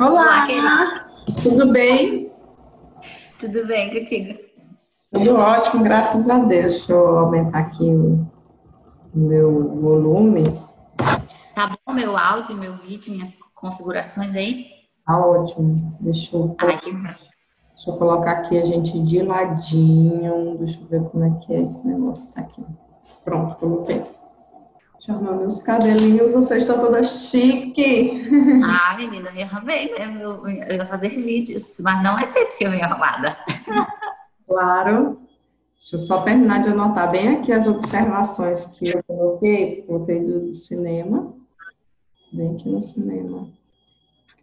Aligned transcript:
Olá, 0.00 0.46
Olá 0.48 1.08
tudo 1.42 1.72
bem? 1.72 2.32
Tudo 3.36 3.66
bem 3.66 3.92
contigo? 3.92 4.38
Tudo 5.12 5.34
ótimo, 5.34 5.82
graças 5.82 6.30
a 6.30 6.38
Deus. 6.38 6.76
Deixa 6.76 6.92
eu 6.92 7.18
aumentar 7.18 7.58
aqui 7.58 7.82
o 7.82 8.24
meu 9.12 9.80
volume. 9.80 10.44
Tá 11.52 11.76
bom 11.84 11.92
meu 11.92 12.16
áudio, 12.16 12.56
meu 12.56 12.76
vídeo, 12.76 13.12
minhas 13.12 13.36
configurações 13.52 14.36
aí? 14.36 14.66
Tá 15.04 15.18
ótimo. 15.18 15.96
Deixa 15.98 16.36
eu, 16.36 16.54
Ai, 16.60 16.78
que... 16.78 16.92
Deixa 16.92 17.90
eu 17.90 17.96
colocar 17.96 18.30
aqui 18.32 18.56
a 18.56 18.64
gente 18.64 19.02
de 19.02 19.20
ladinho. 19.22 20.58
Deixa 20.58 20.80
eu 20.80 20.86
ver 20.86 21.10
como 21.10 21.24
é 21.24 21.30
que 21.40 21.52
é 21.52 21.62
esse 21.62 21.84
negócio. 21.84 22.32
Tá 22.32 22.42
aqui. 22.42 22.64
Pronto, 23.24 23.56
coloquei. 23.56 24.04
Deixa 25.08 25.22
eu 25.22 25.26
arrumar 25.26 25.40
meus 25.40 25.62
cabelinhos, 25.62 26.32
vocês 26.32 26.64
estão 26.64 26.78
toda 26.78 27.02
chique. 27.02 28.28
Ah, 28.62 28.94
menina, 28.94 29.30
me 29.30 29.42
arrumei, 29.42 29.90
né? 29.90 30.22
Eu, 30.22 30.46
eu 30.46 30.76
ia 30.76 30.84
fazer 30.84 31.08
vídeos, 31.08 31.80
mas 31.80 32.02
não 32.02 32.18
é 32.18 32.26
sempre 32.26 32.58
que 32.58 32.64
eu 32.64 32.70
me 32.70 32.82
arrumada. 32.82 33.34
Claro. 34.46 35.18
Deixa 35.78 35.96
eu 35.96 35.98
só 35.98 36.20
terminar 36.20 36.62
de 36.62 36.68
anotar 36.68 37.10
bem 37.10 37.28
aqui 37.28 37.52
as 37.52 37.66
observações 37.66 38.66
que 38.66 38.88
eu 38.88 39.02
coloquei. 39.04 39.80
Coloquei 39.86 40.20
do 40.22 40.52
cinema. 40.52 41.32
Bem 42.30 42.54
aqui 42.54 42.68
no 42.68 42.82
cinema. 42.82 43.48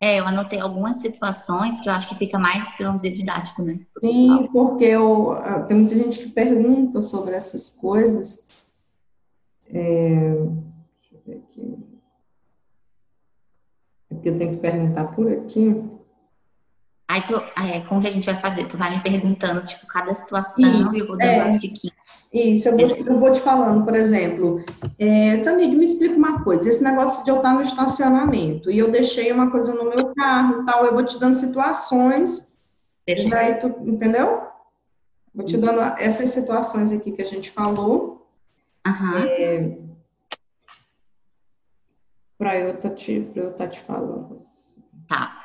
É, 0.02 0.20
eu 0.20 0.26
anotei 0.26 0.60
algumas 0.60 0.98
situações 0.98 1.80
que 1.80 1.88
eu 1.88 1.94
acho 1.94 2.10
que 2.10 2.16
fica 2.16 2.40
mais, 2.40 2.76
vamos 2.80 3.02
dizer, 3.02 3.12
didático, 3.12 3.62
né? 3.62 3.80
Sim, 4.02 4.50
porque 4.52 4.84
eu, 4.86 5.38
tem 5.68 5.78
muita 5.78 5.96
gente 5.96 6.20
que 6.20 6.30
pergunta 6.30 7.04
sobre 7.04 7.36
essas 7.36 7.70
coisas. 7.70 8.45
É, 9.70 10.32
deixa 10.32 11.14
eu 11.14 11.22
ver 11.26 11.38
aqui. 11.38 11.78
É 14.10 14.16
porque 14.16 14.30
eu 14.30 14.38
tenho 14.38 14.52
que 14.56 14.62
perguntar 14.62 15.06
por 15.06 15.32
aqui. 15.32 15.84
Aí 17.08 17.22
tu, 17.22 17.36
é, 17.36 17.82
como 17.82 18.02
que 18.02 18.08
a 18.08 18.12
gente 18.12 18.26
vai 18.26 18.36
fazer? 18.36 18.66
Tu 18.68 18.78
vai 18.78 18.96
me 18.96 19.02
perguntando, 19.02 19.66
tipo, 19.66 19.86
cada 19.88 20.14
situação 20.14 20.94
e 20.94 21.00
eu 21.00 21.08
vou 21.08 21.18
dando 21.18 21.30
é, 21.30 21.42
umas 21.44 21.58
diquinhas. 21.58 21.96
Isso, 22.34 22.68
eu 22.68 22.78
vou, 22.78 22.90
eu 22.90 23.20
vou, 23.20 23.32
te 23.32 23.40
falando, 23.40 23.86
por 23.86 23.96
exemplo, 23.96 24.64
é, 25.00 25.38
Samid, 25.38 25.74
me 25.76 25.86
explica 25.86 26.16
uma 26.16 26.44
coisa, 26.44 26.68
esse 26.68 26.84
negócio 26.84 27.24
de 27.24 27.30
eu 27.30 27.38
estar 27.38 27.54
no 27.54 27.62
estacionamento 27.62 28.70
e 28.70 28.78
eu 28.78 28.92
deixei 28.92 29.32
uma 29.32 29.50
coisa 29.50 29.74
no 29.74 29.86
meu 29.86 30.14
carro 30.14 30.66
tal, 30.66 30.86
eu 30.86 30.94
vou 30.94 31.06
te 31.06 31.18
dando 31.18 31.36
situações, 31.36 32.54
Beleza. 33.06 33.60
Tu, 33.60 33.68
entendeu? 33.88 34.48
Vou 35.34 35.46
te 35.46 35.58
dando 35.58 35.82
essas 36.00 36.32
situações 36.32 36.92
aqui 36.92 37.12
que 37.12 37.22
a 37.22 37.26
gente 37.26 37.52
falou. 37.52 38.15
Uhum. 38.86 39.18
É, 39.18 39.78
para 42.38 42.60
eu 42.60 42.76
estar 42.76 42.90
tá 42.90 42.96
te, 42.96 43.32
tá 43.58 43.68
te 43.68 43.80
falando. 43.80 44.44
Tá. 45.08 45.42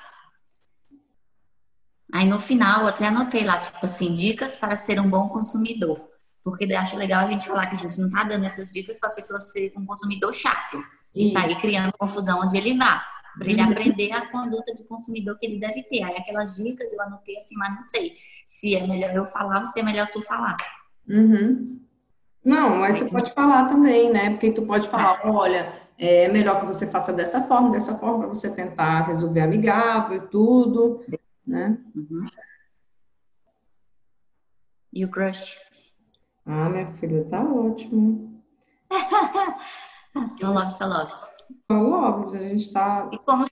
Aí 2.12 2.26
no 2.26 2.38
final 2.38 2.82
eu 2.82 2.88
até 2.88 3.06
anotei 3.06 3.44
lá, 3.44 3.58
tipo 3.58 3.78
assim, 3.82 4.14
dicas 4.14 4.56
para 4.56 4.76
ser 4.76 5.00
um 5.00 5.08
bom 5.08 5.28
consumidor. 5.28 6.08
Porque 6.42 6.64
eu 6.64 6.78
acho 6.78 6.96
legal 6.96 7.26
a 7.26 7.30
gente 7.30 7.46
falar 7.46 7.66
que 7.66 7.76
a 7.76 7.78
gente 7.78 8.00
não 8.00 8.10
tá 8.10 8.24
dando 8.24 8.44
essas 8.44 8.70
dicas 8.70 8.98
para 8.98 9.10
a 9.10 9.12
pessoa 9.12 9.38
ser 9.38 9.72
um 9.76 9.86
consumidor 9.86 10.32
chato 10.32 10.82
e 11.14 11.32
sair 11.32 11.56
criando 11.56 11.92
confusão 11.96 12.40
onde 12.40 12.56
ele 12.56 12.76
vá. 12.76 13.04
Para 13.38 13.48
ele 13.48 13.62
uhum. 13.62 13.70
aprender 13.70 14.12
a 14.12 14.26
conduta 14.30 14.74
de 14.74 14.82
consumidor 14.84 15.38
que 15.38 15.46
ele 15.46 15.60
deve 15.60 15.82
ter. 15.84 16.02
Aí 16.02 16.16
aquelas 16.16 16.56
dicas 16.56 16.92
eu 16.92 17.00
anotei 17.00 17.36
assim, 17.36 17.54
mas 17.56 17.74
não 17.74 17.82
sei 17.82 18.16
se 18.44 18.74
é 18.74 18.86
melhor 18.86 19.14
eu 19.14 19.26
falar 19.26 19.60
ou 19.60 19.66
se 19.66 19.78
é 19.78 19.82
melhor 19.82 20.08
tu 20.10 20.20
falar. 20.22 20.56
Uhum. 21.08 21.80
Não, 22.44 22.76
mas 22.76 22.98
tu 22.98 23.06
pode 23.10 23.32
falar 23.32 23.66
também, 23.66 24.10
né? 24.10 24.30
Porque 24.30 24.50
tu 24.50 24.62
pode 24.62 24.88
falar, 24.88 25.20
olha, 25.24 25.72
é 25.98 26.28
melhor 26.28 26.60
que 26.60 26.66
você 26.66 26.86
faça 26.86 27.12
dessa 27.12 27.42
forma, 27.42 27.70
dessa 27.70 27.96
forma, 27.98 28.20
para 28.20 28.28
você 28.28 28.50
tentar 28.50 29.06
resolver 29.06 29.40
amigável 29.40 30.16
e 30.16 30.28
tudo 30.28 31.02
né? 31.50 31.78
Uhum. 31.94 32.26
E 34.92 35.04
o 35.04 35.10
crush? 35.10 35.58
Ah, 36.46 36.68
minha 36.68 36.92
filha, 36.94 37.24
tá 37.24 37.42
ótimo. 37.44 38.42
só 40.38 40.52
love, 40.52 40.70
só 40.70 40.86
love. 40.86 41.12
Só 41.70 41.80
love, 41.80 42.36
a 42.36 42.48
gente 42.48 42.72
tá... 42.72 43.10
E 43.12 43.18
como 43.18 43.46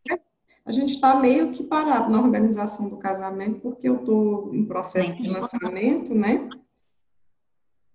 A 0.65 0.73
gente 0.73 1.01
tá 1.01 1.17
meio 1.17 1.53
que 1.53 1.65
parado 1.65 2.11
na 2.11 2.21
organização 2.21 2.89
do 2.89 2.99
casamento, 2.99 3.61
porque 3.61 3.89
eu 3.89 3.99
tô 4.05 4.51
em 4.53 4.65
processo 4.65 5.15
de 5.17 5.29
lançamento, 5.29 6.15
né? 6.15 6.49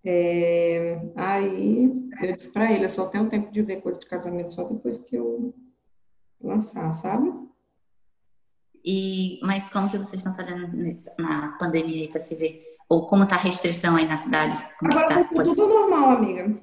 É, 0.05 1.01
aí 1.15 1.85
eu 2.21 2.35
disse 2.35 2.51
para 2.51 2.71
ele, 2.71 2.85
eu 2.85 2.89
só 2.89 3.07
tenho 3.07 3.29
tempo 3.29 3.51
de 3.51 3.61
ver 3.61 3.81
coisa 3.81 3.99
de 3.99 4.05
casamento 4.05 4.53
só 4.53 4.63
depois 4.63 4.97
que 4.97 5.15
eu 5.15 5.53
lançar, 6.41 6.91
sabe? 6.91 7.31
E, 8.83 9.39
mas 9.41 9.69
como 9.69 9.89
que 9.89 9.97
vocês 9.97 10.19
estão 10.19 10.35
fazendo 10.35 10.67
nesse, 10.75 11.09
na 11.17 11.53
pandemia 11.57 12.01
aí 12.01 12.09
para 12.09 12.19
se 12.19 12.35
ver? 12.35 12.75
Ou 12.89 13.07
como 13.07 13.25
tá 13.25 13.35
a 13.35 13.39
restrição 13.39 13.95
aí 13.95 14.05
na 14.05 14.17
cidade? 14.17 14.57
Como 14.77 14.91
é 14.91 14.95
Agora 14.95 15.13
é 15.13 15.23
tá? 15.23 15.29
voltou 15.29 15.55
tudo 15.55 15.73
normal, 15.73 16.09
amiga. 16.09 16.61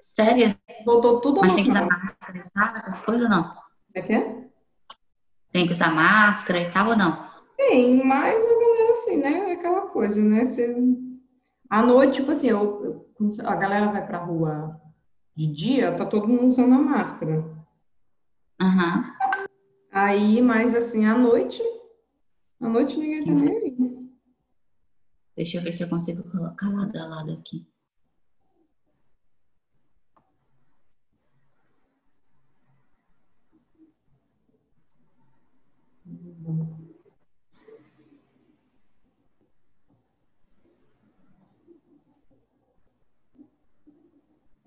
Sério? 0.00 0.58
Voltou 0.84 1.20
tudo 1.20 1.40
mas 1.40 1.56
normal. 1.56 1.56
Mas 1.56 1.56
tem 1.56 1.64
que 1.64 1.70
usar 1.70 1.86
máscara 1.86 2.38
e 2.38 2.50
tal, 2.50 2.76
essas 2.76 3.00
coisas 3.00 3.22
ou 3.22 3.28
não? 3.28 3.56
É 3.94 4.02
que 4.02 4.12
é? 4.12 4.46
Tem 5.52 5.66
que 5.66 5.72
usar 5.72 5.94
máscara 5.94 6.60
e 6.60 6.70
tal 6.70 6.88
ou 6.88 6.96
não? 6.96 7.24
Tem, 7.56 8.04
mas 8.04 8.44
a 8.44 8.54
galera 8.54 8.90
assim, 8.90 9.16
né? 9.16 9.50
É 9.50 9.52
aquela 9.52 9.82
coisa, 9.82 10.20
né? 10.20 10.44
Você... 10.44 10.76
À 11.68 11.82
noite, 11.82 12.16
tipo 12.16 12.30
assim, 12.30 12.48
eu, 12.48 12.84
eu, 12.84 13.30
a 13.46 13.56
galera 13.56 13.90
vai 13.90 14.06
pra 14.06 14.24
rua 14.24 14.80
de 15.34 15.46
dia, 15.46 15.94
tá 15.94 16.06
todo 16.06 16.28
mundo 16.28 16.46
usando 16.46 16.74
a 16.74 16.78
máscara. 16.78 17.44
Aham. 18.60 18.96
Uhum. 18.96 19.46
Aí, 19.92 20.42
mas 20.42 20.74
assim, 20.74 21.06
à 21.06 21.16
noite, 21.16 21.62
à 22.60 22.68
noite 22.68 22.98
ninguém 22.98 23.24
tá 23.24 23.30
nem 23.30 23.56
aí. 23.56 23.76
Deixa 25.36 25.58
eu 25.58 25.62
ver 25.62 25.72
se 25.72 25.82
eu 25.82 25.88
consigo 25.88 26.22
colocar 26.30 26.68
lado 26.68 26.96
a 26.98 27.08
lado 27.08 27.32
aqui. 27.32 27.66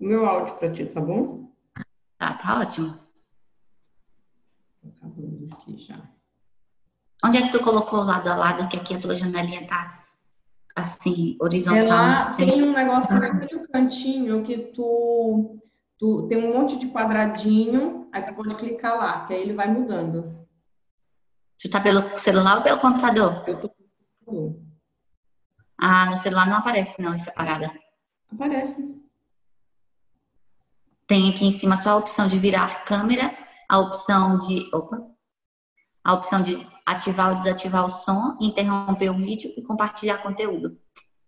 O 0.00 0.04
meu 0.06 0.26
áudio 0.26 0.54
para 0.56 0.72
ti, 0.72 0.86
tá 0.86 1.00
bom? 1.00 1.52
Tá, 2.18 2.34
tá 2.34 2.60
ótimo 2.60 3.10
aqui 5.60 5.76
já. 5.76 6.00
Onde 7.24 7.38
é 7.38 7.42
que 7.42 7.52
tu 7.52 7.62
colocou 7.62 8.02
lado 8.02 8.28
a 8.28 8.34
lado, 8.34 8.68
que 8.68 8.76
aqui 8.76 8.94
a 8.94 9.00
tua 9.00 9.14
janelinha 9.14 9.66
tá 9.66 10.04
assim, 10.74 11.36
horizontal? 11.40 11.84
Ela 11.84 12.12
assim? 12.12 12.46
tem 12.46 12.62
um 12.62 12.72
negócio 12.72 13.14
no 13.16 13.68
cantinho 13.68 14.42
que 14.42 14.56
tu, 14.72 15.60
tu 15.98 16.26
tem 16.28 16.38
um 16.38 16.54
monte 16.54 16.78
de 16.78 16.88
quadradinho, 16.88 18.08
aí 18.12 18.22
tu 18.22 18.34
pode 18.34 18.54
clicar 18.56 18.96
lá, 18.96 19.26
que 19.26 19.34
aí 19.34 19.42
ele 19.42 19.52
vai 19.52 19.70
mudando. 19.70 20.46
Tu 21.60 21.68
tá 21.68 21.80
pelo 21.80 22.16
celular 22.16 22.56
ou 22.56 22.62
pelo 22.62 22.80
computador? 22.80 23.44
Eu 23.46 23.60
tô 23.60 23.70
Ah, 25.78 26.06
no 26.06 26.16
celular 26.16 26.46
não 26.46 26.56
aparece 26.56 27.02
não 27.02 27.12
essa 27.12 27.30
parada. 27.32 27.70
Aparece. 28.32 28.98
Tem 31.10 31.28
aqui 31.28 31.44
em 31.44 31.50
cima 31.50 31.76
só 31.76 31.90
a 31.90 31.96
opção 31.96 32.28
de 32.28 32.38
virar 32.38 32.84
câmera, 32.84 33.36
a 33.68 33.78
opção 33.78 34.38
de. 34.38 34.70
Opa! 34.72 35.10
a 36.04 36.14
opção 36.14 36.40
de 36.40 36.66
ativar 36.86 37.30
ou 37.30 37.34
desativar 37.34 37.84
o 37.84 37.90
som, 37.90 38.36
interromper 38.40 39.10
o 39.10 39.18
vídeo 39.18 39.52
e 39.56 39.62
compartilhar 39.62 40.18
conteúdo. 40.18 40.78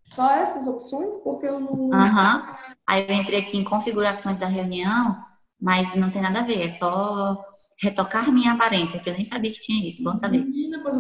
Só 0.05 0.31
essas 0.31 0.67
opções? 0.67 1.17
Porque 1.19 1.47
eu 1.47 1.61
não. 1.61 1.73
Uhum. 1.73 2.57
Aí 2.87 3.07
eu 3.09 3.15
entrei 3.15 3.41
aqui 3.41 3.59
em 3.59 3.65
configurações 3.65 4.39
da 4.39 4.47
reunião, 4.47 5.17
mas 5.61 5.95
não 5.97 6.11
tem 6.11 6.23
nada 6.23 6.39
a 6.39 6.45
ver, 6.45 6.61
é 6.63 6.69
só 6.69 7.45
retocar 7.81 8.31
minha 8.31 8.53
aparência, 8.53 9.01
que 9.01 9.11
eu 9.11 9.15
nem 9.15 9.25
sabia 9.25 9.51
que 9.51 9.61
tinha 9.61 9.85
isso, 9.85 10.03
bom 10.03 10.15
saber. 10.15 10.47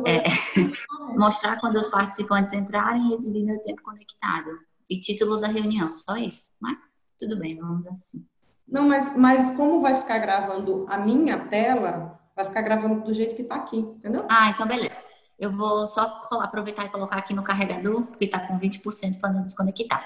É, 0.07 0.25
mostrar 1.17 1.61
quando 1.61 1.77
os 1.77 1.87
participantes 1.87 2.53
entrarem 2.53 3.11
e 3.11 3.15
exibir 3.15 3.45
meu 3.45 3.61
tempo 3.63 3.81
conectado. 3.83 4.51
E 4.91 4.99
título 4.99 5.39
da 5.39 5.47
reunião, 5.49 5.93
só 5.93 6.17
isso. 6.17 6.51
Mas 6.61 7.07
tudo 7.19 7.39
bem, 7.39 7.57
vamos 7.57 7.87
assim. 7.87 8.27
Não, 8.73 8.89
mas, 8.89 9.15
mas 9.15 9.55
como 9.55 9.83
vai 9.83 10.01
ficar 10.01 10.19
gravando 10.19 10.87
a 10.89 10.97
minha 10.97 11.47
tela, 11.49 12.19
vai 12.35 12.47
ficar 12.47 12.63
gravando 12.63 13.05
do 13.05 13.13
jeito 13.13 13.37
que 13.37 13.45
tá 13.45 13.57
aqui, 13.57 13.77
entendeu? 13.77 14.27
Ah, 14.31 14.49
então 14.49 14.67
beleza. 14.67 15.05
Eu 15.39 15.53
vou 15.55 15.87
só 15.87 16.23
aproveitar 16.41 16.87
e 16.87 16.89
colocar 16.89 17.17
aqui 17.17 17.35
no 17.35 17.45
carregador, 17.45 18.07
porque 18.07 18.27
tá 18.27 18.47
com 18.47 18.59
20% 18.59 19.21
para 19.21 19.31
não 19.31 19.43
desconectar. 19.43 20.03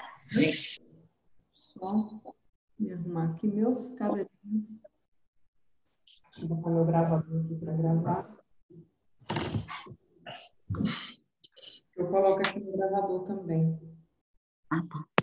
Só 1.79 1.95
me 2.77 2.91
arrumar 2.91 3.31
aqui 3.31 3.47
meus 3.47 3.95
cabelinhos. 3.95 4.81
Vou 6.39 6.49
botar 6.49 6.69
meu 6.69 6.85
gravador 6.85 7.45
aqui 7.45 7.55
para 7.55 7.73
gravar. 7.73 8.35
Eu 11.95 12.07
coloco 12.07 12.41
aqui 12.41 12.59
no 12.59 12.73
gravador 12.73 13.23
também. 13.23 13.79
Ah, 14.69 14.81
tá. 14.89 15.16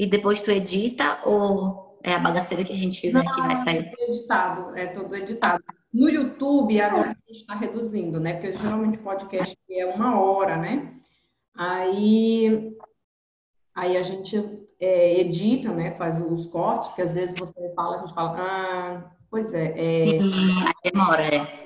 E 0.00 0.06
depois 0.06 0.40
tu 0.40 0.50
edita 0.50 1.20
ou 1.26 2.00
é 2.02 2.14
a 2.14 2.18
bagaceira 2.18 2.64
que 2.64 2.72
a 2.72 2.78
gente 2.78 2.98
fizer 2.98 3.22
Não, 3.22 3.32
que 3.32 3.42
vai 3.42 3.56
sair. 3.58 3.92
É 3.98 4.10
editado, 4.10 4.74
é 4.74 4.86
todo 4.86 5.14
editado. 5.14 5.62
No 5.92 6.08
YouTube, 6.08 6.80
agora 6.80 7.10
a 7.10 7.30
gente 7.30 7.42
está 7.42 7.54
reduzindo, 7.54 8.18
né? 8.18 8.32
Porque 8.32 8.56
geralmente 8.56 8.96
o 8.96 9.02
podcast 9.02 9.54
é 9.70 9.84
uma 9.84 10.18
hora, 10.18 10.56
né? 10.56 10.94
Aí, 11.54 12.74
aí 13.74 13.98
a 13.98 14.02
gente 14.02 14.42
é, 14.80 15.20
edita, 15.20 15.70
né? 15.70 15.90
Faz 15.90 16.18
os 16.18 16.46
cortes, 16.46 16.88
porque 16.88 17.02
às 17.02 17.12
vezes 17.12 17.38
você 17.38 17.70
fala, 17.74 17.96
a 17.96 17.98
gente 17.98 18.14
fala, 18.14 18.36
ah, 18.38 19.10
pois 19.28 19.52
é. 19.52 19.74
é... 19.76 20.18
Demora, 20.82 21.26
é. 21.26 21.60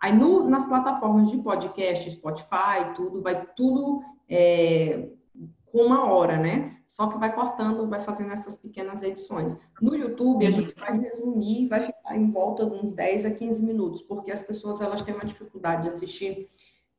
Aí 0.00 0.14
no, 0.14 0.48
nas 0.48 0.64
plataformas 0.64 1.30
de 1.30 1.36
podcast, 1.42 2.10
Spotify, 2.10 2.94
tudo, 2.96 3.20
vai 3.20 3.44
tudo 3.54 4.00
é, 4.26 5.10
com 5.70 5.78
uma 5.78 6.04
hora, 6.04 6.36
né? 6.38 6.76
Só 6.86 7.08
que 7.08 7.18
vai 7.18 7.34
cortando, 7.34 7.88
vai 7.88 8.00
fazendo 8.00 8.32
essas 8.32 8.56
pequenas 8.56 9.02
edições. 9.02 9.58
No 9.80 9.94
YouTube, 9.94 10.46
a 10.46 10.50
gente 10.50 10.74
vai 10.74 10.98
resumir, 10.98 11.68
vai 11.68 11.80
ficar 11.82 12.16
em 12.16 12.30
volta 12.30 12.66
de 12.66 12.74
uns 12.74 12.92
10 12.92 13.26
a 13.26 13.30
15 13.30 13.64
minutos, 13.64 14.02
porque 14.02 14.30
as 14.30 14.42
pessoas 14.42 14.80
elas 14.80 15.02
têm 15.02 15.14
uma 15.14 15.24
dificuldade 15.24 15.82
de 15.82 15.88
assistir 15.88 16.48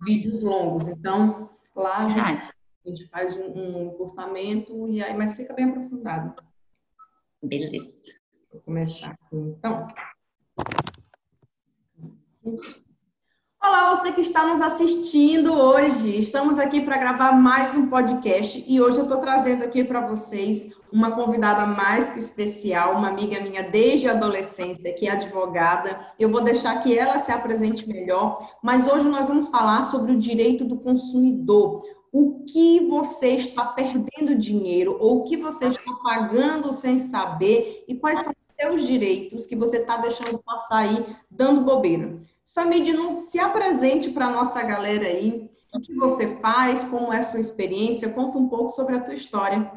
vídeos 0.01 0.41
longos. 0.41 0.87
Então, 0.87 1.49
lá 1.75 2.05
a 2.05 2.07
gente, 2.07 2.53
a 2.85 2.89
gente 2.89 3.07
faz 3.07 3.35
um, 3.35 3.51
um 3.51 3.87
encurtamento, 3.87 4.87
e 4.87 5.03
aí, 5.03 5.15
mas 5.15 5.35
fica 5.35 5.53
bem 5.53 5.65
aprofundado. 5.65 6.41
Beleza. 7.43 7.91
Vou 8.51 8.61
começar 8.61 9.11
aqui, 9.11 9.35
então. 9.35 9.87
Olá, 13.63 13.95
você 13.95 14.11
que 14.11 14.21
está 14.21 14.47
nos 14.47 14.59
assistindo 14.59 15.53
hoje. 15.53 16.17
Estamos 16.17 16.57
aqui 16.57 16.81
para 16.81 16.97
gravar 16.97 17.33
mais 17.33 17.75
um 17.75 17.85
podcast 17.91 18.65
e 18.67 18.81
hoje 18.81 18.97
eu 18.97 19.03
estou 19.03 19.19
trazendo 19.19 19.63
aqui 19.63 19.83
para 19.83 20.01
vocês 20.07 20.71
uma 20.91 21.11
convidada 21.11 21.67
mais 21.67 22.09
que 22.09 22.17
especial, 22.17 22.95
uma 22.95 23.09
amiga 23.09 23.39
minha 23.39 23.61
desde 23.61 24.09
a 24.09 24.13
adolescência, 24.13 24.91
que 24.95 25.07
é 25.07 25.11
advogada. 25.11 25.99
Eu 26.17 26.31
vou 26.31 26.41
deixar 26.41 26.81
que 26.81 26.97
ela 26.97 27.19
se 27.19 27.31
apresente 27.31 27.87
melhor, 27.87 28.57
mas 28.63 28.87
hoje 28.87 29.07
nós 29.07 29.27
vamos 29.27 29.47
falar 29.49 29.83
sobre 29.83 30.13
o 30.13 30.19
direito 30.19 30.65
do 30.65 30.79
consumidor. 30.79 31.83
O 32.11 32.43
que 32.45 32.87
você 32.89 33.33
está 33.33 33.63
perdendo 33.65 34.35
dinheiro 34.35 34.97
ou 34.99 35.19
o 35.19 35.23
que 35.23 35.37
você 35.37 35.67
está 35.67 35.93
pagando 36.03 36.73
sem 36.73 36.97
saber 36.97 37.85
e 37.87 37.93
quais 37.93 38.21
são 38.21 38.33
os 38.33 38.55
seus 38.59 38.87
direitos 38.87 39.45
que 39.45 39.55
você 39.55 39.77
está 39.77 39.97
deixando 39.97 40.39
passar 40.39 40.79
aí 40.79 41.05
dando 41.29 41.61
bobeira. 41.61 42.17
Samid, 42.53 42.91
não 42.91 43.09
se 43.09 43.39
apresente 43.39 44.09
para 44.09 44.27
a 44.27 44.29
nossa 44.29 44.61
galera 44.61 45.05
aí. 45.05 45.49
O 45.73 45.79
que 45.79 45.95
você 45.95 46.35
faz, 46.41 46.83
como 46.83 47.13
é 47.13 47.19
a 47.19 47.23
sua 47.23 47.39
experiência, 47.39 48.11
conta 48.11 48.37
um 48.37 48.49
pouco 48.49 48.69
sobre 48.71 48.97
a 48.97 48.99
tua 48.99 49.13
história. 49.13 49.71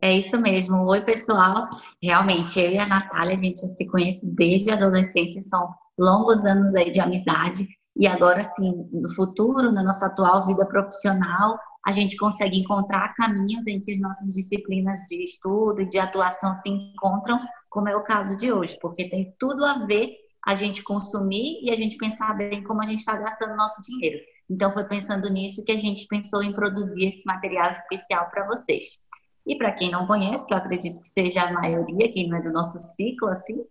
É 0.00 0.10
isso 0.16 0.40
mesmo. 0.40 0.86
Oi, 0.86 1.02
pessoal. 1.02 1.68
Realmente, 2.02 2.58
eu 2.58 2.70
e 2.70 2.78
a 2.78 2.86
Natália, 2.86 3.34
a 3.34 3.36
gente 3.36 3.60
já 3.60 3.68
se 3.68 3.86
conhece 3.88 4.26
desde 4.26 4.70
a 4.70 4.74
adolescência, 4.74 5.42
são 5.42 5.68
longos 6.00 6.46
anos 6.46 6.74
aí 6.74 6.90
de 6.90 6.98
amizade. 6.98 7.68
E 7.94 8.06
agora, 8.06 8.40
assim, 8.40 8.88
no 8.90 9.14
futuro, 9.14 9.70
na 9.70 9.82
nossa 9.82 10.06
atual 10.06 10.46
vida 10.46 10.66
profissional, 10.66 11.58
a 11.86 11.92
gente 11.92 12.16
consegue 12.16 12.58
encontrar 12.58 13.12
caminhos 13.16 13.66
em 13.66 13.78
que 13.80 13.92
as 13.92 14.00
nossas 14.00 14.32
disciplinas 14.32 15.00
de 15.10 15.22
estudo 15.22 15.82
e 15.82 15.88
de 15.90 15.98
atuação 15.98 16.54
se 16.54 16.70
encontram, 16.70 17.36
como 17.68 17.90
é 17.90 17.94
o 17.94 18.02
caso 18.02 18.34
de 18.34 18.50
hoje, 18.50 18.78
porque 18.80 19.10
tem 19.10 19.34
tudo 19.38 19.62
a 19.62 19.84
ver 19.84 20.21
a 20.44 20.54
gente 20.54 20.82
consumir 20.82 21.60
e 21.62 21.70
a 21.70 21.76
gente 21.76 21.96
pensar 21.96 22.34
bem 22.36 22.62
como 22.64 22.82
a 22.82 22.86
gente 22.86 22.98
está 22.98 23.16
gastando 23.16 23.56
nosso 23.56 23.80
dinheiro. 23.82 24.18
Então, 24.50 24.72
foi 24.72 24.84
pensando 24.84 25.30
nisso 25.30 25.64
que 25.64 25.72
a 25.72 25.78
gente 25.78 26.06
pensou 26.06 26.42
em 26.42 26.52
produzir 26.52 27.06
esse 27.06 27.24
material 27.24 27.70
especial 27.70 28.28
para 28.30 28.46
vocês. 28.46 28.98
E 29.46 29.56
para 29.56 29.72
quem 29.72 29.90
não 29.90 30.06
conhece, 30.06 30.46
que 30.46 30.52
eu 30.52 30.58
acredito 30.58 31.00
que 31.00 31.08
seja 31.08 31.42
a 31.42 31.52
maioria, 31.52 32.10
quem 32.10 32.28
não 32.28 32.38
é 32.38 32.42
do 32.42 32.52
nosso 32.52 32.78
ciclo, 32.78 33.28
assim, 33.28 33.64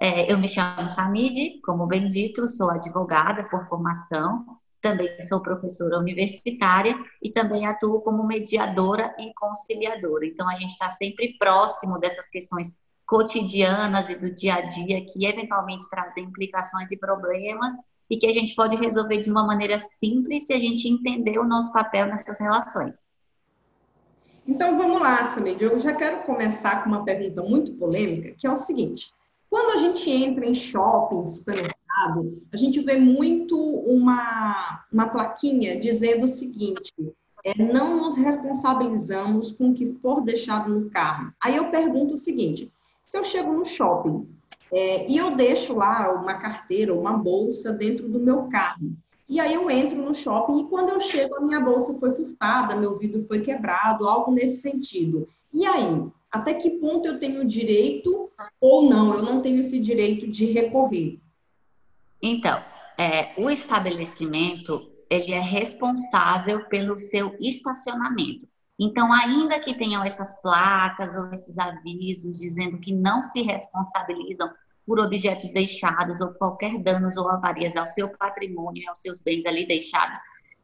é, 0.00 0.30
eu 0.30 0.38
me 0.38 0.48
chamo 0.48 0.88
Samid, 0.88 1.60
como 1.64 1.86
bem 1.86 2.08
dito, 2.08 2.46
sou 2.46 2.70
advogada 2.70 3.44
por 3.44 3.66
formação, 3.66 4.44
também 4.80 5.20
sou 5.22 5.40
professora 5.40 5.98
universitária 5.98 6.94
e 7.22 7.30
também 7.30 7.66
atuo 7.66 8.00
como 8.02 8.24
mediadora 8.24 9.14
e 9.18 9.32
conciliadora. 9.34 10.26
Então, 10.26 10.48
a 10.48 10.54
gente 10.54 10.70
está 10.70 10.90
sempre 10.90 11.36
próximo 11.38 11.98
dessas 11.98 12.28
questões 12.28 12.74
cotidianas 13.06 14.10
e 14.10 14.16
do 14.16 14.30
dia 14.30 14.56
a 14.56 14.60
dia 14.62 15.04
que 15.06 15.24
eventualmente 15.24 15.88
trazem 15.88 16.24
implicações 16.24 16.90
e 16.90 16.96
problemas 16.96 17.72
e 18.10 18.16
que 18.16 18.26
a 18.26 18.32
gente 18.32 18.54
pode 18.54 18.76
resolver 18.76 19.20
de 19.20 19.30
uma 19.30 19.46
maneira 19.46 19.78
simples 19.78 20.46
se 20.46 20.52
a 20.52 20.58
gente 20.58 20.88
entender 20.88 21.38
o 21.38 21.46
nosso 21.46 21.72
papel 21.72 22.06
nessas 22.06 22.38
relações. 22.38 23.06
Então 24.46 24.76
vamos 24.78 25.00
lá, 25.00 25.30
Samid. 25.30 25.62
Eu 25.62 25.78
já 25.78 25.92
quero 25.92 26.22
começar 26.22 26.82
com 26.82 26.90
uma 26.90 27.04
pergunta 27.04 27.42
muito 27.42 27.72
polêmica, 27.72 28.34
que 28.38 28.46
é 28.46 28.52
o 28.52 28.56
seguinte: 28.56 29.12
quando 29.50 29.76
a 29.76 29.82
gente 29.82 30.08
entra 30.08 30.46
em 30.46 30.54
shopping, 30.54 31.26
supermercado, 31.26 32.42
a 32.52 32.56
gente 32.56 32.80
vê 32.80 32.96
muito 32.96 33.58
uma, 33.58 34.84
uma 34.92 35.08
plaquinha 35.08 35.80
dizendo 35.80 36.26
o 36.26 36.28
seguinte: 36.28 36.92
é, 37.44 37.60
não 37.60 37.96
nos 37.96 38.16
responsabilizamos 38.16 39.50
com 39.50 39.70
o 39.70 39.74
que 39.74 39.92
for 40.00 40.20
deixado 40.20 40.68
no 40.68 40.90
carro. 40.90 41.32
Aí 41.42 41.56
eu 41.56 41.70
pergunto 41.70 42.14
o 42.14 42.18
seguinte: 42.18 42.72
se 43.16 43.18
eu 43.18 43.24
chego 43.24 43.52
no 43.52 43.64
shopping 43.64 44.28
é, 44.70 45.10
e 45.10 45.16
eu 45.16 45.34
deixo 45.34 45.74
lá 45.74 46.12
uma 46.12 46.34
carteira, 46.34 46.94
uma 46.94 47.16
bolsa 47.16 47.72
dentro 47.72 48.08
do 48.08 48.18
meu 48.18 48.44
carro, 48.48 48.92
e 49.28 49.40
aí 49.40 49.54
eu 49.54 49.70
entro 49.70 49.96
no 49.96 50.14
shopping 50.14 50.60
e 50.60 50.68
quando 50.68 50.90
eu 50.90 51.00
chego 51.00 51.36
a 51.36 51.40
minha 51.40 51.60
bolsa 51.60 51.98
foi 51.98 52.14
furtada, 52.14 52.76
meu 52.76 52.98
vidro 52.98 53.24
foi 53.26 53.40
quebrado, 53.40 54.06
algo 54.06 54.30
nesse 54.30 54.60
sentido. 54.60 55.28
E 55.52 55.64
aí, 55.64 56.04
até 56.30 56.54
que 56.54 56.70
ponto 56.70 57.06
eu 57.08 57.18
tenho 57.18 57.44
direito 57.44 58.30
ou 58.60 58.88
não? 58.88 59.14
Eu 59.14 59.22
não 59.22 59.40
tenho 59.40 59.60
esse 59.60 59.80
direito 59.80 60.28
de 60.28 60.46
recorrer. 60.46 61.18
Então, 62.22 62.62
é, 62.98 63.32
o 63.38 63.48
estabelecimento 63.48 64.90
ele 65.08 65.32
é 65.32 65.40
responsável 65.40 66.66
pelo 66.66 66.98
seu 66.98 67.34
estacionamento. 67.40 68.46
Então, 68.78 69.12
ainda 69.12 69.58
que 69.58 69.74
tenham 69.74 70.04
essas 70.04 70.40
placas 70.42 71.16
ou 71.16 71.32
esses 71.32 71.58
avisos 71.58 72.38
dizendo 72.38 72.78
que 72.78 72.92
não 72.92 73.24
se 73.24 73.42
responsabilizam 73.42 74.50
por 74.86 75.00
objetos 75.00 75.50
deixados 75.50 76.20
ou 76.20 76.32
qualquer 76.34 76.78
danos 76.78 77.16
ou 77.16 77.28
avarias 77.28 77.76
ao 77.76 77.86
seu 77.86 78.08
patrimônio 78.16 78.82
e 78.82 78.88
aos 78.88 78.98
seus 78.98 79.20
bens 79.20 79.44
ali 79.46 79.66
deixados, 79.66 80.18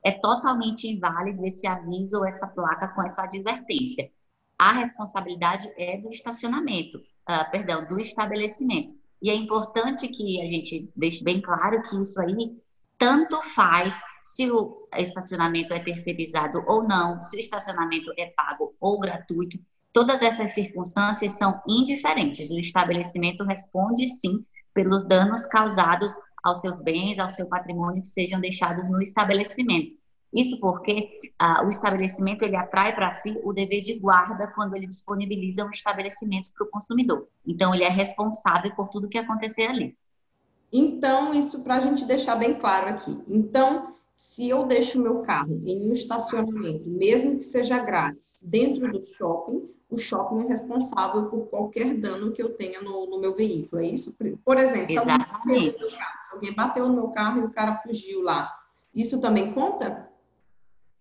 é 0.05 0.13
totalmente 0.13 0.87
inválido 0.87 1.45
esse 1.45 1.67
aviso 1.67 2.19
ou 2.19 2.27
essa 2.27 2.47
placa 2.47 2.89
com 2.89 3.03
essa 3.03 3.23
advertência. 3.23 4.11
A 4.59 4.73
responsabilidade 4.73 5.73
é 5.77 5.97
do 5.99 6.11
estacionamento, 6.11 6.99
uh, 6.99 7.51
perdão, 7.51 7.87
do 7.87 7.99
estabelecimento. 7.99 8.95
E 9.21 9.31
é 9.31 9.35
importante 9.35 10.07
que 10.09 10.41
a 10.41 10.47
gente 10.47 10.91
deixe 10.95 11.23
bem 11.25 11.41
claro 11.41 11.83
que 11.83 12.01
isso 12.01 12.21
aí 12.21 12.57
tanto 12.99 13.41
faz 13.43 14.01
se 14.25 14.51
o 14.51 14.89
estacionamento 14.97 15.73
é 15.75 15.81
terceirizado 15.81 16.63
ou 16.67 16.83
não, 16.83 17.21
se 17.21 17.37
o 17.37 17.41
estacionamento 17.41 18.13
é 18.19 18.27
pago 18.27 18.75
ou 18.81 18.99
gratuito. 18.99 19.59
Todas 19.93 20.23
essas 20.23 20.53
circunstâncias 20.53 21.35
são 21.35 21.61
indiferentes. 21.69 22.51
O 22.51 22.59
estabelecimento 22.59 23.45
responde 23.45 24.07
sim 24.07 24.45
pelos 24.73 25.07
danos 25.07 25.45
causados 25.47 26.15
aos 26.43 26.61
seus 26.61 26.81
bens, 26.81 27.19
ao 27.19 27.29
seu 27.29 27.47
patrimônio 27.47 28.03
que 28.03 28.09
sejam 28.09 28.41
deixados 28.41 28.89
no 28.89 29.01
estabelecimento. 29.03 29.95
Isso 30.33 30.59
porque 30.59 31.11
ah, 31.39 31.63
o 31.65 31.69
estabelecimento 31.69 32.43
ele 32.43 32.57
atrai 32.57 32.95
para 32.95 33.11
si 33.11 33.39
o 33.45 33.53
dever 33.53 33.83
de 33.83 33.99
guarda 33.99 34.51
quando 34.55 34.75
ele 34.75 34.87
disponibiliza 34.87 35.65
um 35.65 35.71
estabelecimento 35.71 36.51
para 36.55 36.67
o 36.67 36.71
consumidor. 36.71 37.29
Então 37.47 37.75
ele 37.75 37.85
é 37.85 37.89
responsável 37.91 38.75
por 38.75 38.89
tudo 38.89 39.09
que 39.09 39.19
acontecer 39.19 39.65
ali. 39.65 39.95
Então 40.73 41.35
isso 41.35 41.63
para 41.63 41.75
a 41.75 41.81
gente 41.81 42.07
deixar 42.07 42.37
bem 42.37 42.55
claro 42.55 42.89
aqui. 42.89 43.23
Então 43.29 43.95
se 44.17 44.49
eu 44.49 44.67
deixo 44.67 44.99
o 44.99 45.03
meu 45.03 45.23
carro 45.23 45.61
em 45.65 45.91
um 45.91 45.93
estacionamento, 45.93 46.89
mesmo 46.89 47.39
que 47.39 47.45
seja 47.45 47.79
grátis, 47.79 48.43
dentro 48.43 48.91
do 48.91 49.05
shopping, 49.15 49.69
o 49.91 49.99
shopping 49.99 50.45
é 50.45 50.49
responsável 50.49 51.27
por 51.27 51.49
qualquer 51.49 51.95
dano 51.95 52.33
que 52.33 52.43
eu 52.43 52.55
tenha 52.55 52.81
no, 52.81 53.07
no 53.07 53.21
meu 53.21 53.35
veículo. 53.35 53.83
É 53.83 53.87
isso? 53.87 54.17
Por 54.45 54.57
exemplo, 54.57 54.89
se 54.89 54.99
alguém, 54.99 55.73
carro, 55.73 55.81
se 56.25 56.35
alguém, 56.35 56.55
bateu 56.55 56.89
no 56.89 56.95
meu 56.95 57.09
carro 57.09 57.43
e 57.43 57.45
o 57.45 57.51
cara 57.51 57.77
fugiu 57.77 58.23
lá, 58.23 58.51
isso 58.95 59.21
também 59.21 59.53
conta? 59.53 60.11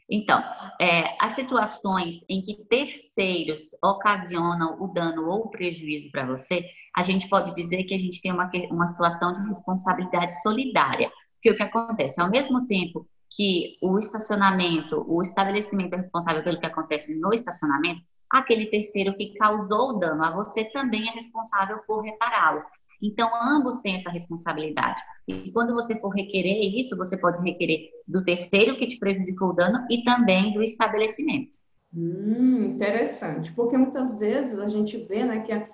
Então, 0.09 0.43
é, 0.79 1.15
as 1.23 1.31
situações 1.31 2.21
em 2.27 2.41
que 2.41 2.65
terceiros 2.65 3.69
ocasionam 3.81 4.75
o 4.81 4.87
dano 4.87 5.29
ou 5.29 5.45
o 5.45 5.49
prejuízo 5.49 6.11
para 6.11 6.25
você, 6.25 6.65
a 6.93 7.01
gente 7.01 7.29
pode 7.29 7.53
dizer 7.53 7.85
que 7.85 7.95
a 7.95 7.97
gente 7.97 8.21
tem 8.21 8.33
uma, 8.33 8.49
uma 8.69 8.87
situação 8.87 9.31
de 9.31 9.47
responsabilidade 9.47 10.41
solidária. 10.41 11.09
Porque 11.41 11.51
o 11.51 11.55
que 11.55 11.63
acontece? 11.63 12.21
Ao 12.21 12.29
mesmo 12.29 12.67
tempo 12.67 13.07
que 13.35 13.77
o 13.81 13.97
estacionamento, 13.97 15.03
o 15.07 15.21
estabelecimento 15.23 15.93
é 15.93 15.97
responsável 15.97 16.43
pelo 16.43 16.59
que 16.59 16.67
acontece 16.67 17.19
no 17.19 17.33
estacionamento, 17.33 18.03
aquele 18.29 18.67
terceiro 18.67 19.15
que 19.15 19.33
causou 19.33 19.89
o 19.89 19.99
dano 19.99 20.23
a 20.23 20.31
você 20.31 20.65
também 20.65 21.07
é 21.07 21.11
responsável 21.11 21.79
por 21.87 22.01
repará-lo. 22.03 22.61
Então, 23.01 23.31
ambos 23.41 23.79
têm 23.79 23.95
essa 23.95 24.11
responsabilidade. 24.11 25.01
E 25.27 25.51
quando 25.51 25.73
você 25.73 25.99
for 25.99 26.09
requerer 26.09 26.77
isso, 26.77 26.95
você 26.95 27.17
pode 27.17 27.41
requerer 27.41 27.89
do 28.07 28.21
terceiro 28.21 28.77
que 28.77 28.85
te 28.85 28.99
prejudicou 28.99 29.49
o 29.49 29.53
dano 29.53 29.87
e 29.89 30.03
também 30.03 30.53
do 30.53 30.61
estabelecimento. 30.61 31.57
Hum, 31.91 32.63
interessante, 32.63 33.51
porque 33.53 33.75
muitas 33.75 34.19
vezes 34.19 34.59
a 34.59 34.67
gente 34.67 34.97
vê 34.97 35.25
né, 35.25 35.39
que 35.39 35.51
a 35.51 35.67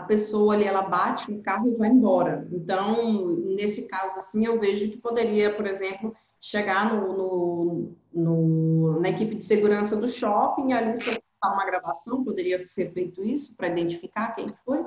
pessoa 0.00 0.54
ali 0.54 0.64
ela 0.64 0.82
bate 0.82 1.30
no 1.30 1.42
carro 1.42 1.68
e 1.68 1.76
vai 1.76 1.88
embora. 1.88 2.48
Então, 2.52 3.28
nesse 3.54 3.86
caso 3.86 4.16
assim, 4.16 4.44
eu 4.44 4.58
vejo 4.58 4.90
que 4.90 4.96
poderia, 4.96 5.54
por 5.54 5.66
exemplo, 5.66 6.14
chegar 6.40 6.94
no, 6.94 7.12
no, 7.16 7.96
no 8.12 9.00
na 9.00 9.10
equipe 9.10 9.34
de 9.34 9.44
segurança 9.44 9.96
do 9.96 10.08
shopping, 10.08 10.72
ali 10.72 10.96
solicitar 10.96 11.22
uma 11.44 11.66
gravação, 11.66 12.24
poderia 12.24 12.64
ser 12.64 12.92
feito 12.92 13.22
isso 13.22 13.56
para 13.56 13.68
identificar 13.68 14.34
quem 14.34 14.52
foi? 14.64 14.84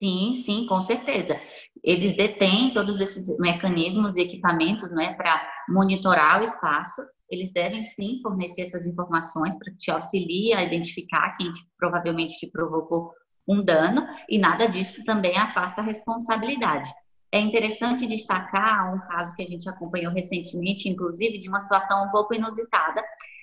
Sim, 0.00 0.32
sim, 0.32 0.66
com 0.66 0.80
certeza. 0.80 1.40
Eles 1.82 2.16
detêm 2.16 2.72
todos 2.72 3.00
esses 3.00 3.36
mecanismos 3.38 4.16
e 4.16 4.20
equipamentos 4.20 4.90
não 4.90 5.00
é, 5.00 5.12
para 5.12 5.44
monitorar 5.68 6.40
o 6.40 6.44
espaço. 6.44 7.02
Eles 7.28 7.52
devem 7.52 7.82
sim 7.82 8.20
fornecer 8.22 8.62
essas 8.62 8.86
informações 8.86 9.56
para 9.58 9.72
que 9.72 9.78
te 9.78 9.90
auxilie 9.90 10.52
a 10.54 10.62
identificar 10.62 11.34
quem 11.36 11.50
te, 11.50 11.66
provavelmente 11.76 12.38
te 12.38 12.46
provocou 12.46 13.12
um 13.48 13.62
dano, 13.62 14.06
e 14.28 14.38
nada 14.38 14.68
disso 14.68 15.02
também 15.04 15.36
afasta 15.36 15.80
a 15.80 15.84
responsabilidade. 15.84 16.92
É 17.32 17.40
interessante 17.40 18.06
destacar 18.06 18.94
um 18.94 19.00
caso 19.06 19.34
que 19.34 19.42
a 19.42 19.46
gente 19.46 19.68
acompanhou 19.68 20.12
recentemente, 20.12 20.88
inclusive, 20.88 21.38
de 21.38 21.48
uma 21.48 21.58
situação 21.58 22.06
um 22.06 22.10
pouco 22.10 22.34
inusitada, 22.34 23.02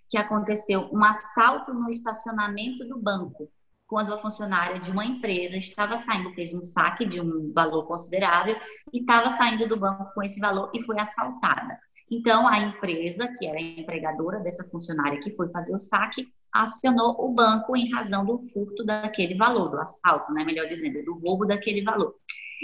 que 0.10 0.18
aconteceu 0.18 0.90
um 0.92 1.04
assalto 1.04 1.74
no 1.74 1.90
estacionamento 1.90 2.88
do 2.88 3.00
banco 3.00 3.50
quando 3.88 4.14
a 4.14 4.18
funcionária 4.18 4.80
de 4.80 4.92
uma 4.92 5.06
empresa 5.06 5.56
estava 5.58 5.98
saindo, 5.98 6.34
fez 6.34 6.54
um 6.54 6.64
saque 6.64 7.06
de 7.06 7.22
um 7.22 7.52
valor 7.54 7.86
considerável 7.86 8.56
e 8.92 9.00
estava 9.00 9.30
saindo 9.30 9.68
do 9.68 9.80
banco 9.80 10.12
com 10.14 10.24
esse 10.24 10.40
valor 10.40 10.72
e 10.74 10.82
foi 10.82 11.00
assaltada. 11.00 11.78
Então, 12.10 12.48
a 12.48 12.58
empresa, 12.60 13.32
que 13.38 13.48
era 13.48 13.58
a 13.58 13.62
empregadora 13.62 14.40
dessa 14.40 14.68
funcionária 14.70 15.20
que 15.20 15.32
foi 15.32 15.50
fazer 15.50 15.76
o 15.76 15.80
saque, 15.80 16.28
acionou 16.56 17.16
o 17.20 17.34
banco 17.34 17.76
em 17.76 17.92
razão 17.92 18.26
do 18.26 18.40
furto 18.40 18.84
daquele 18.84 19.36
valor, 19.36 19.70
do 19.70 19.80
assalto, 19.80 20.32
né? 20.34 20.44
melhor 20.44 20.68
dizendo, 20.68 21.04
do 21.04 21.20
roubo 21.20 21.46
daquele 21.46 21.84
valor. 21.84 22.16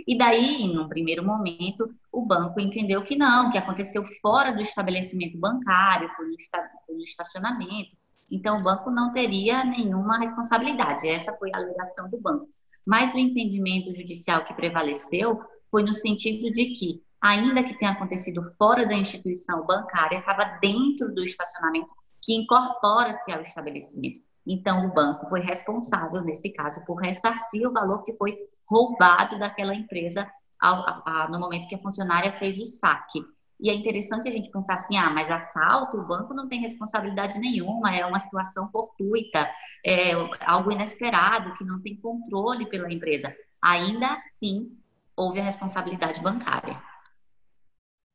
E 0.07 0.17
daí, 0.17 0.73
no 0.73 0.87
primeiro 0.87 1.23
momento, 1.23 1.93
o 2.11 2.25
banco 2.25 2.59
entendeu 2.59 3.03
que 3.03 3.15
não, 3.15 3.51
que 3.51 3.57
aconteceu 3.57 4.03
fora 4.21 4.53
do 4.53 4.61
estabelecimento 4.61 5.37
bancário, 5.37 6.09
foi 6.15 6.25
no 6.27 7.03
estacionamento, 7.03 7.91
então, 8.31 8.55
o 8.55 8.61
banco 8.61 8.89
não 8.89 9.11
teria 9.11 9.65
nenhuma 9.65 10.17
responsabilidade. 10.17 11.07
Essa 11.07 11.33
foi 11.33 11.51
a 11.53 11.57
alegação 11.57 12.09
do 12.09 12.17
banco. 12.17 12.47
Mas 12.85 13.13
o 13.13 13.19
entendimento 13.19 13.93
judicial 13.93 14.45
que 14.45 14.53
prevaleceu 14.53 15.41
foi 15.69 15.83
no 15.83 15.93
sentido 15.93 16.49
de 16.51 16.73
que, 16.73 17.03
ainda 17.19 17.61
que 17.61 17.77
tenha 17.77 17.91
acontecido 17.91 18.41
fora 18.57 18.85
da 18.87 18.95
instituição 18.95 19.65
bancária, 19.65 20.19
estava 20.19 20.57
dentro 20.61 21.13
do 21.13 21.23
estacionamento 21.23 21.93
que 22.21 22.33
incorpora-se 22.33 23.31
ao 23.31 23.41
estabelecimento. 23.41 24.21
Então, 24.45 24.87
o 24.87 24.93
banco 24.93 25.27
foi 25.29 25.41
responsável, 25.41 26.21
nesse 26.21 26.51
caso, 26.51 26.83
por 26.85 26.95
ressarcir 26.95 27.67
o 27.67 27.73
valor 27.73 28.03
que 28.03 28.13
foi 28.13 28.37
roubado 28.67 29.37
daquela 29.37 29.75
empresa 29.75 30.29
ao, 30.59 30.81
a, 30.87 31.03
a, 31.05 31.27
no 31.29 31.39
momento 31.39 31.67
que 31.67 31.75
a 31.75 31.81
funcionária 31.81 32.33
fez 32.33 32.59
o 32.59 32.65
saque. 32.65 33.21
E 33.59 33.69
é 33.69 33.73
interessante 33.73 34.27
a 34.27 34.31
gente 34.31 34.49
pensar 34.49 34.73
assim, 34.73 34.97
ah, 34.97 35.11
mas 35.11 35.29
assalto, 35.29 35.97
o 35.97 36.07
banco 36.07 36.33
não 36.33 36.47
tem 36.47 36.59
responsabilidade 36.59 37.37
nenhuma, 37.39 37.95
é 37.95 38.03
uma 38.03 38.19
situação 38.19 38.67
fortuita, 38.71 39.47
é 39.85 40.13
algo 40.43 40.71
inesperado, 40.71 41.53
que 41.53 41.63
não 41.63 41.79
tem 41.79 41.95
controle 41.95 42.65
pela 42.65 42.91
empresa. 42.91 43.35
Ainda 43.61 44.13
assim, 44.13 44.75
houve 45.15 45.39
a 45.39 45.43
responsabilidade 45.43 46.19
bancária. 46.21 46.81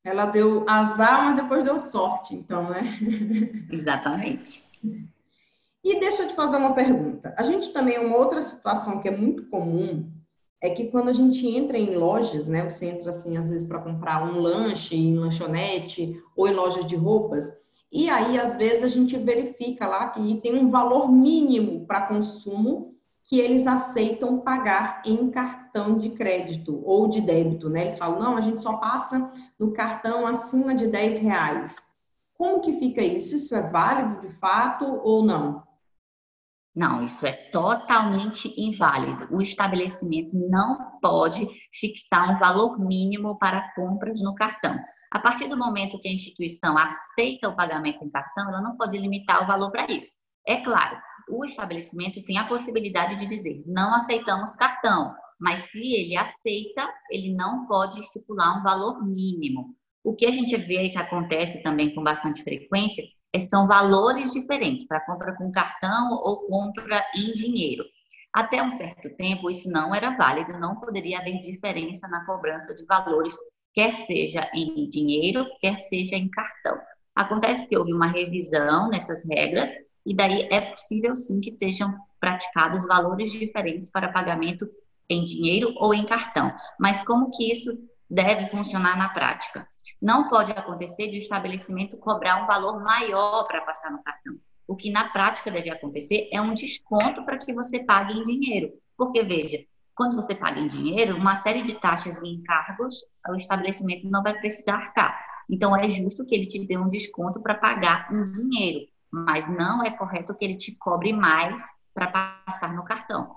Ela 0.07 0.25
deu 0.27 0.65
azar, 0.69 1.25
mas 1.25 1.37
depois 1.43 1.65
deu 1.65 1.81
sorte, 1.81 2.33
então, 2.33 2.71
né? 2.71 2.97
Exatamente. 3.69 4.63
E 5.83 5.99
deixa 5.99 6.23
eu 6.23 6.29
te 6.29 6.35
fazer 6.37 6.59
uma 6.59 6.75
pergunta. 6.75 7.35
A 7.37 7.43
gente 7.43 7.73
também, 7.73 7.99
uma 7.99 8.17
outra 8.17 8.41
situação 8.41 9.03
que 9.03 9.09
é 9.09 9.11
muito 9.11 9.47
comum, 9.47 10.09
é 10.63 10.71
que 10.71 10.85
quando 10.93 11.09
a 11.09 11.13
gente 11.13 11.45
entra 11.49 11.77
em 11.77 11.97
lojas, 11.97 12.47
né, 12.47 12.71
você 12.71 12.87
entra 12.87 13.11
assim 13.11 13.37
às 13.37 13.51
vezes 13.51 13.67
para 13.67 13.81
comprar 13.81 14.25
um 14.25 14.39
lanche 14.39 14.95
em 14.95 15.17
lanchonete 15.19 16.23
ou 16.37 16.47
em 16.47 16.55
lojas 16.55 16.87
de 16.87 16.95
roupas, 16.95 17.53
e 17.93 18.09
aí 18.09 18.39
às 18.39 18.57
vezes 18.57 18.85
a 18.85 18.89
gente 18.89 19.17
verifica 19.17 19.89
lá 19.89 20.09
que 20.11 20.41
tem 20.41 20.55
um 20.55 20.71
valor 20.71 21.11
mínimo 21.11 21.85
para 21.85 22.07
consumo 22.07 22.96
que 23.27 23.41
eles 23.41 23.67
aceitam 23.67 24.39
pagar 24.39 25.03
em 25.05 25.31
cartão 25.31 25.99
de 25.99 26.11
crédito 26.11 26.81
ou 26.85 27.09
de 27.09 27.21
débito, 27.21 27.69
né? 27.69 27.83
Eles 27.83 27.99
falam, 27.99 28.21
não, 28.21 28.37
a 28.37 28.41
gente 28.41 28.63
só 28.63 28.77
passa 28.77 29.31
no 29.59 29.73
cartão 29.73 30.25
acima 30.27 30.75
de 30.75 30.87
10 30.87 31.19
reais. 31.19 31.85
Como 32.35 32.61
que 32.61 32.79
fica 32.79 33.03
isso? 33.03 33.35
Isso 33.35 33.55
é 33.57 33.69
válido 33.69 34.21
de 34.21 34.29
fato 34.29 34.85
ou 34.85 35.25
não? 35.25 35.67
Não, 36.77 37.03
isso 37.03 37.27
é 37.27 37.33
totalmente 37.51 38.53
inválido. 38.55 39.27
O 39.35 39.41
estabelecimento 39.41 40.37
não 40.37 40.99
pode 41.01 41.49
fixar 41.73 42.31
um 42.31 42.39
valor 42.39 42.79
mínimo 42.79 43.39
para 43.39 43.73
compras 43.75 44.21
no 44.21 44.35
cartão. 44.35 44.79
A 45.11 45.19
partir 45.19 45.49
do 45.49 45.57
momento 45.57 45.99
que 45.99 46.07
a 46.07 46.13
instituição 46.13 46.77
aceita 46.77 47.49
o 47.49 47.57
pagamento 47.57 48.05
em 48.05 48.11
cartão, 48.11 48.51
ela 48.51 48.61
não 48.61 48.77
pode 48.77 48.99
limitar 48.99 49.43
o 49.43 49.47
valor 49.47 49.71
para 49.71 49.91
isso. 49.91 50.13
É 50.47 50.61
claro, 50.61 50.99
o 51.29 51.45
estabelecimento 51.45 52.23
tem 52.25 52.39
a 52.39 52.47
possibilidade 52.47 53.17
de 53.17 53.27
dizer: 53.27 53.63
não 53.67 53.95
aceitamos 53.95 54.55
cartão, 54.57 55.15
mas 55.39 55.71
se 55.71 55.81
ele 55.81 56.17
aceita, 56.17 56.89
ele 57.11 57.35
não 57.35 57.67
pode 57.67 58.01
estipular 58.01 58.59
um 58.59 58.63
valor 58.63 59.05
mínimo. 59.05 59.75
O 60.03 60.15
que 60.15 60.27
a 60.27 60.33
gente 60.33 60.57
vê 60.57 60.89
que 60.89 60.99
acontece 60.99 61.63
também 61.63 61.95
com 61.95 62.03
bastante 62.03 62.43
frequência 62.43 63.05
é, 63.33 63.41
são 63.41 63.67
valores 63.67 64.33
diferentes 64.33 64.87
para 64.87 65.05
compra 65.05 65.37
com 65.37 65.51
cartão 65.51 66.13
ou 66.13 66.47
compra 66.47 67.05
em 67.15 67.33
dinheiro. 67.33 67.85
Até 68.33 68.63
um 68.63 68.71
certo 68.71 69.09
tempo, 69.17 69.51
isso 69.51 69.71
não 69.71 69.95
era 69.95 70.17
válido, 70.17 70.59
não 70.59 70.77
poderia 70.77 71.19
haver 71.19 71.39
diferença 71.41 72.07
na 72.09 72.25
cobrança 72.25 72.75
de 72.75 72.85
valores, 72.85 73.35
quer 73.75 73.97
seja 73.97 74.49
em 74.55 74.87
dinheiro, 74.87 75.47
quer 75.61 75.79
seja 75.79 76.17
em 76.17 76.29
cartão. 76.29 76.79
Acontece 77.15 77.67
que 77.67 77.77
houve 77.77 77.93
uma 77.93 78.07
revisão 78.07 78.89
nessas 78.91 79.25
regras, 79.25 79.71
e 80.07 80.15
daí 80.15 80.49
é 80.51 80.61
possível 80.61 81.17
sim 81.17 81.41
que 81.41 81.51
sejam 81.51 81.93
praticados 82.21 82.87
valores 82.87 83.33
diferentes 83.33 83.91
para 83.91 84.13
pagamento 84.13 84.69
em 85.09 85.25
dinheiro 85.25 85.75
ou 85.77 85.93
em 85.93 86.07
cartão. 86.07 86.53
Mas 86.79 87.03
como 87.03 87.31
que 87.31 87.51
isso 87.51 87.77
deve 88.09 88.47
funcionar 88.47 88.97
na 88.97 89.09
prática? 89.09 89.67
Não 90.01 90.29
pode 90.29 90.53
acontecer 90.53 91.09
de 91.09 91.17
o 91.17 91.19
estabelecimento 91.19 91.97
cobrar 91.97 92.43
um 92.43 92.47
valor 92.47 92.83
maior 92.83 93.45
para 93.45 93.63
passar 93.63 93.91
no 93.91 94.03
cartão. 94.03 94.35
O 94.69 94.77
que 94.77 94.91
na 94.91 95.09
prática 95.11 95.51
deve 95.51 95.71
acontecer 95.71 96.29
é 96.33 96.41
um 96.41 96.55
desconto 96.55 97.25
para 97.25 97.39
que 97.39 97.53
você 97.53 97.85
pague 97.85 98.15
em 98.15 98.23
dinheiro. 98.23 98.73
Porque, 98.97 99.23
veja, 99.23 99.59
quando 99.95 100.15
você 100.15 100.35
paga 100.35 100.61
em 100.61 100.67
dinheiro, 100.67 101.17
uma 101.17 101.37
série 101.37 101.63
de 101.63 101.75
taxas 101.75 102.23
e 102.23 102.29
encargos, 102.29 103.05
o 103.29 103.35
estabelecimento 103.35 104.09
não 104.09 104.23
vai 104.23 104.39
precisar 104.39 104.75
arcar. 104.75 105.19
Então, 105.49 105.77
é 105.77 105.89
justo 105.89 106.25
que 106.25 106.35
ele 106.35 106.47
te 106.47 106.65
dê 106.67 106.77
um 106.77 106.89
desconto 106.89 107.41
para 107.41 107.55
pagar 107.55 108.13
em 108.13 108.25
dinheiro, 108.25 108.87
mas 109.11 109.49
não 109.49 109.83
é 109.83 109.91
correto 109.91 110.35
que 110.35 110.45
ele 110.45 110.57
te 110.57 110.73
cobre 110.73 111.13
mais 111.13 111.63
para 111.95 112.09
passar 112.47 112.75
no 112.75 112.85
cartão. 112.85 113.37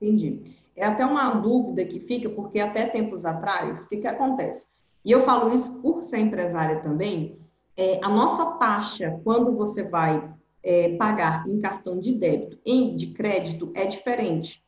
Entendi. 0.00 0.56
É 0.76 0.86
até 0.86 1.04
uma 1.04 1.30
dúvida 1.32 1.84
que 1.84 2.00
fica, 2.00 2.30
porque 2.30 2.60
até 2.60 2.86
tempos 2.86 3.26
atrás, 3.26 3.84
o 3.84 3.88
que, 3.88 3.98
que 3.98 4.06
acontece? 4.06 4.68
E 5.04 5.10
eu 5.10 5.20
falo 5.22 5.52
isso 5.52 5.80
por 5.80 6.02
ser 6.02 6.18
empresária 6.18 6.80
também. 6.80 7.38
É, 7.76 8.00
a 8.02 8.08
nossa 8.08 8.44
taxa, 8.52 9.20
quando 9.24 9.56
você 9.56 9.82
vai 9.82 10.32
é, 10.62 10.96
pagar 10.96 11.48
em 11.48 11.60
cartão 11.60 11.98
de 11.98 12.12
débito 12.12 12.58
e 12.64 12.94
de 12.94 13.08
crédito, 13.08 13.72
é 13.74 13.86
diferente. 13.86 14.62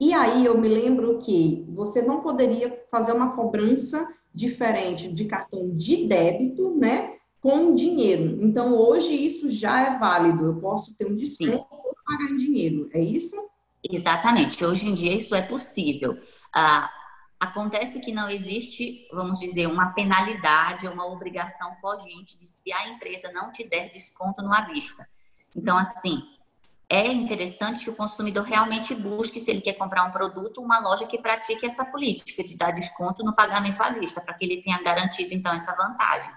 E 0.00 0.12
aí 0.12 0.44
eu 0.44 0.58
me 0.58 0.68
lembro 0.68 1.18
que 1.18 1.64
você 1.68 2.02
não 2.02 2.20
poderia 2.20 2.82
fazer 2.90 3.12
uma 3.12 3.36
cobrança 3.36 4.08
diferente 4.34 5.12
de 5.12 5.26
cartão 5.26 5.70
de 5.76 6.06
débito, 6.08 6.76
né? 6.76 7.14
Com 7.42 7.74
dinheiro. 7.74 8.42
Então, 8.42 8.74
hoje 8.74 9.12
isso 9.12 9.50
já 9.50 9.80
é 9.80 9.98
válido. 9.98 10.46
Eu 10.46 10.56
posso 10.60 10.94
ter 10.94 11.06
um 11.06 11.14
desconto 11.14 11.66
ou 11.70 11.94
pagar 12.06 12.30
em 12.30 12.38
dinheiro. 12.38 12.88
É 12.94 13.00
isso? 13.00 13.36
Exatamente. 13.90 14.64
Hoje 14.64 14.88
em 14.88 14.94
dia 14.94 15.14
isso 15.14 15.34
é 15.34 15.42
possível. 15.42 16.18
Ah, 16.54 16.88
Acontece 17.42 17.98
que 17.98 18.12
não 18.12 18.30
existe, 18.30 19.04
vamos 19.12 19.40
dizer, 19.40 19.66
uma 19.66 19.86
penalidade 19.86 20.86
ou 20.86 20.92
uma 20.94 21.06
obrigação 21.06 21.74
cogente 21.82 22.38
de 22.38 22.46
se 22.46 22.72
a 22.72 22.88
empresa 22.88 23.32
não 23.32 23.50
te 23.50 23.68
der 23.68 23.90
desconto 23.90 24.40
no 24.40 24.54
à 24.54 24.60
vista. 24.60 25.08
Então, 25.56 25.76
assim, 25.76 26.22
é 26.88 27.08
interessante 27.08 27.82
que 27.82 27.90
o 27.90 27.96
consumidor 27.96 28.44
realmente 28.44 28.94
busque, 28.94 29.40
se 29.40 29.50
ele 29.50 29.60
quer 29.60 29.72
comprar 29.72 30.04
um 30.04 30.12
produto, 30.12 30.62
uma 30.62 30.78
loja 30.78 31.04
que 31.04 31.18
pratique 31.18 31.66
essa 31.66 31.84
política 31.84 32.44
de 32.44 32.56
dar 32.56 32.70
desconto 32.70 33.24
no 33.24 33.34
pagamento 33.34 33.82
à 33.82 33.90
vista, 33.90 34.20
para 34.20 34.34
que 34.34 34.44
ele 34.44 34.62
tenha 34.62 34.80
garantido, 34.80 35.34
então, 35.34 35.52
essa 35.52 35.74
vantagem. 35.74 36.30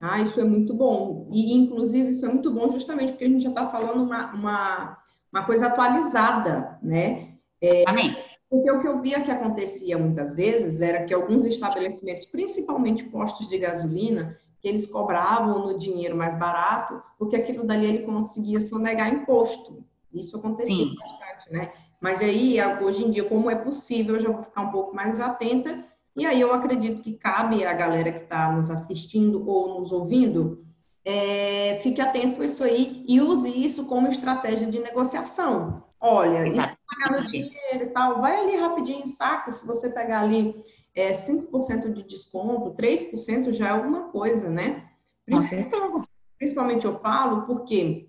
Ah, 0.00 0.20
isso 0.20 0.40
é 0.40 0.44
muito 0.44 0.72
bom. 0.74 1.28
E, 1.32 1.54
inclusive, 1.54 2.10
isso 2.10 2.24
é 2.24 2.28
muito 2.28 2.52
bom 2.52 2.70
justamente 2.70 3.12
porque 3.12 3.24
a 3.24 3.28
gente 3.28 3.42
já 3.42 3.48
está 3.48 3.68
falando 3.68 4.02
uma, 4.02 4.32
uma, 4.32 4.98
uma 5.32 5.44
coisa 5.44 5.66
atualizada, 5.66 6.78
né? 6.82 7.34
É, 7.60 7.82
Exatamente. 7.82 8.38
Porque 8.48 8.70
o 8.70 8.80
que 8.80 8.88
eu 8.88 9.00
via 9.02 9.20
que 9.20 9.30
acontecia 9.30 9.98
muitas 9.98 10.34
vezes 10.34 10.80
era 10.80 11.04
que 11.04 11.12
alguns 11.12 11.44
estabelecimentos, 11.44 12.26
principalmente 12.26 13.04
postos 13.04 13.48
de 13.48 13.58
gasolina, 13.58 14.38
que 14.60 14.68
eles 14.68 14.86
cobravam 14.86 15.66
no 15.66 15.78
dinheiro 15.78 16.16
mais 16.16 16.34
barato, 16.38 17.02
porque 17.18 17.36
aquilo 17.36 17.64
dali 17.64 17.86
ele 17.86 18.04
conseguia 18.04 18.60
sonegar 18.60 19.12
imposto. 19.12 19.84
Isso 20.12 20.36
acontecia 20.36 20.74
Sim. 20.74 20.94
bastante, 20.94 21.52
né? 21.52 21.72
Mas 22.00 22.22
aí, 22.22 22.56
hoje 22.80 23.04
em 23.04 23.10
dia, 23.10 23.24
como 23.24 23.50
é 23.50 23.56
possível, 23.56 24.14
eu 24.14 24.20
já 24.20 24.30
vou 24.30 24.42
ficar 24.42 24.62
um 24.62 24.70
pouco 24.70 24.94
mais 24.94 25.20
atenta. 25.20 25.84
E 26.18 26.26
aí 26.26 26.40
eu 26.40 26.52
acredito 26.52 27.00
que 27.00 27.12
cabe 27.14 27.64
à 27.64 27.72
galera 27.72 28.10
que 28.10 28.22
está 28.22 28.50
nos 28.50 28.70
assistindo 28.70 29.48
ou 29.48 29.78
nos 29.78 29.92
ouvindo, 29.92 30.64
é, 31.04 31.78
fique 31.80 32.00
atento 32.00 32.42
a 32.42 32.44
isso 32.44 32.64
aí 32.64 33.04
e 33.08 33.20
use 33.20 33.48
isso 33.48 33.86
como 33.86 34.08
estratégia 34.08 34.66
de 34.66 34.80
negociação. 34.80 35.84
Olha, 36.00 36.44
pagar 36.86 37.22
dinheiro 37.22 37.84
e 37.84 37.86
tal, 37.86 38.20
vai 38.20 38.36
ali 38.36 38.56
rapidinho, 38.56 39.06
saca, 39.06 39.50
se 39.50 39.66
você 39.66 39.88
pegar 39.90 40.20
ali 40.20 40.54
é, 40.94 41.12
5% 41.12 41.92
de 41.92 42.02
desconto, 42.02 42.74
3% 42.74 43.52
já 43.52 43.68
é 43.68 43.70
alguma 43.70 44.08
coisa, 44.08 44.50
né? 44.50 44.88
Com 45.30 45.38
certeza. 45.38 46.04
Principalmente 46.36 46.84
eu 46.84 46.98
falo 46.98 47.42
porque 47.42 48.08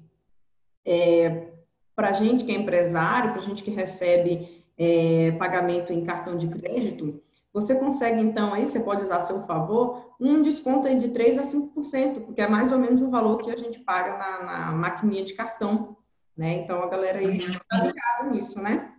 é, 0.85 1.47
para 1.95 2.09
a 2.09 2.13
gente 2.13 2.43
que 2.43 2.51
é 2.51 2.55
empresário, 2.55 3.31
para 3.33 3.41
a 3.41 3.45
gente 3.45 3.63
que 3.63 3.71
recebe 3.71 4.65
é, 4.77 5.31
pagamento 5.33 5.91
em 5.91 6.05
cartão 6.05 6.37
de 6.37 6.47
crédito, 6.47 7.21
você 7.53 7.79
consegue, 7.79 8.21
então, 8.21 8.53
aí 8.53 8.67
você 8.67 8.79
pode 8.79 9.03
usar 9.03 9.17
a 9.17 9.21
seu 9.21 9.43
favor, 9.43 10.13
um 10.19 10.41
desconto 10.41 10.87
aí 10.87 10.97
de 10.97 11.09
3% 11.09 11.39
a 11.39 11.41
5%, 11.41 12.25
porque 12.25 12.41
é 12.41 12.47
mais 12.47 12.71
ou 12.71 12.77
menos 12.77 13.01
o 13.01 13.09
valor 13.09 13.37
que 13.37 13.49
a 13.49 13.57
gente 13.57 13.79
paga 13.79 14.17
na, 14.17 14.43
na 14.43 14.71
maquininha 14.71 15.23
de 15.23 15.33
cartão, 15.33 15.97
né? 16.37 16.63
Então, 16.63 16.81
a 16.83 16.87
galera 16.87 17.19
aí 17.19 17.37
está 17.49 17.77
ligada 17.77 18.29
nisso, 18.29 18.61
né? 18.61 18.93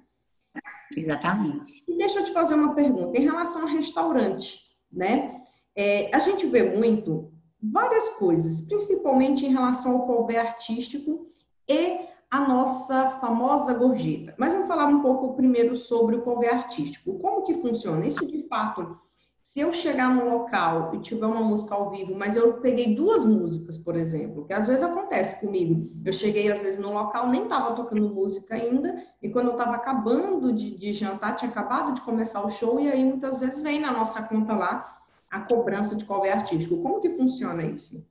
Exatamente. 0.96 1.84
E 1.88 1.96
deixa 1.96 2.18
eu 2.18 2.24
te 2.24 2.32
fazer 2.32 2.54
uma 2.54 2.74
pergunta. 2.74 3.16
Em 3.16 3.22
relação 3.22 3.62
ao 3.62 3.68
restaurante, 3.68 4.58
né? 4.92 5.40
É, 5.76 6.10
a 6.14 6.18
gente 6.18 6.46
vê 6.46 6.76
muito 6.76 7.32
várias 7.62 8.08
coisas, 8.10 8.62
principalmente 8.62 9.46
em 9.46 9.52
relação 9.52 9.92
ao 9.92 10.06
cover 10.06 10.40
artístico 10.40 11.26
e 11.68 12.09
a 12.30 12.46
nossa 12.46 13.10
famosa 13.20 13.74
gorjeta. 13.74 14.34
Mas 14.38 14.52
vamos 14.52 14.68
falar 14.68 14.86
um 14.86 15.02
pouco 15.02 15.34
primeiro 15.34 15.74
sobre 15.74 16.16
o 16.16 16.22
cover 16.22 16.54
artístico. 16.54 17.18
Como 17.18 17.42
que 17.42 17.54
funciona? 17.54 18.06
Isso 18.06 18.26
de 18.26 18.46
fato, 18.46 18.96
se 19.42 19.58
eu 19.58 19.72
chegar 19.72 20.14
num 20.14 20.30
local 20.30 20.94
e 20.94 21.00
tiver 21.00 21.26
uma 21.26 21.40
música 21.40 21.74
ao 21.74 21.90
vivo, 21.90 22.14
mas 22.14 22.36
eu 22.36 22.54
peguei 22.60 22.94
duas 22.94 23.24
músicas, 23.24 23.76
por 23.76 23.96
exemplo, 23.96 24.44
que 24.44 24.52
às 24.52 24.66
vezes 24.66 24.84
acontece 24.84 25.40
comigo. 25.40 25.82
Eu 26.04 26.12
cheguei 26.12 26.52
às 26.52 26.60
vezes 26.60 26.78
no 26.78 26.92
local, 26.92 27.28
nem 27.28 27.42
estava 27.42 27.74
tocando 27.74 28.08
música 28.08 28.54
ainda, 28.54 29.02
e 29.20 29.28
quando 29.28 29.46
eu 29.46 29.52
estava 29.52 29.74
acabando 29.74 30.52
de, 30.52 30.78
de 30.78 30.92
jantar, 30.92 31.34
tinha 31.34 31.50
acabado 31.50 31.94
de 31.94 32.00
começar 32.02 32.44
o 32.44 32.50
show, 32.50 32.78
e 32.78 32.88
aí 32.88 33.04
muitas 33.04 33.38
vezes 33.38 33.58
vem 33.58 33.80
na 33.80 33.92
nossa 33.92 34.22
conta 34.22 34.54
lá 34.54 34.98
a 35.28 35.40
cobrança 35.40 35.96
de 35.96 36.04
cover 36.04 36.32
artístico. 36.32 36.80
Como 36.80 37.00
que 37.00 37.10
funciona 37.10 37.64
isso? 37.64 38.06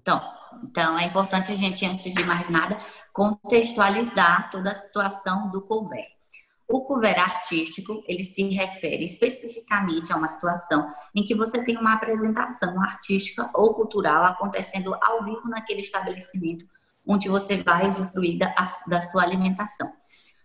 Então, 0.00 0.20
então 0.64 0.98
é 0.98 1.04
importante 1.04 1.52
a 1.52 1.56
gente, 1.56 1.84
antes 1.84 2.12
de 2.12 2.24
mais 2.24 2.48
nada, 2.48 2.78
contextualizar 3.12 4.50
toda 4.50 4.70
a 4.70 4.74
situação 4.74 5.50
do 5.50 5.60
cover. 5.62 6.04
O 6.68 6.84
cover 6.84 7.18
artístico, 7.18 8.02
ele 8.06 8.22
se 8.22 8.48
refere 8.48 9.04
especificamente 9.04 10.12
a 10.12 10.16
uma 10.16 10.28
situação 10.28 10.90
em 11.14 11.24
que 11.24 11.34
você 11.34 11.64
tem 11.64 11.76
uma 11.76 11.94
apresentação 11.94 12.80
artística 12.80 13.50
ou 13.54 13.74
cultural 13.74 14.24
acontecendo 14.24 14.94
ao 15.02 15.24
vivo 15.24 15.48
naquele 15.48 15.80
estabelecimento 15.80 16.64
onde 17.06 17.28
você 17.28 17.62
vai 17.62 17.88
usufruir 17.88 18.38
da, 18.38 18.54
da 18.86 19.00
sua 19.00 19.22
alimentação. 19.22 19.90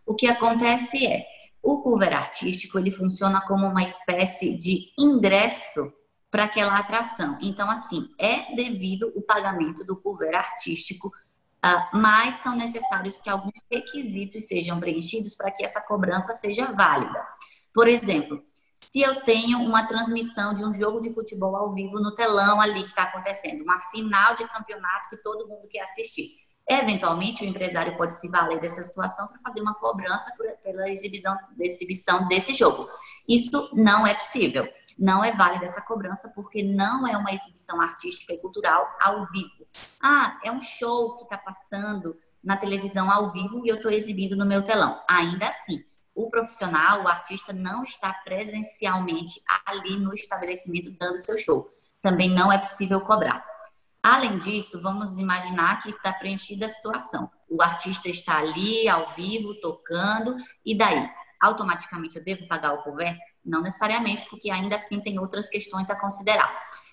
O 0.06 0.16
que 0.16 0.28
acontece 0.28 1.06
é, 1.06 1.26
o 1.62 1.82
cover 1.82 2.16
artístico, 2.16 2.80
ele 2.80 2.92
funciona 2.92 3.42
como 3.42 3.68
uma 3.68 3.84
espécie 3.84 4.58
de 4.58 4.88
ingresso 4.98 5.92
para 6.36 6.44
aquela 6.44 6.78
atração. 6.78 7.38
Então, 7.42 7.72
assim, 7.72 8.10
é 8.20 8.54
devido 8.58 9.10
o 9.16 9.22
pagamento 9.22 9.86
do 9.86 9.96
cover 9.96 10.36
artístico 10.36 11.10
Uh, 11.66 11.98
mas 11.98 12.36
são 12.36 12.56
necessários 12.56 13.20
que 13.20 13.28
alguns 13.28 13.60
requisitos 13.72 14.44
sejam 14.44 14.80
preenchidos 14.80 15.34
para 15.34 15.50
que 15.50 15.66
essa 15.66 15.82
cobrança 15.82 16.32
seja 16.34 16.72
válida. 16.72 17.26
Por 17.74 17.88
exemplo, 17.88 18.40
se 18.76 19.02
eu 19.02 19.24
tenho 19.24 19.58
uma 19.58 19.88
transmissão 19.88 20.54
de 20.54 20.64
um 20.64 20.72
jogo 20.72 21.00
de 21.00 21.12
futebol 21.12 21.56
ao 21.56 21.74
vivo 21.74 21.96
no 21.96 22.14
telão 22.14 22.62
ali 22.62 22.82
que 22.82 22.90
está 22.90 23.06
acontecendo, 23.06 23.64
uma 23.64 23.80
final 23.80 24.36
de 24.36 24.48
campeonato 24.48 25.10
que 25.10 25.18
todo 25.24 25.48
mundo 25.48 25.68
quer 25.68 25.82
assistir. 25.82 26.36
Eventualmente, 26.70 27.44
o 27.44 27.48
empresário 27.48 27.98
pode 27.98 28.16
se 28.16 28.30
valer 28.30 28.60
dessa 28.60 28.84
situação 28.84 29.28
para 29.28 29.40
fazer 29.40 29.62
uma 29.62 29.74
cobrança 29.74 30.32
pela 30.62 30.88
exibição, 30.88 31.36
exibição 31.60 32.28
desse 32.28 32.54
jogo. 32.54 32.88
Isso 33.28 33.72
não 33.74 34.06
é 34.06 34.14
possível 34.14 34.72
não 34.98 35.24
é 35.24 35.32
válida 35.32 35.66
essa 35.66 35.82
cobrança 35.82 36.30
porque 36.30 36.64
não 36.64 37.08
é 37.08 37.18
uma 37.18 37.32
exibição 37.32 37.82
artística 37.82 38.34
e 38.34 38.38
cultural 38.38 38.88
ao 39.02 39.26
vivo. 39.26 39.68
Ah, 40.02 40.40
é 40.44 40.52
um 40.52 40.62
show 40.62 41.18
que 41.18 41.24
está 41.24 41.38
passando 41.38 42.18
na 42.44 42.56
televisão 42.56 43.12
ao 43.12 43.32
vivo 43.32 43.66
e 43.66 43.70
eu 43.70 43.76
estou 43.76 43.92
exibindo 43.92 44.36
no 44.36 44.46
meu 44.46 44.62
telão. 44.62 45.02
Ainda 45.10 45.48
assim, 45.48 45.84
o 46.14 46.30
profissional, 46.30 47.04
o 47.04 47.08
artista 47.08 47.52
não 47.52 47.84
está 47.84 48.14
presencialmente 48.14 49.42
ali 49.66 49.98
no 49.98 50.14
estabelecimento 50.14 50.92
dando 50.92 51.20
seu 51.20 51.38
show. 51.38 51.70
Também 52.02 52.30
não 52.30 52.52
é 52.52 52.58
possível 52.58 53.02
cobrar. 53.02 53.46
Além 54.02 54.38
disso, 54.38 54.80
vamos 54.82 55.18
imaginar 55.18 55.82
que 55.82 55.90
está 55.90 56.14
preenchida 56.14 56.68
a 56.68 56.70
situação. 56.70 57.30
O 57.50 57.62
artista 57.62 58.08
está 58.08 58.38
ali 58.38 58.88
ao 58.88 59.16
vivo, 59.16 59.60
tocando, 59.60 60.38
e 60.64 60.78
daí? 60.78 61.10
Automaticamente 61.42 62.18
eu 62.18 62.24
devo 62.24 62.48
pagar 62.48 62.74
o 62.74 62.84
couvert? 62.84 63.18
Não 63.46 63.62
necessariamente, 63.62 64.26
porque 64.30 64.50
ainda 64.50 64.76
assim 64.76 65.00
tem 65.00 65.20
outras 65.20 65.48
questões 65.48 65.90
a 65.90 65.96
considerar. 65.96 66.52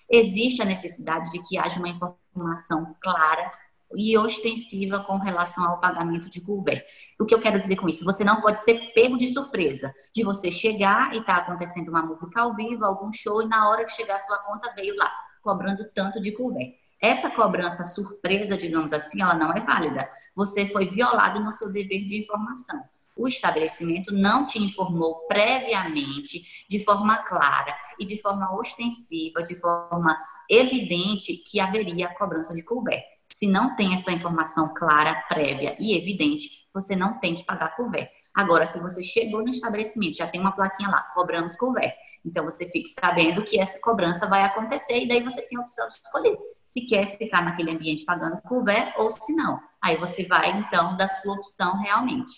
Existe 0.09 0.61
a 0.61 0.65
necessidade 0.65 1.31
de 1.31 1.39
que 1.41 1.57
haja 1.57 1.79
uma 1.79 1.89
informação 1.89 2.95
clara 3.01 3.51
e 3.95 4.17
ostensiva 4.17 4.99
com 5.03 5.17
relação 5.17 5.63
ao 5.63 5.79
pagamento 5.79 6.29
de 6.29 6.41
couvert. 6.41 6.83
O 7.19 7.25
que 7.25 7.33
eu 7.33 7.39
quero 7.39 7.59
dizer 7.59 7.75
com 7.77 7.87
isso? 7.87 8.05
Você 8.05 8.23
não 8.23 8.41
pode 8.41 8.59
ser 8.59 8.91
pego 8.93 9.17
de 9.17 9.27
surpresa, 9.27 9.93
de 10.13 10.23
você 10.23 10.51
chegar 10.51 11.13
e 11.15 11.23
tá 11.23 11.37
acontecendo 11.37 11.89
uma 11.89 12.03
música 12.03 12.41
ao 12.41 12.55
vivo, 12.55 12.85
algum 12.85 13.11
show, 13.11 13.41
e 13.41 13.47
na 13.47 13.69
hora 13.69 13.85
que 13.85 13.91
chegar 13.91 14.15
a 14.15 14.19
sua 14.19 14.37
conta 14.39 14.73
veio 14.75 14.95
lá, 14.95 15.11
cobrando 15.41 15.85
tanto 15.93 16.21
de 16.21 16.31
couvert. 16.31 16.73
Essa 17.01 17.29
cobrança 17.29 17.83
surpresa, 17.83 18.57
digamos 18.57 18.93
assim, 18.93 19.21
ela 19.21 19.35
não 19.35 19.51
é 19.51 19.59
válida. 19.59 20.09
Você 20.35 20.67
foi 20.67 20.87
violado 20.87 21.39
no 21.39 21.51
seu 21.51 21.71
dever 21.71 22.05
de 22.05 22.23
informação 22.23 22.83
o 23.15 23.27
estabelecimento 23.27 24.13
não 24.13 24.45
te 24.45 24.61
informou 24.61 25.27
previamente, 25.27 26.43
de 26.69 26.83
forma 26.83 27.17
clara 27.17 27.75
e 27.99 28.05
de 28.05 28.21
forma 28.21 28.55
ostensiva, 28.55 29.43
de 29.43 29.55
forma 29.55 30.17
evidente, 30.49 31.37
que 31.37 31.59
haveria 31.59 32.07
a 32.07 32.15
cobrança 32.15 32.53
de 32.55 32.63
couvert. 32.63 33.03
Se 33.31 33.47
não 33.47 33.75
tem 33.75 33.93
essa 33.93 34.11
informação 34.11 34.73
clara, 34.73 35.23
prévia 35.27 35.75
e 35.79 35.97
evidente, 35.97 36.49
você 36.73 36.95
não 36.95 37.19
tem 37.19 37.35
que 37.35 37.43
pagar 37.43 37.75
couvert. 37.75 38.09
Agora, 38.35 38.65
se 38.65 38.79
você 38.79 39.03
chegou 39.03 39.41
no 39.41 39.49
estabelecimento, 39.49 40.17
já 40.17 40.27
tem 40.27 40.41
uma 40.41 40.51
plaquinha 40.51 40.89
lá, 40.89 41.01
cobramos 41.13 41.55
couvert. 41.55 41.93
Então, 42.25 42.45
você 42.45 42.69
fique 42.69 42.89
sabendo 42.89 43.43
que 43.43 43.59
essa 43.59 43.79
cobrança 43.79 44.27
vai 44.27 44.43
acontecer 44.43 45.03
e 45.03 45.07
daí 45.07 45.21
você 45.21 45.41
tem 45.41 45.57
a 45.57 45.61
opção 45.61 45.87
de 45.87 45.95
escolher 45.95 46.37
se 46.63 46.81
quer 46.85 47.17
ficar 47.17 47.43
naquele 47.43 47.71
ambiente 47.71 48.05
pagando 48.05 48.41
couvert 48.41 48.93
ou 48.97 49.11
se 49.11 49.33
não. 49.33 49.59
Aí 49.83 49.97
você 49.97 50.25
vai, 50.25 50.51
então, 50.51 50.95
da 50.95 51.07
sua 51.07 51.35
opção 51.35 51.75
realmente. 51.77 52.31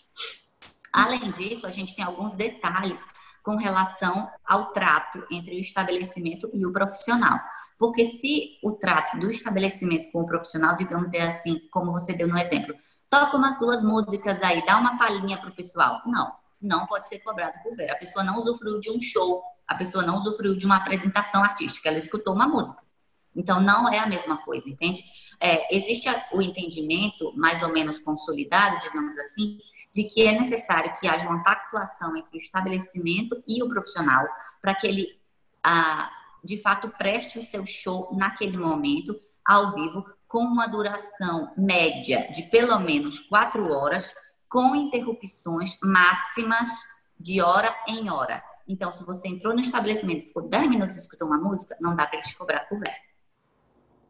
Além 0.96 1.30
disso, 1.30 1.68
a 1.68 1.72
gente 1.72 1.94
tem 1.94 2.06
alguns 2.06 2.34
detalhes 2.34 3.06
com 3.44 3.58
relação 3.58 4.30
ao 4.46 4.72
trato 4.72 5.26
entre 5.30 5.58
o 5.58 5.60
estabelecimento 5.60 6.50
e 6.54 6.66
o 6.66 6.72
profissional. 6.72 7.38
Porque 7.78 8.06
se 8.06 8.58
o 8.64 8.72
trato 8.72 9.20
do 9.20 9.30
estabelecimento 9.30 10.10
com 10.10 10.22
o 10.22 10.26
profissional, 10.26 10.74
digamos 10.78 11.14
é 11.14 11.24
assim, 11.24 11.60
como 11.70 11.92
você 11.92 12.14
deu 12.14 12.30
no 12.30 12.38
exemplo, 12.38 12.74
toca 13.10 13.36
umas 13.36 13.60
duas 13.60 13.84
músicas 13.84 14.42
aí, 14.42 14.66
dá 14.66 14.78
uma 14.78 14.98
palhinha 14.98 15.38
para 15.38 15.50
o 15.50 15.54
pessoal. 15.54 16.02
Não, 16.06 16.34
não 16.62 16.88
pode 16.88 17.10
ser 17.10 17.20
cobrado 17.20 17.62
por 17.62 17.76
ver. 17.76 17.92
A 17.92 17.98
pessoa 17.98 18.24
não 18.24 18.38
usufruiu 18.38 18.80
de 18.80 18.90
um 18.90 19.00
show, 19.00 19.44
a 19.68 19.76
pessoa 19.76 20.06
não 20.06 20.16
usufruiu 20.16 20.56
de 20.56 20.66
uma 20.66 20.78
apresentação 20.78 21.44
artística, 21.44 21.90
ela 21.90 21.98
escutou 21.98 22.34
uma 22.34 22.48
música. 22.48 22.82
Então, 23.36 23.60
não 23.60 23.90
é 23.90 24.00
a 24.00 24.08
mesma 24.08 24.38
coisa, 24.38 24.70
entende? 24.70 25.04
É, 25.42 25.76
existe 25.76 26.08
o 26.32 26.42
entendimento 26.42 27.34
mais 27.36 27.62
ou 27.62 27.70
menos 27.70 28.00
consolidado, 28.00 28.80
digamos 28.80 29.18
assim, 29.18 29.60
de 29.96 30.04
que 30.04 30.28
é 30.28 30.38
necessário 30.38 30.94
que 31.00 31.08
haja 31.08 31.30
uma 31.30 31.42
pactuação 31.42 32.18
entre 32.18 32.36
o 32.36 32.38
estabelecimento 32.38 33.42
e 33.48 33.64
o 33.64 33.70
profissional 33.70 34.28
para 34.62 34.76
que 34.76 34.86
ele, 34.86 35.08
ah, 35.64 36.12
de 36.44 36.58
fato, 36.58 36.90
preste 36.90 37.40
o 37.40 37.44
seu 37.44 37.66
show 37.66 38.10
naquele 38.12 38.58
momento, 38.58 39.18
ao 39.46 39.74
vivo, 39.74 40.06
com 40.28 40.40
uma 40.40 40.68
duração 40.68 41.50
média 41.58 42.30
de 42.34 42.44
pelo 42.44 42.78
menos 42.80 43.22
quatro 43.22 43.72
horas, 43.72 44.14
com 44.50 44.76
interrupções 44.76 45.78
máximas 45.82 46.70
de 47.18 47.42
hora 47.42 47.74
em 47.88 48.10
hora. 48.10 48.44
Então, 48.68 48.92
se 48.92 49.06
você 49.06 49.30
entrou 49.30 49.54
no 49.54 49.62
estabelecimento 49.62 50.24
e 50.24 50.28
ficou 50.28 50.50
10 50.50 50.70
minutos 50.70 50.98
escutando 50.98 51.30
uma 51.30 51.38
música, 51.38 51.78
não 51.80 51.96
dá 51.96 52.06
para 52.06 52.22
te 52.22 52.36
cobrar 52.36 52.62
por 52.68 52.80
ver. 52.80 52.96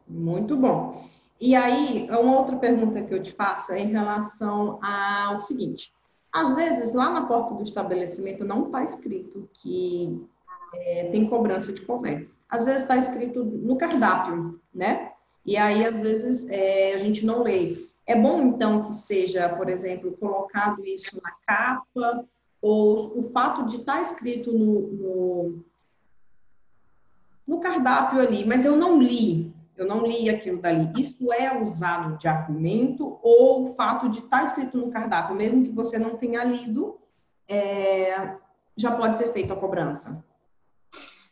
Muito 0.08 0.56
bom. 0.56 1.08
E 1.40 1.54
aí, 1.54 2.08
uma 2.10 2.38
outra 2.38 2.56
pergunta 2.56 3.02
que 3.02 3.12
eu 3.12 3.22
te 3.22 3.32
faço 3.32 3.72
é 3.72 3.80
em 3.80 3.90
relação 3.90 4.78
ao 4.82 5.38
seguinte: 5.38 5.92
às 6.32 6.54
vezes, 6.54 6.94
lá 6.94 7.10
na 7.10 7.26
porta 7.26 7.54
do 7.54 7.62
estabelecimento 7.62 8.44
não 8.44 8.66
está 8.66 8.84
escrito 8.84 9.48
que 9.54 10.26
é, 10.74 11.08
tem 11.10 11.28
cobrança 11.28 11.72
de 11.72 11.82
couvert. 11.82 12.28
Às 12.48 12.64
vezes 12.64 12.82
está 12.82 12.96
escrito 12.96 13.44
no 13.44 13.76
cardápio, 13.76 14.60
né? 14.74 15.12
E 15.44 15.56
aí, 15.56 15.84
às 15.84 15.98
vezes, 16.00 16.48
é, 16.48 16.94
a 16.94 16.98
gente 16.98 17.24
não 17.24 17.42
lê. 17.42 17.86
É 18.06 18.14
bom, 18.14 18.40
então, 18.42 18.84
que 18.84 18.94
seja, 18.94 19.48
por 19.48 19.68
exemplo, 19.68 20.16
colocado 20.18 20.84
isso 20.84 21.20
na 21.22 21.32
capa, 21.46 22.24
ou 22.62 23.18
o 23.18 23.30
fato 23.30 23.66
de 23.66 23.76
estar 23.76 23.96
tá 23.96 24.02
escrito 24.02 24.52
no, 24.52 24.80
no, 24.92 25.64
no 27.46 27.60
cardápio 27.60 28.20
ali, 28.20 28.44
mas 28.44 28.64
eu 28.64 28.76
não 28.76 29.00
li, 29.00 29.52
eu 29.76 29.86
não 29.86 30.06
li 30.06 30.28
aquilo 30.30 30.60
dali. 30.60 30.90
Isso 30.98 31.32
é 31.32 31.60
usado 31.60 32.18
de 32.18 32.26
argumento 32.26 33.18
ou 33.22 33.70
o 33.70 33.74
fato 33.74 34.08
de 34.08 34.20
estar 34.20 34.38
tá 34.38 34.44
escrito 34.44 34.78
no 34.78 34.90
cardápio, 34.90 35.34
mesmo 35.34 35.64
que 35.64 35.70
você 35.70 35.98
não 35.98 36.16
tenha 36.16 36.42
lido, 36.44 36.98
é, 37.48 38.36
já 38.76 38.90
pode 38.92 39.16
ser 39.16 39.32
feita 39.32 39.54
a 39.54 39.56
cobrança? 39.56 40.24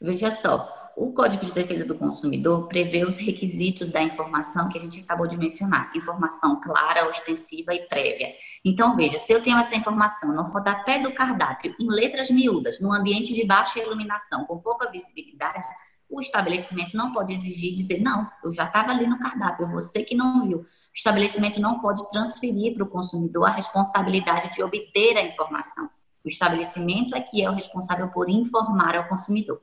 Veja 0.00 0.30
só, 0.30 0.68
o 0.96 1.12
Código 1.12 1.44
de 1.44 1.52
Defesa 1.52 1.85
do 1.85 1.96
Consumidor 1.96 2.68
prevê 2.68 3.04
os 3.04 3.16
requisitos 3.16 3.90
da 3.90 4.00
informação 4.00 4.68
que 4.68 4.78
a 4.78 4.80
gente 4.80 5.00
acabou 5.00 5.26
de 5.26 5.37
mencionar: 5.37 5.90
informação 5.94 6.61
clara, 6.61 7.09
ostensiva 7.09 7.74
e 7.74 7.87
prévia. 7.88 8.28
Então, 8.64 8.94
veja, 8.94 9.18
se 9.18 9.33
eu 9.33 9.42
tenho 9.42 9.59
essa 9.59 9.74
informação 9.74 10.33
no 10.33 10.42
rodapé 10.42 11.00
do 11.00 11.12
cardápio, 11.12 11.74
em 11.80 11.88
letras 11.88 12.30
miúdas, 12.30 12.80
num 12.80 12.92
ambiente 12.92 13.35
de 13.35 13.44
baixa 13.44 13.80
iluminação, 13.80 14.44
com 14.44 14.59
pouca 14.59 14.90
visibilidade, 14.90 15.66
o 16.14 16.20
estabelecimento 16.20 16.96
não 16.96 17.12
pode 17.12 17.35
exigir 17.35 17.74
dizer, 17.74 18.00
não, 18.00 18.29
eu 18.42 18.53
já 18.53 18.64
estava 18.64 18.92
ali 18.92 19.07
no 19.07 19.18
cardápio, 19.18 19.66
você 19.68 20.03
que 20.03 20.14
não 20.14 20.46
viu. 20.46 20.59
O 20.59 20.66
estabelecimento 20.94 21.61
não 21.61 21.81
pode 21.81 22.09
transferir 22.09 22.74
para 22.74 22.85
o 22.85 22.88
consumidor 22.88 23.46
a 23.46 23.50
responsabilidade 23.50 24.50
de 24.50 24.62
obter 24.62 25.16
a 25.16 25.22
informação. 25.22 25.88
O 26.24 26.29
estabelecimento 26.29 27.14
é 27.14 27.20
que 27.20 27.42
é 27.42 27.50
o 27.50 27.55
responsável 27.55 28.09
por 28.09 28.31
informar 28.31 28.96
ao 28.96 29.09
consumidor. 29.09 29.61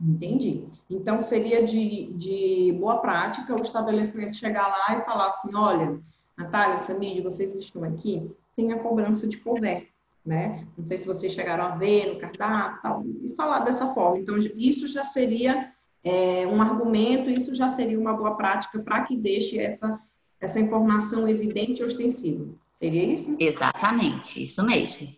Entendi. 0.00 0.64
Então, 0.88 1.20
seria 1.20 1.62
de, 1.62 2.12
de 2.14 2.76
boa 2.80 2.98
prática 2.98 3.54
o 3.54 3.60
estabelecimento 3.60 4.34
chegar 4.34 4.66
lá 4.66 4.96
e 4.96 5.04
falar 5.04 5.28
assim: 5.28 5.54
olha, 5.54 6.00
Natália, 6.36 6.80
Samid, 6.80 7.20
vocês 7.20 7.54
estão 7.54 7.84
aqui, 7.84 8.34
tem 8.56 8.72
a 8.72 8.78
cobrança 8.78 9.28
de 9.28 9.36
couvert, 9.36 9.86
né? 10.24 10.66
Não 10.76 10.86
sei 10.86 10.96
se 10.96 11.06
vocês 11.06 11.34
chegaram 11.34 11.64
a 11.64 11.76
ver 11.76 12.14
no 12.14 12.18
cardápio 12.18 12.80
tal, 12.80 13.04
e 13.04 13.34
falar 13.36 13.60
dessa 13.60 13.92
forma. 13.92 14.18
Então, 14.18 14.38
isso 14.38 14.88
já 14.88 15.04
seria 15.04 15.70
é, 16.02 16.46
um 16.46 16.60
argumento, 16.60 17.30
isso 17.30 17.54
já 17.54 17.68
seria 17.68 17.98
uma 17.98 18.14
boa 18.14 18.36
prática 18.36 18.78
para 18.78 19.02
que 19.02 19.16
deixe 19.16 19.58
essa, 19.58 19.98
essa 20.40 20.58
informação 20.58 21.28
evidente 21.28 21.82
e 21.82 21.84
ostensiva. 21.84 22.46
Seria 22.74 23.04
isso? 23.04 23.36
Exatamente, 23.38 24.42
isso 24.42 24.62
mesmo. 24.64 25.08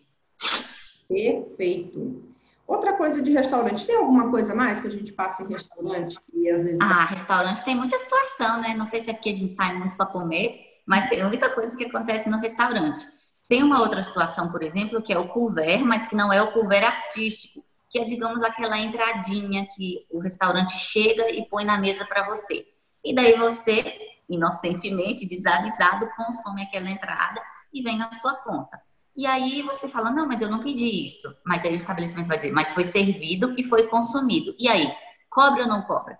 Perfeito. 1.09 2.25
Outra 2.67 2.95
coisa 2.95 3.21
de 3.21 3.31
restaurante, 3.31 3.87
tem 3.87 3.97
alguma 3.97 4.31
coisa 4.31 4.55
mais 4.55 4.81
que 4.81 4.87
a 4.87 4.91
gente 4.91 5.13
passa 5.13 5.43
em 5.43 5.49
restaurante 5.49 6.19
e 6.33 6.49
às 6.49 6.65
vezes. 6.65 6.81
Ah, 6.81 7.05
restaurante 7.05 7.65
tem 7.65 7.77
muita 7.77 7.99
situação, 7.99 8.61
né? 8.61 8.75
Não 8.75 8.85
sei 8.85 9.01
se 9.01 9.11
é 9.11 9.13
porque 9.13 9.29
a 9.29 9.37
gente 9.37 9.53
sai 9.53 9.77
muito 9.77 9.97
para 9.97 10.07
comer, 10.07 10.81
mas 10.87 11.09
tem 11.09 11.23
muita 11.25 11.51
coisa 11.51 11.77
que 11.77 11.85
acontece 11.85 12.29
no 12.29 12.39
restaurante. 12.39 13.07
Tem 13.47 13.63
uma 13.63 13.81
outra 13.81 14.03
situação, 14.03 14.51
por 14.51 14.63
exemplo, 14.63 15.03
que 15.03 15.13
é 15.13 15.19
o 15.19 15.29
couvert, 15.29 15.85
mas 15.85 16.07
que 16.07 16.17
não 16.17 16.33
é 16.33 16.41
o 16.41 16.53
couvert 16.53 16.87
artístico, 16.87 17.63
que 17.93 17.99
é, 17.99 18.05
digamos, 18.07 18.43
aquela 18.43 18.79
entradinha 18.79 19.69
que 19.77 20.07
o 20.11 20.19
restaurante 20.19 20.73
chega 20.79 21.31
e 21.31 21.45
põe 21.45 21.63
na 21.63 21.77
mesa 21.79 22.07
para 22.07 22.27
você. 22.27 22.67
E 23.05 23.15
daí 23.15 23.37
você, 23.37 24.01
inocentemente, 24.31 25.29
desavisado, 25.29 26.09
consome 26.17 26.63
aquela 26.63 26.89
entrada 26.89 27.39
e 27.71 27.83
vem 27.83 27.99
na 27.99 28.11
sua 28.15 28.35
conta. 28.37 28.81
E 29.15 29.27
aí 29.27 29.61
você 29.61 29.91
fala, 29.91 30.11
não, 30.11 30.27
mas 30.27 30.41
eu 30.41 30.51
não 30.51 30.61
pedi 30.61 31.05
isso. 31.05 31.37
Mas 31.45 31.63
aí 31.67 31.75
o 31.75 31.77
estabelecimento 31.77 32.29
vai 32.29 32.39
dizer, 32.39 32.51
mas 32.51 32.73
foi 32.73 32.85
servido 32.85 33.55
e 33.59 33.63
foi 33.63 33.87
consumido. 33.89 34.55
E 34.59 34.69
aí, 34.69 34.91
cobra 35.29 35.65
ou 35.65 35.69
não 35.69 35.83
cobra? 35.83 36.19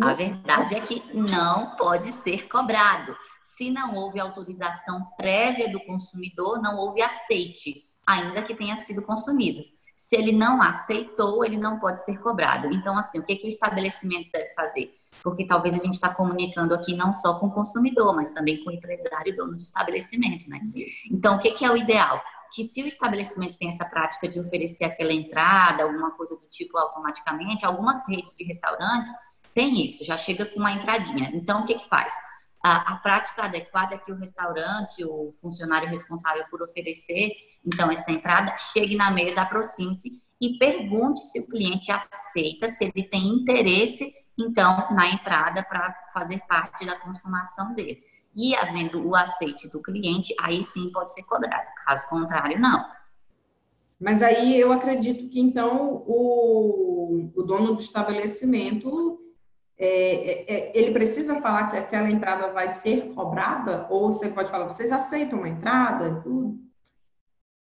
A 0.00 0.12
verdade 0.14 0.76
é 0.76 0.80
que 0.80 1.02
não 1.12 1.74
pode 1.74 2.12
ser 2.12 2.46
cobrado. 2.46 3.16
Se 3.42 3.72
não 3.72 3.92
houve 3.96 4.20
autorização 4.20 5.04
prévia 5.16 5.68
do 5.72 5.80
consumidor, 5.80 6.62
não 6.62 6.76
houve 6.76 7.02
aceite, 7.02 7.88
ainda 8.06 8.40
que 8.40 8.54
tenha 8.54 8.76
sido 8.76 9.02
consumido. 9.02 9.64
Se 9.98 10.16
ele 10.16 10.30
não 10.30 10.62
aceitou, 10.62 11.44
ele 11.44 11.56
não 11.56 11.78
pode 11.78 12.04
ser 12.04 12.18
cobrado. 12.20 12.72
Então, 12.72 12.96
assim, 12.96 13.18
o 13.18 13.22
que, 13.22 13.34
que 13.34 13.46
o 13.46 13.48
estabelecimento 13.48 14.30
deve 14.32 14.48
fazer? 14.54 14.98
porque 15.22 15.46
talvez 15.46 15.74
a 15.74 15.78
gente 15.78 15.94
está 15.94 16.12
comunicando 16.12 16.74
aqui 16.74 16.94
não 16.94 17.12
só 17.12 17.38
com 17.38 17.46
o 17.46 17.50
consumidor, 17.50 18.14
mas 18.14 18.32
também 18.32 18.62
com 18.62 18.70
o 18.70 18.72
empresário 18.72 19.32
e 19.32 19.36
dono 19.36 19.52
do 19.52 19.60
estabelecimento, 19.60 20.48
né? 20.48 20.60
Então, 21.10 21.36
o 21.36 21.38
que, 21.38 21.50
que 21.52 21.64
é 21.64 21.70
o 21.70 21.76
ideal? 21.76 22.22
Que 22.54 22.64
se 22.64 22.82
o 22.82 22.86
estabelecimento 22.86 23.58
tem 23.58 23.68
essa 23.68 23.84
prática 23.84 24.28
de 24.28 24.40
oferecer 24.40 24.84
aquela 24.84 25.12
entrada, 25.12 25.82
alguma 25.82 26.12
coisa 26.12 26.36
do 26.36 26.46
tipo 26.48 26.78
automaticamente, 26.78 27.64
algumas 27.64 28.08
redes 28.08 28.34
de 28.34 28.44
restaurantes 28.44 29.12
têm 29.52 29.84
isso, 29.84 30.04
já 30.04 30.16
chega 30.16 30.46
com 30.46 30.60
uma 30.60 30.72
entradinha. 30.72 31.30
Então, 31.34 31.62
o 31.62 31.66
que, 31.66 31.74
que 31.74 31.88
faz? 31.88 32.14
A, 32.62 32.94
a, 32.94 32.96
prática 32.96 33.44
adequada 33.44 33.94
é 33.94 33.98
que 33.98 34.10
o 34.10 34.16
restaurante, 34.16 35.04
o 35.04 35.32
funcionário 35.40 35.88
responsável 35.88 36.44
por 36.50 36.60
oferecer, 36.62 37.30
então, 37.64 37.90
essa 37.90 38.10
entrada, 38.10 38.56
chegue 38.56 38.96
na 38.96 39.10
mesa, 39.10 39.42
aproxime-se 39.42 40.20
e 40.40 40.58
pergunte 40.58 41.20
se 41.20 41.40
o 41.40 41.46
cliente 41.46 41.90
aceita, 41.92 42.68
se 42.68 42.84
ele 42.84 43.04
tem 43.04 43.28
interesse 43.28 44.12
então, 44.38 44.88
na 44.92 45.10
entrada 45.10 45.64
para 45.64 45.92
fazer 46.12 46.38
parte 46.48 46.86
da 46.86 46.96
consumação 46.96 47.74
dele. 47.74 48.00
E 48.36 48.54
havendo 48.54 49.04
o 49.04 49.16
aceite 49.16 49.68
do 49.68 49.82
cliente, 49.82 50.32
aí 50.40 50.62
sim 50.62 50.90
pode 50.92 51.12
ser 51.12 51.24
cobrado. 51.24 51.66
Caso 51.84 52.08
contrário, 52.08 52.58
não. 52.58 52.88
Mas 54.00 54.22
aí 54.22 54.58
eu 54.58 54.72
acredito 54.72 55.28
que 55.28 55.40
então 55.40 56.04
o, 56.06 57.32
o 57.34 57.42
dono 57.42 57.74
do 57.74 57.82
estabelecimento 57.82 59.18
é, 59.78 59.86
é, 59.86 60.54
é, 60.54 60.72
ele 60.74 60.92
precisa 60.92 61.40
falar 61.40 61.70
que 61.70 61.76
aquela 61.76 62.10
entrada 62.10 62.52
vai 62.52 62.68
ser 62.68 63.12
cobrada? 63.14 63.86
Ou 63.90 64.12
você 64.12 64.30
pode 64.30 64.50
falar, 64.50 64.64
vocês 64.64 64.90
aceitam 64.90 65.38
uma 65.38 65.48
entrada? 65.48 66.20
Tudo? 66.22 66.58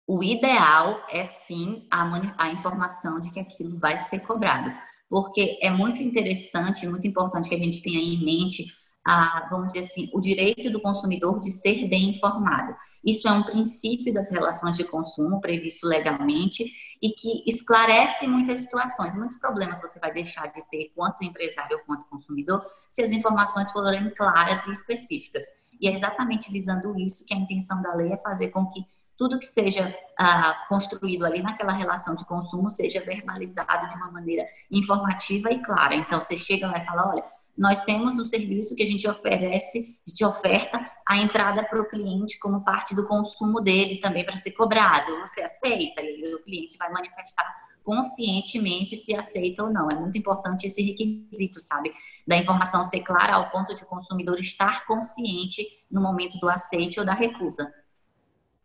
O 0.07 0.23
ideal 0.23 1.01
é 1.11 1.25
sim 1.25 1.87
a, 1.91 2.35
a 2.37 2.51
informação 2.51 3.19
de 3.21 3.31
que 3.31 3.41
aquilo 3.41 3.79
vai 3.79 3.99
ser 3.99 4.21
cobrado 4.21 4.73
porque 5.13 5.59
é 5.61 5.71
muito 5.71 6.03
interessante, 6.03 6.89
muito 6.89 7.07
importante 7.07 7.47
que 7.47 7.55
a 7.55 7.59
gente 7.59 7.83
tenha 7.83 8.01
em 8.01 8.25
mente, 8.25 8.73
a, 9.07 9.47
vamos 9.51 9.75
dizer 9.75 9.81
assim, 9.81 10.09
o 10.11 10.23
direito 10.23 10.71
do 10.71 10.81
consumidor 10.81 11.39
de 11.39 11.51
ser 11.51 11.87
bem 11.87 12.09
informado. 12.09 12.75
Isso 13.05 13.29
é 13.29 13.33
um 13.33 13.43
princípio 13.43 14.13
das 14.13 14.31
relações 14.31 14.77
de 14.77 14.85
consumo 14.85 15.41
previsto 15.41 15.87
legalmente 15.87 16.65
e 17.01 17.11
que 17.11 17.43
esclarece 17.47 18.27
muitas 18.27 18.61
situações, 18.61 19.15
muitos 19.15 19.37
problemas 19.37 19.81
você 19.81 19.99
vai 19.99 20.13
deixar 20.13 20.47
de 20.53 20.63
ter 20.69 20.93
quanto 20.95 21.25
empresário 21.25 21.79
ou 21.79 21.85
quanto 21.85 22.07
consumidor 22.07 22.65
se 22.91 23.03
as 23.03 23.11
informações 23.11 23.73
forem 23.73 24.11
claras 24.15 24.67
e 24.67 24.71
específicas. 24.71 25.43
E 25.81 25.89
é 25.89 25.93
exatamente 25.93 26.51
visando 26.53 26.97
isso 26.99 27.25
que 27.25 27.35
a 27.35 27.37
intenção 27.37 27.83
da 27.83 27.95
lei 27.95 28.13
é 28.13 28.21
fazer 28.21 28.49
com 28.49 28.67
que 28.67 28.87
tudo 29.17 29.39
que 29.39 29.47
seja 29.47 29.95
ah, 30.19 30.65
construído 30.69 31.25
ali 31.25 31.43
naquela 31.43 31.73
relação 31.73 32.15
de 32.15 32.25
consumo 32.25 32.71
seja 32.71 33.01
verbalizado 33.01 33.89
de 33.89 33.97
uma 33.97 34.11
maneira 34.11 34.47
informativa 34.71 35.51
e 35.51 35.61
clara. 35.61 35.95
Então, 35.95 36.21
você 36.21 36.37
chega 36.37 36.67
lá 36.67 36.79
e 36.79 36.85
fala, 36.85 37.11
olha, 37.11 37.25
nós 37.57 37.81
temos 37.85 38.19
um 38.19 38.27
serviço 38.27 38.75
que 38.75 38.83
a 38.83 38.87
gente 38.87 39.07
oferece, 39.09 39.99
de 40.07 40.25
oferta 40.25 40.91
a 41.07 41.19
entrada 41.19 41.65
para 41.65 41.81
o 41.81 41.89
cliente 41.89 42.39
como 42.39 42.65
parte 42.65 42.95
do 42.95 43.07
consumo 43.07 43.61
dele 43.61 44.01
também 44.01 44.25
para 44.25 44.37
ser 44.37 44.53
cobrado. 44.53 45.21
Você 45.21 45.43
aceita? 45.43 46.03
E 46.03 46.35
o 46.35 46.43
cliente 46.43 46.79
vai 46.79 46.91
manifestar 46.91 47.45
conscientemente 47.83 48.97
se 48.97 49.15
aceita 49.15 49.65
ou 49.65 49.71
não. 49.71 49.91
É 49.91 49.95
muito 49.95 50.17
importante 50.17 50.67
esse 50.67 50.83
requisito, 50.83 51.61
sabe? 51.61 51.93
Da 52.27 52.37
informação 52.37 52.85
ser 52.85 53.01
clara 53.01 53.35
ao 53.35 53.51
ponto 53.51 53.75
de 53.75 53.83
o 53.83 53.87
consumidor 53.87 54.39
estar 54.39 54.87
consciente 54.87 55.67
no 55.91 56.01
momento 56.01 56.39
do 56.39 56.49
aceite 56.49 56.99
ou 56.99 57.07
da 57.07 57.13
recusa. 57.13 57.73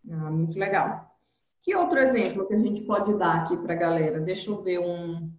Ah, 0.10 0.32
muito 0.32 0.58
legal. 0.58 1.18
Que 1.62 1.76
outro 1.76 2.00
exemplo 2.00 2.48
que 2.48 2.54
a 2.54 2.60
gente 2.60 2.82
pode 2.84 3.14
dar 3.16 3.42
aqui 3.42 3.58
para 3.58 3.74
a 3.74 3.78
galera? 3.78 4.20
Deixa 4.20 4.50
eu 4.50 4.62
ver 4.62 4.80
um. 4.80 5.30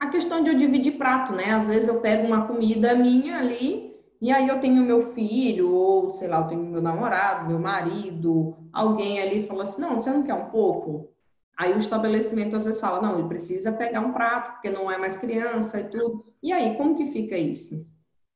A 0.00 0.08
questão 0.08 0.42
de 0.42 0.50
eu 0.50 0.56
dividir 0.56 0.92
prato, 0.92 1.32
né? 1.32 1.52
Às 1.52 1.66
vezes 1.66 1.88
eu 1.88 2.00
pego 2.00 2.26
uma 2.26 2.46
comida 2.46 2.94
minha 2.94 3.38
ali 3.38 3.88
e 4.20 4.32
aí 4.32 4.48
eu 4.48 4.60
tenho 4.60 4.82
meu 4.82 5.14
filho, 5.14 5.72
ou 5.72 6.12
sei 6.12 6.28
lá, 6.28 6.40
eu 6.40 6.48
tenho 6.48 6.62
meu 6.62 6.82
namorado, 6.82 7.48
meu 7.48 7.58
marido, 7.58 8.56
alguém 8.72 9.20
ali 9.20 9.46
fala 9.46 9.62
assim: 9.62 9.80
não, 9.80 9.94
você 9.94 10.10
não 10.10 10.22
quer 10.22 10.34
um 10.34 10.50
pouco? 10.50 11.12
Aí 11.56 11.72
o 11.72 11.78
estabelecimento 11.78 12.56
às 12.56 12.64
vezes 12.64 12.80
fala: 12.80 13.00
não, 13.00 13.18
ele 13.18 13.28
precisa 13.28 13.72
pegar 13.72 14.00
um 14.00 14.12
prato, 14.12 14.52
porque 14.52 14.70
não 14.70 14.90
é 14.90 14.96
mais 14.96 15.16
criança 15.16 15.80
e 15.80 15.84
tudo. 15.88 16.24
E 16.42 16.52
aí, 16.52 16.76
como 16.76 16.96
que 16.96 17.10
fica 17.12 17.36
isso? 17.36 17.86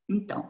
Então, 0.09 0.49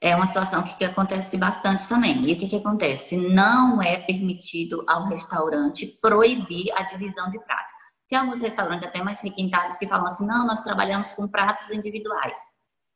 é 0.00 0.16
uma 0.16 0.26
situação 0.26 0.62
que, 0.62 0.84
acontece 0.84 1.36
bastante 1.36 1.86
também. 1.88 2.24
E 2.28 2.32
o 2.32 2.38
que, 2.38 2.48
que 2.48 2.56
acontece? 2.56 3.16
Não 3.16 3.80
é 3.82 3.98
permitido 3.98 4.84
ao 4.86 5.04
restaurante 5.04 5.86
proibir 6.00 6.72
a 6.74 6.82
divisão 6.82 7.28
de 7.30 7.38
pratos. 7.38 7.73
Tem 8.08 8.18
alguns 8.18 8.40
restaurantes 8.40 8.86
até 8.86 9.02
mais 9.02 9.20
requintados 9.20 9.78
que 9.78 9.86
falam 9.86 10.06
assim: 10.06 10.26
não, 10.26 10.46
nós 10.46 10.62
trabalhamos 10.62 11.14
com 11.14 11.26
pratos 11.26 11.70
individuais. 11.70 12.38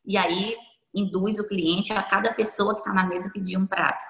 E 0.04 0.16
aí 0.16 0.56
induz 0.94 1.38
o 1.38 1.46
cliente 1.46 1.92
a 1.92 2.02
cada 2.02 2.32
pessoa 2.32 2.74
que 2.74 2.80
está 2.80 2.92
na 2.92 3.04
mesa 3.04 3.30
pedir 3.30 3.56
um 3.56 3.66
prato. 3.66 4.04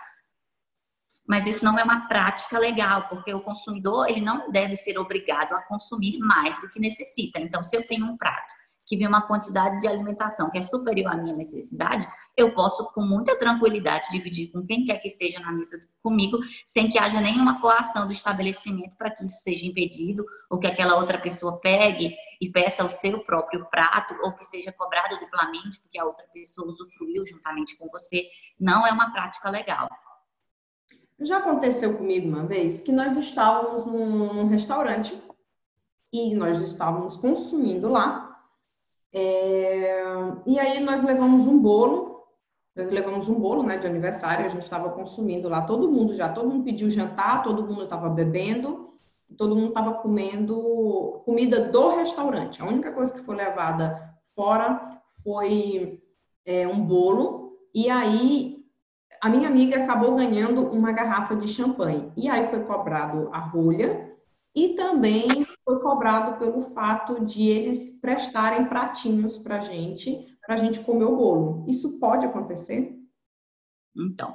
Mas 1.27 1.47
isso 1.47 1.65
não 1.65 1.79
é 1.79 1.83
uma 1.83 2.09
prática 2.09 2.59
legal, 2.59 3.09
porque 3.09 3.33
o 3.35 3.43
consumidor 3.43 4.09
ele 4.09 4.21
não 4.21 4.51
deve 4.51 4.77
ser 4.77 4.99
obrigado 4.99 5.53
a 5.53 5.63
consumir 5.63 6.19
mais 6.19 6.61
do 6.61 6.69
que 6.69 6.81
necessita. 6.81 7.39
Então, 7.39 7.63
se 7.63 7.77
eu 7.77 7.87
tenho 7.87 8.07
um 8.07 8.17
prato 8.17 8.55
que 8.89 8.97
vem 8.97 9.07
uma 9.07 9.27
quantidade 9.27 9.81
de 9.81 9.87
alimentação 9.87 10.51
que 10.51 10.59
é 10.59 10.63
superior 10.63 11.13
à 11.13 11.17
minha 11.17 11.37
necessidade, 11.37 12.09
eu 12.37 12.55
posso 12.55 12.87
com 12.93 13.03
muita 13.03 13.39
tranquilidade 13.39 14.11
dividir 14.11 14.51
com 14.51 14.65
quem 14.65 14.85
quer 14.85 14.99
que 14.99 15.09
esteja 15.09 15.41
na 15.41 15.53
mesa 15.53 15.79
comigo, 16.03 16.39
sem 16.65 16.89
que 16.89 16.99
haja 16.99 17.21
nenhuma 17.21 17.61
coação 17.61 18.07
do 18.07 18.13
estabelecimento 18.13 18.97
para 18.97 19.11
que 19.11 19.25
isso 19.25 19.41
seja 19.41 19.67
impedido, 19.67 20.25
ou 20.49 20.59
que 20.59 20.67
aquela 20.67 20.97
outra 20.97 21.19
pessoa 21.19 21.61
pegue 21.61 22.17
e 22.41 22.49
peça 22.51 22.85
o 22.85 22.91
seu 22.91 23.25
próprio 23.25 23.67
prato, 23.67 24.17
ou 24.23 24.33
que 24.33 24.45
seja 24.45 24.73
cobrado 24.73 25.19
duplamente 25.21 25.81
porque 25.81 25.99
a 25.99 26.05
outra 26.05 26.27
pessoa 26.33 26.69
usufruiu 26.69 27.27
juntamente 27.27 27.77
com 27.77 27.89
você. 27.89 28.25
Não 28.59 28.87
é 28.87 28.93
uma 28.93 29.13
prática 29.13 29.51
legal. 29.51 29.89
Já 31.21 31.39
aconteceu 31.39 31.97
comigo 31.97 32.29
uma 32.29 32.47
vez 32.47 32.81
que 32.81 32.93
nós 32.93 33.17
estávamos 33.17 33.85
num, 33.85 34.47
restaurante 34.47 35.21
e 36.13 36.35
nós 36.37 36.61
estávamos 36.61 37.17
consumindo 37.17 37.89
lá 37.89 38.28
é, 39.13 40.03
e 40.47 40.59
aí 40.59 40.81
nós 40.81 41.03
levamos 41.03 41.47
um 41.47 41.59
bolo, 41.59 42.25
nós 42.77 42.91
levamos 42.91 43.29
um 43.29 43.39
bolo 43.41 43.63
né, 43.63 43.77
de 43.77 43.87
aniversário, 43.87 44.47
a 44.47 44.49
gente 44.49 44.63
estava 44.63 44.91
consumindo 44.91 45.49
lá, 45.49 45.63
todo 45.63 45.91
mundo 45.91 46.15
já, 46.15 46.29
todo 46.29 46.49
mundo 46.49 46.65
pediu 46.65 46.89
jantar, 46.91 47.43
todo 47.43 47.67
mundo 47.67 47.85
estava 47.85 48.09
bebendo, 48.09 48.87
todo 49.37 49.57
mundo 49.57 49.69
estava 49.69 49.95
comendo 49.95 51.23
comida 51.25 51.61
do 51.61 51.97
restaurante. 51.97 52.63
A 52.63 52.67
única 52.67 52.93
coisa 52.93 53.13
que 53.13 53.21
foi 53.21 53.37
levada 53.37 54.15
fora 54.35 55.01
foi 55.23 56.03
é, 56.45 56.67
um 56.69 56.81
bolo, 56.85 57.59
e 57.75 57.91
aí 57.91 58.59
a 59.21 59.29
minha 59.29 59.49
amiga 59.49 59.83
acabou 59.83 60.15
ganhando 60.15 60.63
uma 60.69 60.93
garrafa 60.93 61.35
de 61.35 61.49
champanhe. 61.49 62.13
E 62.17 62.29
aí 62.29 62.49
foi 62.49 62.63
cobrado 62.65 63.29
a 63.33 63.39
rolha 63.39 64.17
e 64.55 64.75
também 64.75 65.47
foi 65.65 65.81
cobrado 65.81 66.39
pelo 66.39 66.63
fato 66.73 67.25
de 67.25 67.47
eles 67.47 67.99
prestarem 68.01 68.67
pratinhos 68.67 69.39
para 69.39 69.61
gente, 69.61 70.27
para 70.45 70.55
a 70.55 70.59
gente 70.59 70.81
comer 70.81 71.05
o 71.05 71.17
bolo. 71.17 71.65
Isso 71.69 71.99
pode 71.99 72.27
acontecer? 72.27 72.97
Então, 73.97 74.33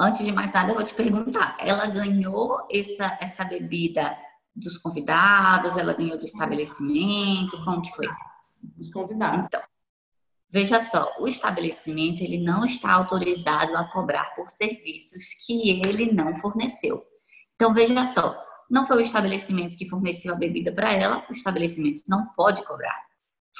antes 0.00 0.24
de 0.24 0.32
mais 0.32 0.52
nada, 0.52 0.70
eu 0.70 0.76
vou 0.76 0.84
te 0.84 0.94
perguntar: 0.94 1.56
ela 1.58 1.86
ganhou 1.86 2.66
essa, 2.70 3.18
essa 3.20 3.44
bebida 3.44 4.16
dos 4.54 4.78
convidados? 4.78 5.76
Ela 5.76 5.94
ganhou 5.94 6.18
do 6.18 6.24
estabelecimento? 6.24 7.62
Como 7.64 7.82
que 7.82 7.90
foi? 7.92 8.06
Dos 8.62 8.92
convidados. 8.92 9.46
Então, 9.46 9.60
veja 10.48 10.78
só, 10.78 11.12
o 11.18 11.26
estabelecimento 11.26 12.22
ele 12.22 12.38
não 12.38 12.64
está 12.64 12.92
autorizado 12.92 13.76
a 13.76 13.84
cobrar 13.90 14.34
por 14.34 14.48
serviços 14.48 15.34
que 15.46 15.82
ele 15.84 16.12
não 16.12 16.36
forneceu. 16.36 17.04
Então, 17.54 17.74
veja 17.74 18.04
só, 18.04 18.40
não 18.70 18.86
foi 18.86 18.98
o 18.98 19.00
estabelecimento 19.00 19.76
que 19.76 19.88
forneceu 19.88 20.34
a 20.34 20.36
bebida 20.36 20.72
para 20.72 20.92
ela, 20.92 21.24
o 21.28 21.32
estabelecimento 21.32 22.02
não 22.06 22.26
pode 22.28 22.64
cobrar. 22.64 22.98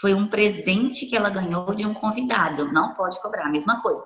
Foi 0.01 0.13
um 0.13 0.27
presente 0.27 1.07
que 1.07 1.17
ela 1.17 1.31
ganhou 1.31 1.75
de 1.75 1.87
um 1.87 1.95
convidado, 1.95 2.73
não 2.73 2.95
pode 2.95 3.21
cobrar, 3.21 3.47
a 3.47 3.51
mesma 3.51 3.81
coisa. 3.81 4.05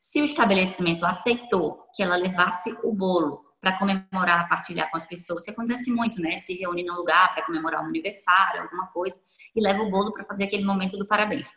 Se 0.00 0.20
o 0.20 0.24
estabelecimento 0.24 1.06
aceitou 1.06 1.86
que 1.94 2.02
ela 2.02 2.16
levasse 2.16 2.76
o 2.82 2.92
bolo 2.92 3.42
para 3.58 3.78
comemorar, 3.78 4.46
partilhar 4.48 4.90
com 4.90 4.98
as 4.98 5.06
pessoas, 5.06 5.42
isso 5.42 5.50
acontece 5.50 5.90
muito, 5.90 6.20
né? 6.20 6.36
Se 6.36 6.52
reúne 6.52 6.84
num 6.84 6.94
lugar 6.94 7.32
para 7.32 7.46
comemorar 7.46 7.82
um 7.82 7.86
aniversário, 7.86 8.60
alguma 8.60 8.88
coisa, 8.88 9.18
e 9.56 9.62
leva 9.62 9.82
o 9.82 9.90
bolo 9.90 10.12
para 10.12 10.26
fazer 10.26 10.44
aquele 10.44 10.64
momento 10.64 10.98
do 10.98 11.06
parabéns. 11.06 11.50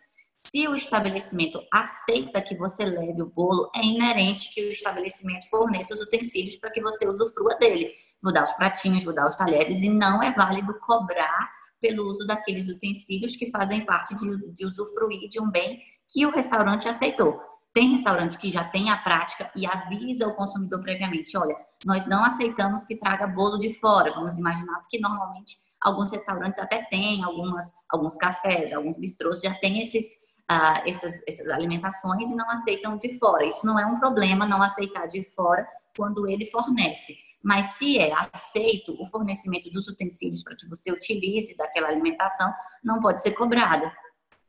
Se 0.46 0.66
o 0.66 0.76
estabelecimento 0.76 1.62
aceita 1.74 2.42
que 2.42 2.56
você 2.56 2.86
leve 2.86 3.22
o 3.22 3.26
bolo, 3.26 3.70
é 3.76 3.86
inerente 3.86 4.50
que 4.54 4.62
o 4.62 4.72
estabelecimento 4.72 5.50
forneça 5.50 5.94
os 5.94 6.02
utensílios 6.02 6.56
para 6.56 6.72
que 6.72 6.82
você 6.82 7.06
usufrua 7.06 7.56
dele 7.56 7.94
vou 8.22 8.34
dar 8.34 8.44
os 8.44 8.54
pratinhos, 8.54 9.04
vou 9.04 9.14
dar 9.14 9.28
os 9.28 9.36
talheres, 9.36 9.82
e 9.82 9.90
não 9.90 10.22
é 10.22 10.32
válido 10.32 10.78
cobrar 10.80 11.50
pelo 11.80 12.06
uso 12.10 12.26
daqueles 12.26 12.70
utensílios 12.70 13.36
que 13.36 13.52
fazem 13.52 13.86
parte 13.86 14.16
de, 14.16 14.54
de 14.54 14.66
usufruir 14.66 15.30
de 15.30 15.40
um 15.40 15.50
bem 15.50 15.80
que 16.10 16.26
o 16.26 16.32
restaurante 16.32 16.88
aceitou. 16.88 17.40
Tem 17.74 17.92
restaurante 17.92 18.38
que 18.38 18.52
já 18.52 18.64
tem 18.64 18.90
a 18.90 18.98
prática 18.98 19.52
e 19.56 19.66
avisa 19.68 20.28
o 20.28 20.36
consumidor 20.36 20.82
previamente: 20.82 21.38
olha, 21.38 21.56
nós 21.86 22.08
não 22.08 22.24
aceitamos 22.24 22.86
que 22.86 22.96
traga 22.96 23.28
bolo 23.28 23.60
de 23.60 23.72
fora. 23.74 24.12
Vamos 24.14 24.38
imaginar, 24.40 24.80
porque 24.80 25.00
normalmente 25.00 25.58
alguns 25.80 26.12
restaurantes 26.12 26.60
até 26.60 26.84
têm, 26.84 27.24
algumas, 27.24 27.72
alguns 27.90 28.16
cafés, 28.18 28.74
alguns 28.74 28.98
bistrôs 28.98 29.42
já 29.42 29.54
têm 29.56 29.80
esses, 29.80 30.06
uh, 30.52 30.88
essas, 30.88 31.22
essas 31.28 31.48
alimentações 31.50 32.30
e 32.30 32.36
não 32.36 32.50
aceitam 32.50 32.98
de 32.98 33.18
fora. 33.20 33.46
Isso 33.46 33.66
não 33.66 33.78
é 33.78 33.86
um 33.86 34.00
problema 34.00 34.48
não 34.48 34.62
aceitar 34.62 35.06
de 35.08 35.24
fora 35.24 35.68
quando 35.96 36.28
ele 36.28 36.48
fornece. 36.48 37.16
Mas 37.44 37.78
se 37.78 37.98
é 37.98 38.12
aceito 38.14 38.96
o 39.00 39.06
fornecimento 39.06 39.70
dos 39.72 39.88
utensílios 39.88 40.44
para 40.44 40.56
que 40.56 40.68
você 40.68 40.92
utilize 40.92 41.56
daquela 41.56 41.88
alimentação, 41.88 42.52
não 42.84 43.00
pode 43.00 43.22
ser 43.22 43.32
cobrada. 43.32 43.92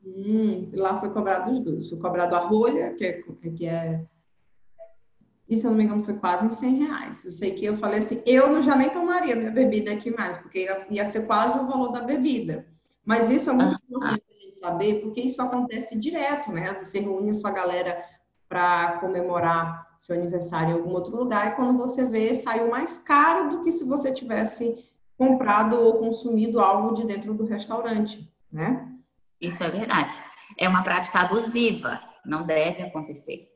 Hum, 0.05 0.71
lá 0.75 0.99
foi 0.99 1.11
cobrado 1.11 1.51
os 1.51 1.61
dois. 1.61 1.89
Foi 1.89 1.99
cobrado 1.99 2.35
a 2.35 2.41
rolha, 2.41 2.95
que 2.95 3.05
é, 3.05 3.23
que 3.57 3.67
é 3.67 4.05
e 5.49 5.57
se 5.57 5.67
eu 5.67 5.71
não 5.71 5.79
me 5.79 5.85
engano 5.85 6.05
foi 6.05 6.15
quase 6.15 6.45
em 6.47 6.51
100 6.51 6.85
reais. 6.85 7.25
Eu 7.25 7.31
sei 7.31 7.55
que 7.55 7.65
eu 7.65 7.77
falei 7.77 8.01
assim, 8.01 8.23
eu 8.27 8.61
já 8.61 8.77
nem 8.77 8.91
tomaria 8.91 9.35
minha 9.35 9.51
bebida 9.51 9.91
aqui 9.91 10.11
mais, 10.11 10.37
porque 10.37 10.65
ia, 10.65 10.87
ia 10.91 11.07
ser 11.07 11.27
quase 11.27 11.59
o 11.59 11.67
valor 11.67 11.91
da 11.91 12.03
bebida. 12.03 12.67
Mas 13.05 13.31
isso 13.31 13.49
é 13.49 13.55
muito 13.55 13.75
ah, 13.75 13.79
importante 13.89 14.23
ah. 14.29 14.35
a 14.37 14.45
gente 14.45 14.59
saber, 14.59 15.01
porque 15.01 15.23
isso 15.23 15.41
acontece 15.41 15.99
direto, 15.99 16.53
né? 16.53 16.75
Você 16.75 17.01
reúne 17.01 17.31
a 17.31 17.35
sua 17.35 17.51
galera 17.51 18.05
para 18.47 18.99
comemorar 18.99 19.88
seu 19.99 20.17
aniversário 20.17 20.71
em 20.71 20.73
algum 20.75 20.93
outro 20.93 21.15
lugar, 21.15 21.49
e 21.49 21.57
quando 21.57 21.77
você 21.77 22.09
vê, 22.09 22.33
saiu 22.35 22.71
mais 22.71 22.99
caro 22.99 23.51
do 23.51 23.63
que 23.65 23.73
se 23.73 23.85
você 23.85 24.13
tivesse 24.13 24.89
comprado 25.19 25.75
ou 25.75 25.99
consumido 25.99 26.61
algo 26.61 26.95
de 26.95 27.05
dentro 27.05 27.35
do 27.35 27.45
restaurante, 27.45 28.33
né? 28.51 28.89
Isso 29.41 29.63
é 29.65 29.71
verdade. 29.71 30.17
É 30.57 30.69
uma 30.69 30.85
prática 30.85 31.19
abusiva, 31.19 32.01
não 32.25 32.47
deve 32.47 32.83
acontecer. 32.83 33.49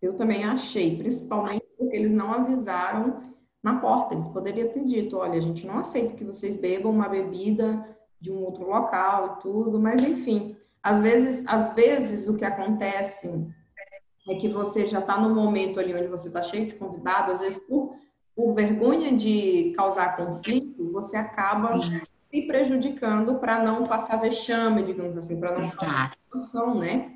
Eu 0.00 0.14
também 0.14 0.44
achei, 0.44 0.98
principalmente 0.98 1.64
porque 1.78 1.96
eles 1.96 2.12
não 2.12 2.32
avisaram 2.32 3.22
na 3.62 3.80
porta. 3.80 4.14
Eles 4.14 4.28
poderiam 4.28 4.68
ter 4.68 4.84
dito: 4.84 5.16
olha, 5.16 5.38
a 5.38 5.40
gente 5.40 5.66
não 5.66 5.78
aceita 5.78 6.14
que 6.14 6.24
vocês 6.24 6.54
bebam 6.54 6.92
uma 6.92 7.08
bebida 7.08 7.96
de 8.20 8.30
um 8.30 8.42
outro 8.44 8.66
local 8.66 9.36
e 9.38 9.42
tudo, 9.42 9.80
mas 9.80 10.02
enfim, 10.02 10.56
às 10.82 10.98
vezes, 10.98 11.46
às 11.46 11.72
vezes 11.74 12.28
o 12.28 12.36
que 12.36 12.44
acontece 12.44 13.48
é 14.28 14.34
que 14.34 14.48
você 14.48 14.86
já 14.86 14.98
está 14.98 15.18
no 15.20 15.34
momento 15.34 15.78
ali 15.78 15.94
onde 15.94 16.08
você 16.08 16.28
está 16.28 16.42
cheio 16.42 16.66
de 16.66 16.74
convidados, 16.74 17.34
às 17.34 17.40
vezes 17.40 17.58
por, 17.66 17.94
por 18.34 18.54
vergonha 18.54 19.16
de 19.16 19.72
causar 19.76 20.16
conflito, 20.16 20.90
você 20.92 21.16
acaba 21.16 21.78
se 21.80 22.42
prejudicando 22.42 23.36
para 23.36 23.62
não 23.62 23.84
passar 23.84 24.16
vexame, 24.16 24.82
digamos 24.82 25.16
assim, 25.16 25.38
para 25.38 25.58
não 25.58 25.70
passar 25.70 26.16
situação, 26.24 26.74
né? 26.74 27.12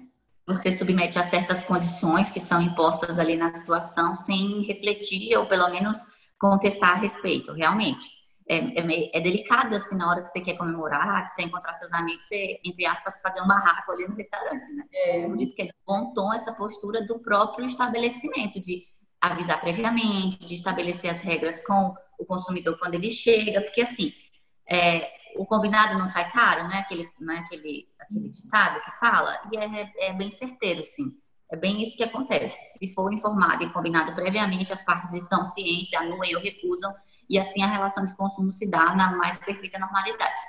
Você 0.47 0.73
submete 0.73 1.19
a 1.19 1.23
certas 1.23 1.65
condições 1.65 2.31
que 2.31 2.41
são 2.41 2.61
impostas 2.61 3.19
ali 3.19 3.37
na 3.37 3.53
situação 3.55 4.17
sem 4.17 4.63
refletir 4.63 5.37
ou 5.37 5.47
pelo 5.47 5.69
menos 5.69 6.09
contestar 6.39 6.93
a 6.93 6.97
respeito, 6.97 7.53
realmente 7.53 8.20
é, 8.51 8.81
é, 8.81 8.83
meio, 8.83 9.09
é, 9.15 9.21
delicado, 9.21 9.77
assim, 9.77 9.97
na 9.97 10.11
hora 10.11 10.23
que 10.23 10.27
você 10.27 10.41
quer 10.41 10.57
comemorar, 10.57 11.23
que 11.23 11.31
você 11.31 11.43
encontrar 11.43 11.73
seus 11.75 11.93
amigos, 11.93 12.25
você, 12.25 12.61
entre 12.65 12.85
aspas, 12.85 13.23
fazer 13.23 13.41
um 13.41 13.47
barraco 13.47 13.93
ali 13.93 14.09
no 14.09 14.17
restaurante, 14.17 14.67
né? 14.73 14.85
É. 14.93 15.25
Por 15.25 15.41
isso 15.41 15.55
que 15.55 15.63
é 15.63 15.67
de 15.67 15.75
bom 15.87 16.13
tom 16.13 16.35
essa 16.35 16.53
postura 16.53 17.07
do 17.07 17.21
próprio 17.21 17.65
estabelecimento, 17.65 18.59
de 18.59 18.85
avisar 19.21 19.61
previamente, 19.61 20.41
de 20.41 20.55
estabelecer 20.55 21.13
as 21.13 21.21
regras 21.21 21.65
com 21.65 21.95
o 22.19 22.27
consumidor 22.27 22.77
quando 22.77 22.95
ele 22.95 23.13
chega, 23.13 23.61
porque, 23.61 23.83
assim, 23.83 24.13
é, 24.69 25.13
o 25.37 25.47
combinado 25.47 25.97
não 25.97 26.07
sai 26.07 26.29
caro, 26.33 26.67
né? 26.67 26.79
Aquele, 26.79 27.09
não 27.21 27.33
é 27.33 27.39
aquele, 27.39 27.87
aquele 28.01 28.29
ditado 28.31 28.83
que 28.83 28.91
fala, 28.99 29.41
e 29.53 29.59
é, 29.59 30.09
é 30.09 30.13
bem 30.13 30.33
certeiro, 30.33 30.83
sim. 30.83 31.17
É 31.53 31.57
bem 31.57 31.81
isso 31.81 31.97
que 31.97 32.03
acontece. 32.03 32.79
Se 32.79 32.93
for 32.95 33.13
informado 33.13 33.63
e 33.63 33.73
combinado 33.73 34.13
previamente, 34.13 34.73
as 34.73 34.83
partes 34.85 35.13
estão 35.13 35.45
cientes, 35.45 35.95
anuem 35.95 36.35
ou 36.35 36.43
recusam, 36.43 36.93
e 37.31 37.39
assim 37.39 37.63
a 37.63 37.69
relação 37.69 38.05
de 38.05 38.13
consumo 38.15 38.51
se 38.51 38.69
dá 38.69 38.93
na 38.97 39.17
mais 39.17 39.39
perfeita 39.39 39.79
normalidade. 39.79 40.41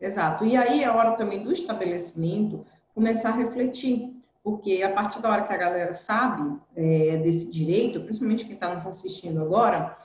Exato. 0.00 0.44
E 0.44 0.56
aí 0.56 0.84
é 0.84 0.90
hora 0.90 1.16
também 1.16 1.42
do 1.42 1.50
estabelecimento 1.50 2.64
começar 2.94 3.30
a 3.30 3.36
refletir, 3.36 4.16
porque 4.42 4.82
a 4.84 4.92
partir 4.92 5.20
da 5.20 5.30
hora 5.30 5.42
que 5.42 5.52
a 5.52 5.56
galera 5.56 5.92
sabe 5.92 6.56
é, 6.76 7.16
desse 7.18 7.50
direito, 7.50 8.00
principalmente 8.02 8.44
quem 8.44 8.54
está 8.54 8.72
nos 8.72 8.86
assistindo 8.86 9.42
agora, 9.42 9.96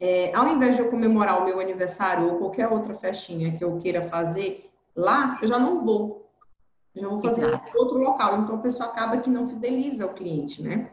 é, 0.00 0.34
ao 0.34 0.46
invés 0.46 0.76
de 0.76 0.82
eu 0.82 0.90
comemorar 0.90 1.42
o 1.42 1.44
meu 1.44 1.58
aniversário 1.58 2.28
ou 2.28 2.38
qualquer 2.38 2.68
outra 2.68 2.94
festinha 2.94 3.56
que 3.56 3.64
eu 3.64 3.76
queira 3.78 4.02
fazer 4.02 4.70
lá, 4.94 5.38
eu 5.42 5.48
já 5.48 5.58
não 5.58 5.84
vou. 5.84 6.30
Eu 6.94 7.02
já 7.02 7.08
vou 7.08 7.18
fazer 7.18 7.52
em 7.52 7.78
outro 7.78 7.98
local. 7.98 8.40
Então 8.40 8.56
a 8.56 8.60
pessoa 8.60 8.88
acaba 8.88 9.18
que 9.18 9.28
não 9.28 9.48
fideliza 9.48 10.06
o 10.06 10.14
cliente, 10.14 10.62
né? 10.62 10.90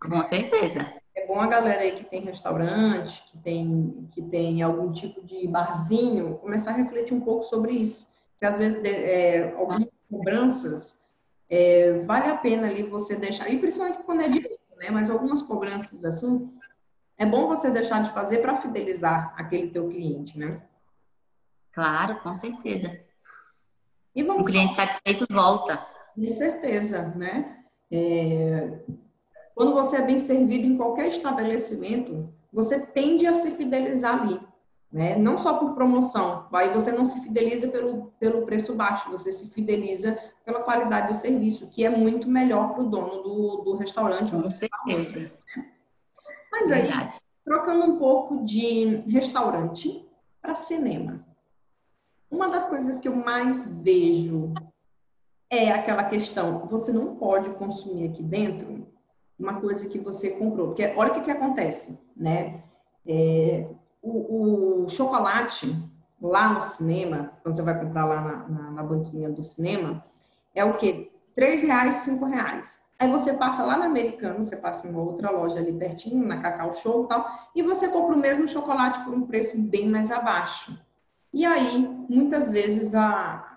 Com 0.00 0.20
certeza 0.22 1.03
é 1.16 1.26
bom 1.26 1.40
a 1.40 1.46
galera 1.46 1.82
aí 1.82 1.94
que 1.94 2.04
tem 2.04 2.22
restaurante, 2.22 3.22
que 3.30 3.38
tem, 3.38 4.08
que 4.12 4.22
tem 4.22 4.62
algum 4.62 4.92
tipo 4.92 5.24
de 5.24 5.46
barzinho, 5.46 6.38
começar 6.38 6.72
a 6.72 6.76
refletir 6.76 7.14
um 7.14 7.20
pouco 7.20 7.44
sobre 7.44 7.72
isso. 7.72 8.12
Que 8.38 8.46
às 8.46 8.58
vezes 8.58 8.82
é, 8.84 9.52
algumas 9.56 9.88
cobranças 10.10 11.04
é, 11.48 12.00
vale 12.00 12.26
a 12.28 12.36
pena 12.36 12.68
ali 12.68 12.82
você 12.82 13.16
deixar, 13.16 13.48
e 13.48 13.58
principalmente 13.58 14.02
quando 14.02 14.22
é 14.22 14.28
direito, 14.28 14.60
né? 14.76 14.90
Mas 14.90 15.08
algumas 15.08 15.40
cobranças 15.40 16.04
assim, 16.04 16.52
é 17.16 17.24
bom 17.24 17.46
você 17.46 17.70
deixar 17.70 18.02
de 18.02 18.12
fazer 18.12 18.38
para 18.38 18.60
fidelizar 18.60 19.34
aquele 19.36 19.70
teu 19.70 19.88
cliente, 19.88 20.38
né? 20.38 20.62
Claro, 21.72 22.20
com 22.20 22.34
certeza. 22.34 23.00
E 24.14 24.22
vamos 24.22 24.42
o 24.42 24.44
cliente 24.44 24.74
satisfeito 24.74 25.26
volta. 25.30 25.76
Com 26.14 26.30
certeza, 26.30 27.08
né? 27.16 27.64
É... 27.90 28.80
Quando 29.54 29.72
você 29.72 29.96
é 29.96 30.02
bem 30.02 30.18
servido 30.18 30.66
em 30.66 30.76
qualquer 30.76 31.08
estabelecimento, 31.08 32.28
você 32.52 32.84
tende 32.86 33.26
a 33.26 33.34
se 33.34 33.52
fidelizar 33.52 34.22
ali. 34.22 34.40
Né? 34.90 35.16
Não 35.16 35.36
só 35.36 35.58
por 35.58 35.74
promoção, 35.74 36.46
aí 36.52 36.72
você 36.72 36.92
não 36.92 37.04
se 37.04 37.20
fideliza 37.20 37.66
pelo, 37.68 38.12
pelo 38.18 38.46
preço 38.46 38.74
baixo, 38.74 39.10
você 39.10 39.32
se 39.32 39.50
fideliza 39.50 40.16
pela 40.44 40.62
qualidade 40.62 41.08
do 41.08 41.14
serviço, 41.14 41.68
que 41.68 41.84
é 41.84 41.90
muito 41.90 42.28
melhor 42.28 42.74
para 42.74 42.82
o 42.82 42.88
dono 42.88 43.22
do, 43.22 43.56
do 43.58 43.76
restaurante. 43.76 44.30
Com 44.30 44.48
certeza. 44.50 45.18
Né? 45.18 45.30
Mas 46.50 46.70
aí, 46.70 46.82
Verdade. 46.82 47.18
trocando 47.44 47.84
um 47.84 47.98
pouco 47.98 48.44
de 48.44 49.02
restaurante 49.08 50.08
para 50.40 50.54
cinema. 50.54 51.26
Uma 52.30 52.46
das 52.46 52.66
coisas 52.66 52.98
que 52.98 53.08
eu 53.08 53.16
mais 53.16 53.66
vejo 53.82 54.52
é 55.50 55.72
aquela 55.72 56.04
questão, 56.04 56.66
você 56.66 56.92
não 56.92 57.16
pode 57.16 57.50
consumir 57.50 58.08
aqui 58.08 58.22
dentro 58.22 58.86
uma 59.38 59.60
coisa 59.60 59.88
que 59.88 59.98
você 59.98 60.30
comprou. 60.30 60.68
Porque 60.68 60.92
olha 60.96 61.12
o 61.12 61.14
que, 61.14 61.22
que 61.22 61.30
acontece, 61.30 61.98
né? 62.16 62.62
É, 63.06 63.68
o, 64.02 64.84
o, 64.84 64.88
chocolate 64.88 65.74
lá 66.20 66.52
no 66.52 66.62
cinema, 66.62 67.32
quando 67.42 67.54
você 67.54 67.62
vai 67.62 67.78
comprar 67.78 68.06
lá 68.06 68.20
na, 68.20 68.48
na, 68.48 68.70
na 68.70 68.82
banquinha 68.82 69.30
do 69.30 69.44
cinema, 69.44 70.02
é 70.54 70.64
o 70.64 70.76
quê? 70.76 71.12
Três 71.34 71.62
reais, 71.62 71.94
cinco 71.94 72.24
reais. 72.24 72.82
Aí 72.98 73.10
você 73.10 73.32
passa 73.32 73.64
lá 73.64 73.76
na 73.76 73.86
Americana, 73.86 74.42
você 74.42 74.56
passa 74.56 74.86
em 74.86 74.90
uma 74.90 75.02
outra 75.02 75.30
loja 75.30 75.58
ali 75.58 75.72
pertinho, 75.72 76.26
na 76.26 76.40
Cacau 76.40 76.72
Show 76.74 77.04
e 77.04 77.08
tal, 77.08 77.26
e 77.54 77.62
você 77.62 77.88
compra 77.88 78.14
o 78.14 78.18
mesmo 78.18 78.46
chocolate 78.46 79.04
por 79.04 79.12
um 79.12 79.26
preço 79.26 79.58
bem 79.60 79.90
mais 79.90 80.10
abaixo. 80.12 80.78
E 81.32 81.44
aí, 81.44 82.06
muitas 82.08 82.50
vezes, 82.50 82.94
a 82.94 83.50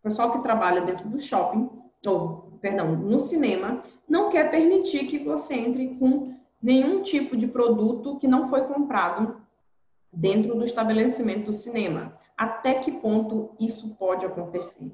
o 0.00 0.02
pessoal 0.02 0.32
que 0.32 0.40
trabalha 0.40 0.80
dentro 0.80 1.08
do 1.08 1.16
shopping, 1.16 1.70
ou, 2.04 2.41
perdão, 2.62 2.96
no 2.96 3.18
cinema, 3.18 3.82
não 4.08 4.30
quer 4.30 4.50
permitir 4.50 5.06
que 5.06 5.18
você 5.18 5.54
entre 5.54 5.96
com 5.96 6.40
nenhum 6.62 7.02
tipo 7.02 7.36
de 7.36 7.48
produto 7.48 8.16
que 8.18 8.28
não 8.28 8.48
foi 8.48 8.62
comprado 8.62 9.42
dentro 10.12 10.54
do 10.54 10.64
estabelecimento 10.64 11.46
do 11.46 11.52
cinema. 11.52 12.16
Até 12.36 12.74
que 12.74 12.92
ponto 12.92 13.54
isso 13.58 13.96
pode 13.96 14.24
acontecer? 14.24 14.92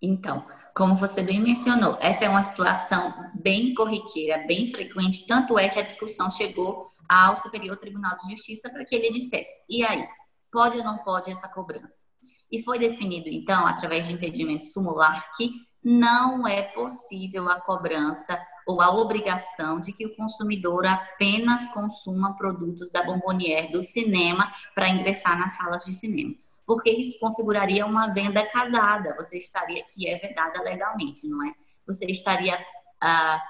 Então, 0.00 0.44
como 0.74 0.96
você 0.96 1.22
bem 1.22 1.40
mencionou, 1.40 1.96
essa 2.00 2.24
é 2.24 2.28
uma 2.28 2.42
situação 2.42 3.14
bem 3.34 3.74
corriqueira, 3.74 4.44
bem 4.46 4.66
frequente, 4.66 5.26
tanto 5.26 5.58
é 5.58 5.68
que 5.68 5.78
a 5.78 5.82
discussão 5.82 6.30
chegou 6.30 6.86
ao 7.08 7.36
Superior 7.36 7.76
Tribunal 7.76 8.16
de 8.18 8.30
Justiça 8.30 8.70
para 8.70 8.84
que 8.84 8.94
ele 8.94 9.10
dissesse: 9.10 9.62
e 9.68 9.84
aí, 9.84 10.08
pode 10.50 10.78
ou 10.78 10.84
não 10.84 10.98
pode 10.98 11.30
essa 11.30 11.48
cobrança? 11.48 12.06
E 12.50 12.62
foi 12.62 12.78
definido, 12.78 13.28
então, 13.28 13.66
através 13.66 14.06
de 14.06 14.14
impedimento 14.14 14.64
sumular, 14.64 15.32
que 15.36 15.52
não 15.82 16.46
é 16.46 16.62
possível 16.62 17.48
a 17.48 17.60
cobrança 17.60 18.40
ou 18.66 18.80
a 18.80 18.90
obrigação 18.90 19.80
de 19.80 19.92
que 19.92 20.06
o 20.06 20.14
consumidor 20.14 20.86
apenas 20.86 21.66
consuma 21.68 22.36
produtos 22.36 22.90
da 22.90 23.02
Bombonier 23.02 23.70
do 23.72 23.82
cinema 23.82 24.52
para 24.74 24.88
ingressar 24.88 25.38
nas 25.38 25.56
salas 25.56 25.84
de 25.84 25.92
cinema. 25.92 26.34
Porque 26.64 26.90
isso 26.90 27.18
configuraria 27.18 27.84
uma 27.84 28.08
venda 28.08 28.46
casada, 28.46 29.16
você 29.16 29.36
estaria, 29.36 29.84
que 29.84 30.08
é 30.08 30.16
vedada 30.18 30.62
legalmente, 30.62 31.26
não 31.26 31.44
é? 31.44 31.52
Você 31.86 32.06
estaria 32.06 32.56
ah, 33.00 33.42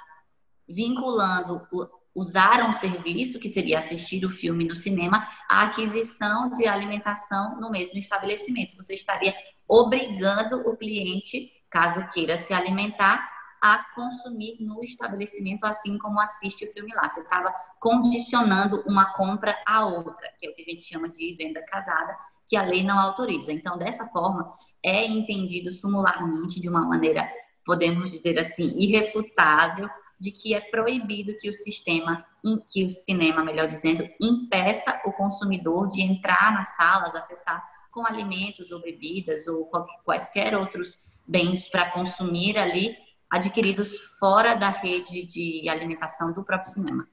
vinculando 0.66 1.66
o, 1.70 1.86
usar 2.14 2.66
um 2.66 2.72
serviço, 2.72 3.38
que 3.38 3.48
seria 3.48 3.78
assistir 3.78 4.24
o 4.24 4.30
filme 4.30 4.64
no 4.64 4.74
cinema, 4.74 5.28
à 5.48 5.64
aquisição 5.64 6.50
de 6.50 6.66
alimentação 6.66 7.60
no 7.60 7.70
mesmo 7.70 7.98
estabelecimento. 7.98 8.76
Você 8.76 8.94
estaria 8.94 9.34
obrigando 9.68 10.56
o 10.68 10.76
cliente, 10.76 11.50
caso 11.72 12.06
queira 12.08 12.36
se 12.36 12.52
alimentar, 12.52 13.32
a 13.60 13.78
consumir 13.94 14.56
no 14.60 14.82
estabelecimento, 14.82 15.64
assim 15.64 15.96
como 15.96 16.20
assiste 16.20 16.64
o 16.64 16.72
filme 16.72 16.92
lá. 16.94 17.08
Você 17.08 17.20
estava 17.20 17.54
condicionando 17.80 18.82
uma 18.86 19.12
compra 19.12 19.56
à 19.64 19.86
outra, 19.86 20.28
que 20.38 20.46
é 20.46 20.50
o 20.50 20.54
que 20.54 20.62
a 20.62 20.64
gente 20.64 20.82
chama 20.82 21.08
de 21.08 21.34
venda 21.36 21.64
casada, 21.64 22.16
que 22.44 22.56
a 22.56 22.62
lei 22.62 22.82
não 22.82 22.98
autoriza. 22.98 23.52
Então, 23.52 23.78
dessa 23.78 24.06
forma, 24.08 24.50
é 24.82 25.06
entendido 25.06 25.72
sumularmente, 25.72 26.60
de 26.60 26.68
uma 26.68 26.84
maneira, 26.84 27.30
podemos 27.64 28.10
dizer 28.10 28.36
assim, 28.36 28.74
irrefutável, 28.76 29.88
de 30.18 30.32
que 30.32 30.54
é 30.54 30.60
proibido 30.60 31.36
que 31.38 31.48
o 31.48 31.52
sistema, 31.52 32.24
que 32.68 32.84
o 32.84 32.88
cinema, 32.88 33.44
melhor 33.44 33.68
dizendo, 33.68 34.08
impeça 34.20 35.00
o 35.04 35.12
consumidor 35.12 35.88
de 35.88 36.02
entrar 36.02 36.52
nas 36.52 36.76
salas, 36.76 37.14
acessar 37.14 37.64
com 37.92 38.04
alimentos 38.04 38.72
ou 38.72 38.80
bebidas 38.80 39.46
ou 39.46 39.70
quaisquer 40.04 40.56
outros 40.56 41.11
bens 41.26 41.68
para 41.68 41.90
consumir 41.90 42.58
ali 42.58 42.96
adquiridos 43.30 43.96
fora 44.18 44.54
da 44.54 44.68
rede 44.68 45.24
de 45.24 45.68
alimentação 45.68 46.32
do 46.32 46.44
próprio 46.44 46.70
cinema. 46.70 47.08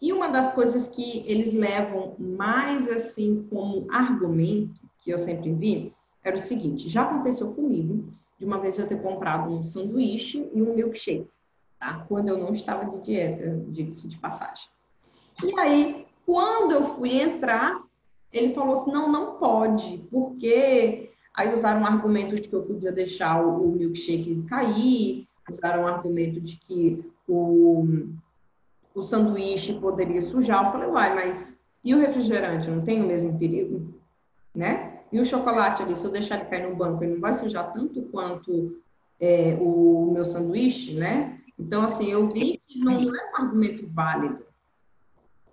E 0.00 0.12
uma 0.12 0.28
das 0.28 0.52
coisas 0.52 0.88
que 0.88 1.24
eles 1.26 1.52
levam 1.52 2.16
mais 2.18 2.88
assim 2.88 3.46
como 3.48 3.86
argumento, 3.90 4.74
que 4.98 5.10
eu 5.10 5.18
sempre 5.18 5.52
vi, 5.52 5.94
era 6.22 6.36
o 6.36 6.40
seguinte: 6.40 6.88
já 6.88 7.02
aconteceu 7.02 7.54
comigo 7.54 8.12
de 8.38 8.44
uma 8.44 8.58
vez 8.58 8.78
eu 8.78 8.86
ter 8.86 9.00
comprado 9.00 9.50
um 9.50 9.64
sanduíche 9.64 10.50
e 10.52 10.60
um 10.60 10.74
milkshake, 10.74 11.30
tá? 11.78 12.04
Quando 12.08 12.28
eu 12.28 12.38
não 12.38 12.52
estava 12.52 12.84
de 12.84 13.02
dieta, 13.02 13.64
diga-se 13.68 14.08
de 14.08 14.18
passagem. 14.18 14.68
E 15.42 15.58
aí, 15.58 16.06
quando 16.26 16.72
eu 16.72 16.96
fui 16.96 17.18
entrar, 17.18 17.80
ele 18.32 18.52
falou 18.52 18.74
assim: 18.74 18.92
não, 18.92 19.10
não 19.10 19.38
pode, 19.38 19.98
porque 20.10 21.12
aí 21.36 21.52
usaram 21.52 21.82
um 21.82 21.86
argumento 21.86 22.34
de 22.40 22.48
que 22.48 22.54
eu 22.54 22.62
podia 22.62 22.90
deixar 22.90 23.44
o 23.44 23.68
milkshake 23.68 24.42
cair, 24.48 25.28
usaram 25.48 25.84
o 25.84 25.86
argumento 25.86 26.40
de 26.40 26.56
que 26.56 27.04
o, 27.28 27.86
o 28.94 29.02
sanduíche 29.02 29.78
poderia 29.78 30.20
sujar. 30.20 30.64
Eu 30.64 30.72
falei, 30.72 30.88
uai, 30.88 31.14
mas 31.14 31.56
e 31.84 31.94
o 31.94 31.98
refrigerante? 32.00 32.70
Não 32.70 32.82
tem 32.82 33.02
o 33.02 33.06
mesmo 33.06 33.38
perigo? 33.38 33.94
Né? 34.54 35.00
E 35.12 35.20
o 35.20 35.24
chocolate 35.24 35.82
ali, 35.82 35.94
se 35.94 36.04
eu 36.04 36.10
deixar 36.10 36.36
ele 36.40 36.48
cair 36.48 36.68
no 36.68 36.74
banco, 36.74 37.04
ele 37.04 37.14
não 37.14 37.20
vai 37.20 37.34
sujar 37.34 37.72
tanto 37.72 38.02
quanto 38.04 38.80
é, 39.20 39.56
o 39.60 40.10
meu 40.12 40.24
sanduíche, 40.24 40.94
né? 40.94 41.38
Então, 41.58 41.82
assim, 41.82 42.10
eu 42.10 42.28
vi 42.28 42.60
que 42.66 42.80
não 42.80 43.14
é 43.14 43.30
um 43.32 43.36
argumento 43.36 43.86
válido. 43.88 44.45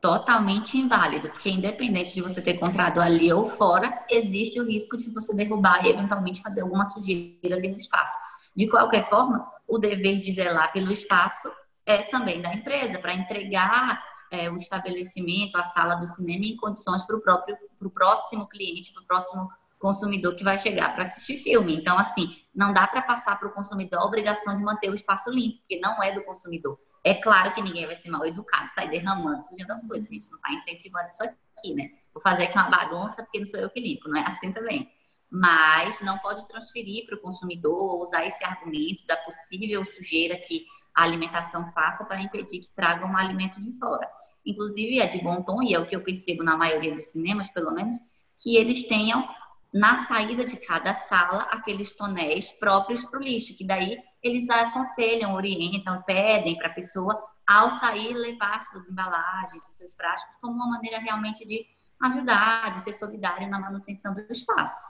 Totalmente 0.04 0.78
inválido, 0.78 1.30
porque 1.30 1.50
independente 1.50 2.14
de 2.14 2.22
você 2.22 2.42
ter 2.42 2.56
comprado 2.56 3.00
ali 3.00 3.32
ou 3.32 3.46
fora, 3.46 4.04
existe 4.10 4.60
o 4.60 4.66
risco 4.66 4.98
de 4.98 5.10
você 5.10 5.34
derrubar 5.34 5.86
e 5.86 5.92
eventualmente 5.92 6.42
fazer 6.42 6.60
alguma 6.60 6.84
sujeira 6.84 7.56
ali 7.56 7.70
no 7.70 7.78
espaço. 7.78 8.18
De 8.54 8.68
qualquer 8.68 9.06
forma, 9.06 9.50
o 9.66 9.78
dever 9.78 10.20
de 10.20 10.30
zelar 10.30 10.74
pelo 10.74 10.92
espaço 10.92 11.50
é 11.86 12.02
também 12.02 12.42
da 12.42 12.54
empresa, 12.54 13.00
para 13.00 13.14
entregar 13.14 14.04
é, 14.30 14.52
o 14.52 14.58
estabelecimento, 14.58 15.56
a 15.56 15.64
sala 15.64 15.96
do 15.96 16.06
cinema 16.06 16.48
em 16.48 16.58
condições 16.58 17.02
para 17.04 17.16
o 17.16 17.22
próprio, 17.22 17.56
para 17.80 17.88
o 17.88 17.92
próximo 17.92 18.46
cliente, 18.50 18.92
para 18.92 19.04
o 19.04 19.08
próximo 19.08 19.50
consumidor 19.80 20.36
que 20.36 20.44
vai 20.44 20.58
chegar 20.58 20.94
para 20.94 21.06
assistir 21.06 21.38
filme. 21.38 21.78
Então, 21.78 21.98
assim, 21.98 22.36
não 22.54 22.74
dá 22.74 22.86
para 22.86 23.04
passar 23.04 23.40
para 23.40 23.48
o 23.48 23.54
consumidor 23.54 24.02
a 24.02 24.06
obrigação 24.06 24.54
de 24.54 24.64
manter 24.64 24.90
o 24.90 24.94
espaço 24.94 25.32
limpo, 25.32 25.60
porque 25.60 25.80
não 25.80 26.04
é 26.04 26.12
do 26.12 26.26
consumidor. 26.26 26.78
É 27.04 27.16
claro 27.16 27.54
que 27.54 27.62
ninguém 27.62 27.86
vai 27.86 27.96
ser 27.96 28.10
mal 28.10 28.26
educado, 28.26 28.72
sair 28.74 28.90
derramando, 28.90 29.44
sujando 29.44 29.74
as 29.74 29.86
coisas. 29.86 30.10
A 30.10 30.14
gente 30.14 30.32
não 30.32 30.38
está 30.38 30.54
incentivando 30.54 31.08
isso 31.08 31.24
aqui, 31.24 31.74
né? 31.74 31.92
Vou 32.14 32.22
fazer 32.22 32.44
aqui 32.44 32.58
uma 32.58 32.70
bagunça 32.70 33.24
porque 33.24 33.40
não 33.40 33.46
sou 33.46 33.60
eu 33.60 33.70
que 33.70 33.80
limpo, 33.80 34.08
não 34.08 34.18
é 34.18 34.26
assim 34.28 34.52
também 34.52 34.92
mas 35.36 36.00
não 36.02 36.20
pode 36.20 36.46
transferir 36.48 37.08
para 37.08 37.16
o 37.16 37.20
consumidor, 37.20 38.04
usar 38.04 38.24
esse 38.24 38.46
argumento 38.46 39.04
da 39.08 39.18
possível 39.18 39.84
sujeira 39.84 40.38
que 40.38 40.64
a 40.94 41.02
alimentação 41.02 41.68
faça 41.72 42.06
para 42.06 42.22
impedir 42.22 42.60
que 42.60 42.72
tragam 42.72 43.10
um 43.10 43.18
alimento 43.18 43.60
de 43.60 43.72
fora. 43.80 44.08
Inclusive, 44.46 45.00
é 45.00 45.08
de 45.08 45.20
bom 45.24 45.42
tom, 45.42 45.64
e 45.64 45.74
é 45.74 45.80
o 45.80 45.88
que 45.88 45.96
eu 45.96 46.04
percebo 46.04 46.44
na 46.44 46.56
maioria 46.56 46.94
dos 46.94 47.08
cinemas, 47.08 47.50
pelo 47.50 47.72
menos, 47.72 47.98
que 48.38 48.56
eles 48.56 48.84
tenham 48.84 49.28
na 49.74 49.96
saída 49.96 50.46
de 50.46 50.56
cada 50.56 50.94
sala 50.94 51.48
aqueles 51.52 51.94
tonéis 51.94 52.52
próprios 52.52 53.04
para 53.04 53.20
o 53.20 53.24
lixo, 53.24 53.58
que 53.58 53.66
daí 53.66 53.98
eles 54.24 54.50
aconselham, 54.50 55.34
orientam, 55.34 56.02
pedem 56.04 56.58
para 56.58 56.68
a 56.68 56.74
pessoa, 56.74 57.22
ao 57.46 57.70
sair, 57.72 58.14
levar 58.14 58.60
suas 58.62 58.90
embalagens, 58.90 59.68
os 59.70 59.76
seus 59.76 59.94
frascos, 59.94 60.38
como 60.42 60.56
uma 60.56 60.70
maneira 60.70 60.98
realmente 60.98 61.46
de 61.46 61.66
ajudar, 62.02 62.72
de 62.72 62.82
ser 62.82 62.94
solidário 62.94 63.50
na 63.50 63.60
manutenção 63.60 64.14
do 64.14 64.22
espaço. 64.30 64.88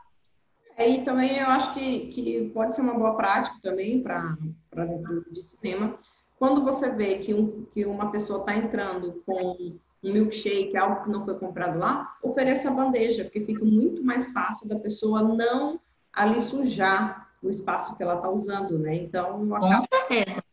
É, 0.76 0.88
e 0.90 1.04
também 1.04 1.38
eu 1.38 1.48
acho 1.48 1.74
que, 1.74 2.08
que 2.08 2.52
pode 2.54 2.76
ser 2.76 2.82
uma 2.82 2.94
boa 2.94 3.16
prática 3.16 3.58
também 3.62 4.02
para 4.02 4.38
as 4.78 4.90
empresas 4.92 5.26
de 5.32 5.44
cinema. 5.44 5.98
Quando 6.38 6.64
você 6.64 6.90
vê 6.90 7.20
que, 7.20 7.34
um, 7.34 7.66
que 7.72 7.86
uma 7.86 8.12
pessoa 8.12 8.40
está 8.40 8.56
entrando 8.56 9.24
com 9.26 9.56
um 10.04 10.14
milkshake, 10.14 10.76
algo 10.76 11.04
que 11.04 11.10
não 11.10 11.24
foi 11.24 11.38
comprado 11.38 11.78
lá, 11.78 12.18
ofereça 12.22 12.70
a 12.70 12.74
bandeja, 12.74 13.24
porque 13.24 13.46
fica 13.46 13.64
muito 13.64 14.04
mais 14.04 14.32
fácil 14.32 14.68
da 14.68 14.78
pessoa 14.78 15.22
não 15.22 15.80
ali 16.12 16.40
sujar 16.40 17.23
o 17.44 17.50
espaço 17.50 17.96
que 17.96 18.02
ela 18.02 18.16
está 18.16 18.30
usando, 18.30 18.80
né? 18.80 18.96
Então, 18.96 19.54
acaba 19.54 19.86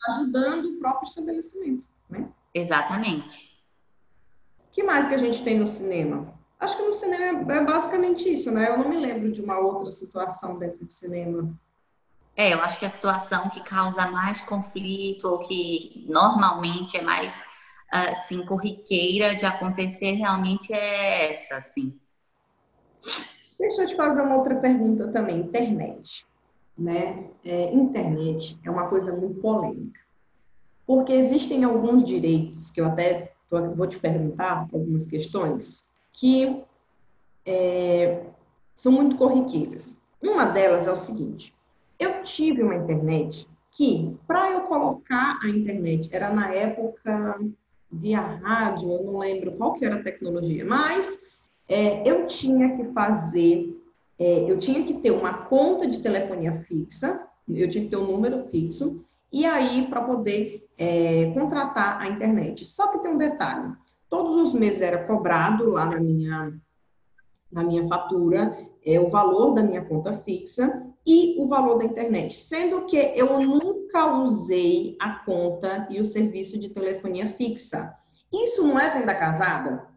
ajudando 0.08 0.66
o 0.66 0.78
próprio 0.78 1.08
estabelecimento, 1.08 1.84
né? 2.08 2.28
Exatamente. 2.52 3.62
O 4.58 4.72
que 4.72 4.82
mais 4.82 5.06
que 5.06 5.14
a 5.14 5.18
gente 5.18 5.42
tem 5.44 5.58
no 5.58 5.66
cinema? 5.66 6.34
Acho 6.58 6.76
que 6.76 6.82
no 6.82 6.92
cinema 6.92 7.52
é, 7.52 7.56
é 7.56 7.64
basicamente 7.64 8.30
isso, 8.32 8.50
né? 8.50 8.70
Eu 8.70 8.78
não 8.78 8.88
me 8.88 8.98
lembro 8.98 9.32
de 9.32 9.40
uma 9.40 9.58
outra 9.58 9.90
situação 9.90 10.58
dentro 10.58 10.84
do 10.84 10.92
cinema 10.92 11.54
É, 12.36 12.52
eu 12.52 12.60
acho 12.60 12.78
que 12.78 12.84
a 12.84 12.90
situação 12.90 13.48
que 13.48 13.62
causa 13.62 14.06
mais 14.10 14.42
conflito 14.42 15.28
ou 15.28 15.38
que 15.38 16.04
normalmente 16.08 16.96
é 16.96 17.02
mais 17.02 17.42
assim 17.90 18.44
corriqueira 18.46 19.34
de 19.34 19.44
acontecer 19.44 20.12
realmente 20.12 20.72
é 20.72 21.32
essa, 21.32 21.56
assim. 21.56 21.98
Deixa 23.58 23.82
eu 23.82 23.88
te 23.88 23.96
fazer 23.96 24.22
uma 24.22 24.36
outra 24.36 24.54
pergunta 24.56 25.08
também, 25.08 25.40
internet, 25.40 26.24
né? 26.76 27.26
É, 27.44 27.72
internet 27.72 28.58
é 28.64 28.70
uma 28.70 28.88
coisa 28.88 29.12
muito 29.12 29.40
polêmica, 29.40 30.00
porque 30.86 31.12
existem 31.12 31.64
alguns 31.64 32.04
direitos 32.04 32.70
que 32.70 32.80
eu 32.80 32.86
até 32.86 33.32
vou 33.50 33.86
te 33.86 33.98
perguntar 33.98 34.68
algumas 34.72 35.06
questões 35.06 35.90
que 36.12 36.62
é, 37.44 38.24
são 38.74 38.92
muito 38.92 39.16
corriqueiras. 39.16 39.98
Uma 40.22 40.46
delas 40.46 40.86
é 40.86 40.92
o 40.92 40.96
seguinte: 40.96 41.54
eu 41.98 42.22
tive 42.22 42.62
uma 42.62 42.76
internet 42.76 43.48
que, 43.72 44.16
para 44.26 44.50
eu 44.52 44.62
colocar 44.62 45.38
a 45.42 45.48
internet, 45.48 46.08
era 46.12 46.32
na 46.32 46.52
época 46.52 47.40
via 47.90 48.20
rádio, 48.20 48.92
eu 48.92 49.04
não 49.04 49.18
lembro 49.18 49.52
qual 49.52 49.72
que 49.74 49.84
era 49.84 49.96
a 49.96 50.02
tecnologia, 50.02 50.64
mas 50.64 51.20
é, 51.68 52.08
eu 52.08 52.26
tinha 52.26 52.74
que 52.74 52.84
fazer, 52.92 53.79
é, 54.20 54.50
eu 54.50 54.58
tinha 54.58 54.84
que 54.84 54.92
ter 55.00 55.10
uma 55.10 55.32
conta 55.46 55.88
de 55.88 56.00
telefonia 56.00 56.60
fixa, 56.68 57.26
eu 57.48 57.70
tinha 57.70 57.84
que 57.84 57.90
ter 57.90 57.96
um 57.96 58.06
número 58.06 58.46
fixo, 58.50 59.02
e 59.32 59.46
aí 59.46 59.86
para 59.88 60.02
poder 60.02 60.68
é, 60.76 61.30
contratar 61.32 61.98
a 61.98 62.06
internet. 62.06 62.66
Só 62.66 62.88
que 62.88 62.98
tem 62.98 63.10
um 63.10 63.16
detalhe: 63.16 63.72
todos 64.10 64.34
os 64.34 64.52
meses 64.52 64.82
era 64.82 65.06
cobrado 65.06 65.70
lá 65.70 65.86
na 65.86 65.98
minha, 65.98 66.52
na 67.50 67.64
minha 67.64 67.88
fatura 67.88 68.54
é, 68.84 69.00
o 69.00 69.08
valor 69.08 69.54
da 69.54 69.62
minha 69.62 69.82
conta 69.86 70.12
fixa 70.12 70.86
e 71.06 71.36
o 71.40 71.48
valor 71.48 71.78
da 71.78 71.84
internet, 71.86 72.34
sendo 72.34 72.84
que 72.84 72.96
eu 72.96 73.40
nunca 73.40 74.14
usei 74.18 74.96
a 75.00 75.14
conta 75.14 75.88
e 75.88 75.98
o 75.98 76.04
serviço 76.04 76.60
de 76.60 76.68
telefonia 76.68 77.26
fixa. 77.26 77.94
Isso 78.30 78.66
não 78.66 78.78
é 78.78 78.90
venda 78.90 79.14
casada? 79.14 79.88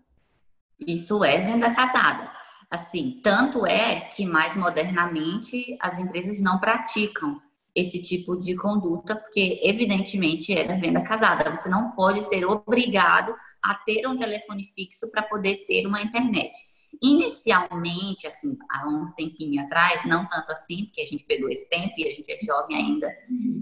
Isso 0.80 1.24
é 1.26 1.42
venda 1.42 1.74
casada. 1.76 2.43
Assim, 2.74 3.20
tanto 3.24 3.68
é 3.68 4.00
que 4.00 4.26
mais 4.26 4.56
modernamente 4.56 5.78
as 5.80 6.00
empresas 6.00 6.42
não 6.42 6.60
praticam 6.60 7.40
esse 7.76 8.02
tipo 8.02 8.36
de 8.36 8.56
conduta, 8.56 9.16
porque 9.16 9.60
evidentemente 9.62 10.52
é 10.52 10.76
venda 10.80 11.00
casada. 11.04 11.56
Você 11.56 11.70
não 11.70 11.92
pode 11.92 12.24
ser 12.24 12.44
obrigado 12.46 13.32
a 13.64 13.76
ter 13.76 14.08
um 14.08 14.18
telefone 14.18 14.64
fixo 14.64 15.12
para 15.12 15.22
poder 15.22 15.68
ter 15.68 15.86
uma 15.86 16.02
internet. 16.02 16.52
Inicialmente, 17.00 18.26
assim, 18.26 18.58
há 18.72 18.88
um 18.88 19.12
tempinho 19.12 19.64
atrás, 19.64 20.04
não 20.04 20.26
tanto 20.26 20.52
assim, 20.52 20.86
porque 20.86 21.02
a 21.02 21.06
gente 21.06 21.26
pegou 21.26 21.52
esse 21.52 21.70
tempo 21.70 21.94
e 21.96 22.08
a 22.08 22.12
gente 22.12 22.32
é 22.32 22.40
jovem 22.44 22.76
ainda. 22.76 23.08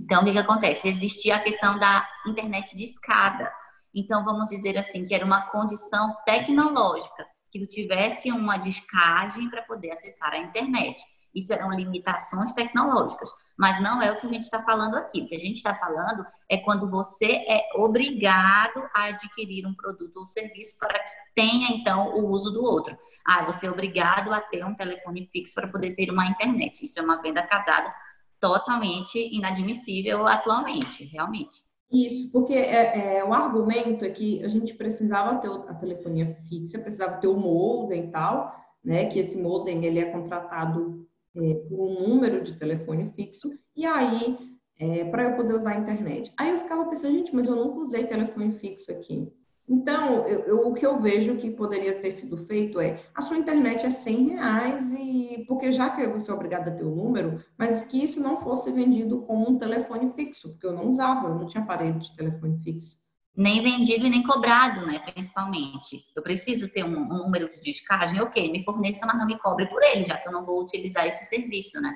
Então, 0.06 0.22
o 0.22 0.26
que, 0.26 0.32
que 0.32 0.38
acontece? 0.38 0.88
Existia 0.88 1.36
a 1.36 1.42
questão 1.42 1.78
da 1.78 2.08
internet 2.26 2.74
de 2.78 2.86
escada. 2.86 3.52
Então, 3.94 4.24
vamos 4.24 4.50
dizer 4.50 4.78
assim, 4.78 5.04
que 5.04 5.14
era 5.14 5.26
uma 5.26 5.42
condição 5.48 6.16
tecnológica, 6.26 7.28
que 7.52 7.60
tu 7.60 7.68
tivesse 7.68 8.32
uma 8.32 8.58
descagem 8.58 9.50
para 9.50 9.62
poder 9.62 9.92
acessar 9.92 10.34
a 10.34 10.38
internet. 10.38 11.02
Isso 11.34 11.54
eram 11.54 11.72
limitações 11.72 12.52
tecnológicas, 12.54 13.30
mas 13.58 13.80
não 13.80 14.02
é 14.02 14.12
o 14.12 14.20
que 14.20 14.26
a 14.26 14.30
gente 14.30 14.44
está 14.44 14.62
falando 14.64 14.96
aqui. 14.96 15.22
O 15.22 15.28
que 15.28 15.36
a 15.36 15.40
gente 15.40 15.58
está 15.58 15.74
falando 15.76 16.26
é 16.50 16.58
quando 16.58 16.90
você 16.90 17.46
é 17.48 17.70
obrigado 17.76 18.84
a 18.94 19.06
adquirir 19.06 19.66
um 19.66 19.74
produto 19.74 20.18
ou 20.18 20.28
serviço 20.28 20.78
para 20.78 21.00
que 21.00 21.10
tenha, 21.34 21.70
então, 21.70 22.16
o 22.16 22.30
uso 22.30 22.52
do 22.52 22.62
outro. 22.62 22.98
Ah, 23.26 23.44
você 23.46 23.68
é 23.68 23.72
obrigado 23.72 24.34
a 24.34 24.42
ter 24.42 24.66
um 24.66 24.76
telefone 24.76 25.26
fixo 25.28 25.54
para 25.54 25.68
poder 25.68 25.96
ter 25.96 26.10
uma 26.10 26.26
internet. 26.26 26.84
Isso 26.84 27.00
é 27.00 27.02
uma 27.02 27.22
venda 27.22 27.42
casada 27.44 27.94
totalmente 28.40 29.18
inadmissível 29.34 30.28
atualmente, 30.28 31.06
realmente. 31.06 31.71
Isso, 31.92 32.32
porque 32.32 32.54
é, 32.54 33.18
é, 33.18 33.24
o 33.24 33.34
argumento 33.34 34.06
é 34.06 34.10
que 34.10 34.44
a 34.46 34.48
gente 34.48 34.74
precisava 34.76 35.40
ter 35.40 35.50
a 35.50 35.74
telefonia 35.74 36.38
fixa, 36.48 36.80
precisava 36.80 37.18
ter 37.18 37.28
o 37.28 37.36
modem 37.36 38.06
e 38.06 38.12
tal, 38.12 38.56
né? 38.84 39.06
Que 39.08 39.20
esse 39.20 39.42
modem 39.42 39.84
ele 39.86 40.00
é 40.00 40.10
contratado 40.10 41.06
é, 41.36 41.54
por 41.68 41.80
um 41.80 42.08
número 42.08 42.42
de 42.42 42.54
telefone 42.54 43.12
fixo, 43.12 43.52
e 43.76 43.86
aí, 43.86 44.38
é, 44.80 45.04
para 45.06 45.24
eu 45.24 45.36
poder 45.36 45.54
usar 45.54 45.72
a 45.72 45.80
internet. 45.80 46.32
Aí 46.38 46.52
eu 46.52 46.60
ficava 46.60 46.86
pensando, 46.86 47.14
gente, 47.14 47.36
mas 47.36 47.48
eu 47.48 47.56
nunca 47.56 47.80
usei 47.80 48.06
telefone 48.06 48.54
fixo 48.54 48.92
aqui. 48.92 49.30
Então, 49.68 50.28
eu, 50.28 50.40
eu, 50.42 50.68
o 50.68 50.74
que 50.74 50.86
eu 50.86 51.00
vejo 51.00 51.38
que 51.38 51.50
poderia 51.50 52.02
ter 52.02 52.12
sido 52.12 52.36
feito 52.46 52.80
é, 52.80 53.00
a 53.16 53.22
sua 53.22 53.38
internet 53.38 53.86
é 53.86 53.90
100 53.90 54.30
reais, 54.30 54.94
e 54.94 55.46
porque 55.48 55.72
já 55.72 55.90
que 55.90 56.06
você 56.08 56.30
é 56.30 56.34
obrigado 56.34 56.68
a 56.68 56.72
ter 56.72 56.84
o 56.84 56.96
número, 56.96 57.42
mas 57.58 57.84
que 57.86 58.04
isso 58.04 58.22
não 58.22 58.42
fosse 58.42 58.72
vendido 58.72 59.22
como 59.22 59.50
um 59.50 59.58
telefone 59.58 60.12
fixo, 60.14 60.50
porque 60.50 60.68
eu 60.68 60.74
não 60.74 60.90
usava, 60.90 61.30
eu 61.30 61.36
não 61.36 61.48
tinha 61.48 61.64
aparelho 61.64 62.00
de 62.00 62.16
telefone 62.16 62.58
fixo 62.64 63.02
nem 63.36 63.62
vendido 63.62 64.06
e 64.06 64.10
nem 64.10 64.24
cobrado, 64.24 64.86
né? 64.86 65.00
Principalmente. 65.00 66.06
Eu 66.16 66.22
preciso 66.22 66.70
ter 66.70 66.84
um, 66.84 66.98
um, 66.98 67.18
número 67.18 67.48
de 67.50 67.62
descagem, 67.62 68.20
ok, 68.22 68.52
me 68.52 68.64
forneça, 68.64 69.06
mas 69.06 69.18
não 69.18 69.26
me 69.26 69.40
cobre 69.40 69.68
por 69.68 69.82
ele, 69.82 70.04
já 70.04 70.18
que 70.18 70.28
eu 70.28 70.32
não 70.32 70.46
vou 70.46 70.62
utilizar 70.62 71.06
esse 71.08 71.26
serviço, 71.26 71.82
né? 71.82 71.94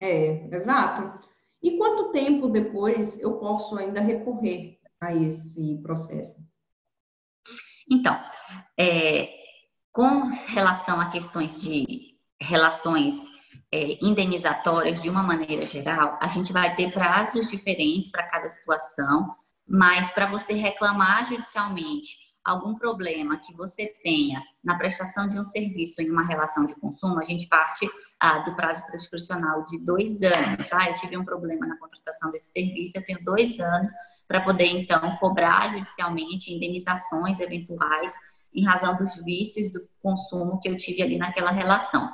É, 0.00 0.54
exato. 0.54 1.26
E 1.62 1.76
quanto 1.76 2.10
tempo 2.10 2.48
depois 2.48 3.20
eu 3.20 3.38
posso 3.38 3.78
ainda 3.78 4.00
recorrer 4.00 4.78
a 5.00 5.14
esse 5.14 5.78
processo? 5.82 6.40
Então, 7.90 8.18
é, 8.78 9.28
com 9.92 10.22
relação 10.48 11.00
a 11.00 11.10
questões 11.10 11.56
de 11.60 12.16
relações 12.40 13.14
é, 13.72 13.98
indenizatórias 14.04 15.00
de 15.00 15.08
uma 15.08 15.22
maneira 15.22 15.66
geral, 15.66 16.18
a 16.20 16.28
gente 16.28 16.52
vai 16.52 16.74
ter 16.74 16.92
prazos 16.92 17.50
diferentes 17.50 18.10
para 18.10 18.26
cada 18.26 18.48
situação 18.48 19.36
mas 19.66 20.10
para 20.10 20.30
você 20.30 20.54
reclamar 20.54 21.26
judicialmente 21.26 22.18
algum 22.44 22.74
problema 22.74 23.38
que 23.38 23.54
você 23.54 23.86
tenha 24.02 24.42
na 24.62 24.76
prestação 24.76 25.28
de 25.28 25.38
um 25.38 25.44
serviço 25.44 26.02
em 26.02 26.10
uma 26.10 26.26
relação 26.26 26.66
de 26.66 26.74
consumo, 26.74 27.18
a 27.18 27.22
gente 27.22 27.46
parte 27.46 27.88
ah, 28.20 28.40
do 28.40 28.54
prazo 28.56 28.84
prescricional 28.86 29.64
de 29.64 29.78
dois 29.78 30.20
anos. 30.22 30.72
Ah, 30.72 30.88
eu 30.88 30.94
tive 30.94 31.16
um 31.16 31.24
problema 31.24 31.66
na 31.66 31.78
contratação 31.78 32.32
desse 32.32 32.50
serviço, 32.50 32.98
eu 32.98 33.04
tenho 33.04 33.24
dois 33.24 33.60
anos 33.60 33.92
para 34.32 34.40
poder, 34.40 34.68
então, 34.68 35.14
cobrar 35.16 35.70
judicialmente 35.70 36.54
indenizações 36.54 37.38
eventuais 37.38 38.14
em 38.54 38.64
razão 38.64 38.96
dos 38.96 39.22
vícios 39.22 39.70
do 39.70 39.86
consumo 40.02 40.58
que 40.58 40.70
eu 40.70 40.74
tive 40.74 41.02
ali 41.02 41.18
naquela 41.18 41.50
relação. 41.50 42.10